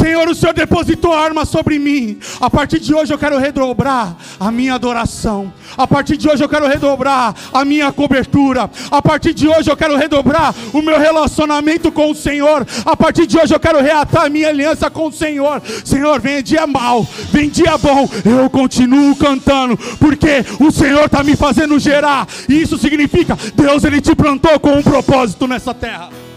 Senhor, 0.00 0.26
o 0.30 0.34
Senhor 0.34 0.54
depositou 0.54 1.12
arma 1.12 1.44
sobre 1.44 1.78
mim. 1.78 2.18
A 2.40 2.48
partir 2.48 2.80
de 2.80 2.94
hoje 2.94 3.12
eu 3.12 3.18
quero 3.18 3.36
redobrar 3.36 4.16
a 4.38 4.50
minha 4.50 4.74
adoração. 4.74 5.52
A 5.76 5.86
partir 5.86 6.16
de 6.16 6.26
hoje 6.26 6.42
eu 6.42 6.48
quero 6.48 6.66
redobrar 6.66 7.34
a 7.52 7.64
minha 7.66 7.92
cobertura. 7.92 8.70
A 8.90 9.02
partir 9.02 9.34
de 9.34 9.46
hoje 9.46 9.70
eu 9.70 9.76
quero 9.76 9.98
redobrar 9.98 10.54
o 10.72 10.80
meu 10.80 10.98
relacionamento 10.98 11.92
com 11.92 12.10
o 12.10 12.14
Senhor. 12.14 12.66
A 12.86 12.96
partir 12.96 13.26
de 13.26 13.38
hoje 13.38 13.54
eu 13.54 13.60
quero 13.60 13.82
reatar 13.82 14.24
a 14.24 14.30
minha 14.30 14.48
aliança 14.48 14.88
com 14.88 15.08
o 15.08 15.12
Senhor. 15.12 15.60
Senhor, 15.84 16.18
vem 16.18 16.42
dia 16.42 16.66
mal, 16.66 17.06
vem 17.30 17.50
dia 17.50 17.76
bom. 17.76 18.08
Eu 18.24 18.48
continuo 18.48 19.14
cantando, 19.16 19.76
porque 19.98 20.46
o 20.58 20.70
Senhor 20.70 21.04
está 21.04 21.22
me 21.22 21.36
fazendo 21.36 21.78
gerar. 21.78 22.26
E 22.48 22.62
isso 22.62 22.78
significa, 22.78 23.36
Deus 23.54 23.84
ele 23.84 24.00
te 24.00 24.14
plantou 24.14 24.58
com 24.60 24.72
um 24.72 24.82
propósito 24.82 25.46
nessa 25.46 25.74
terra. 25.74 26.29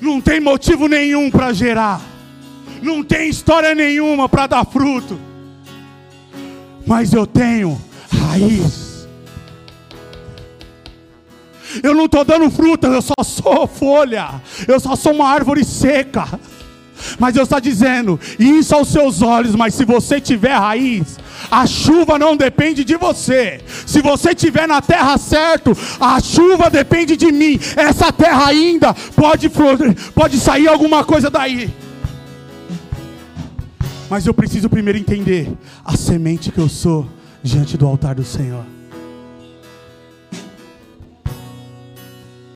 Não 0.00 0.20
tem 0.20 0.40
motivo 0.40 0.86
nenhum 0.88 1.30
para 1.30 1.52
gerar. 1.52 2.00
Não 2.82 3.02
tem 3.02 3.28
história 3.28 3.74
nenhuma 3.74 4.28
para 4.28 4.46
dar 4.46 4.64
fruto. 4.64 5.20
Mas 6.86 7.12
eu 7.12 7.26
tenho 7.26 7.80
raiz. 8.10 9.08
Eu 11.82 11.94
não 11.94 12.06
estou 12.06 12.24
dando 12.24 12.50
fruta, 12.50 12.88
eu 12.88 13.02
só 13.02 13.14
sou 13.22 13.66
folha. 13.66 14.42
Eu 14.66 14.80
só 14.80 14.96
sou 14.96 15.12
uma 15.12 15.28
árvore 15.28 15.64
seca. 15.64 16.26
Mas 17.18 17.34
Deus 17.34 17.46
está 17.46 17.60
dizendo: 17.60 18.18
isso 18.38 18.74
aos 18.74 18.88
seus 18.88 19.22
olhos, 19.22 19.54
mas 19.54 19.74
se 19.74 19.84
você 19.84 20.20
tiver 20.20 20.54
raiz, 20.54 21.18
a 21.50 21.66
chuva 21.66 22.18
não 22.18 22.36
depende 22.36 22.84
de 22.84 22.96
você. 22.96 23.60
Se 23.86 24.00
você 24.00 24.30
estiver 24.30 24.66
na 24.66 24.80
terra 24.80 25.16
certo, 25.18 25.76
a 26.00 26.20
chuva 26.20 26.70
depende 26.70 27.16
de 27.16 27.30
mim. 27.30 27.58
Essa 27.76 28.12
terra 28.12 28.46
ainda 28.46 28.94
pode, 29.14 29.50
pode 30.14 30.38
sair 30.38 30.68
alguma 30.68 31.04
coisa 31.04 31.30
daí. 31.30 31.70
Mas 34.08 34.26
eu 34.26 34.34
preciso 34.34 34.68
primeiro 34.68 34.98
entender 34.98 35.52
a 35.84 35.96
semente 35.96 36.50
que 36.50 36.58
eu 36.58 36.68
sou 36.68 37.08
diante 37.42 37.76
do 37.76 37.86
altar 37.86 38.16
do 38.16 38.24
Senhor. 38.24 38.64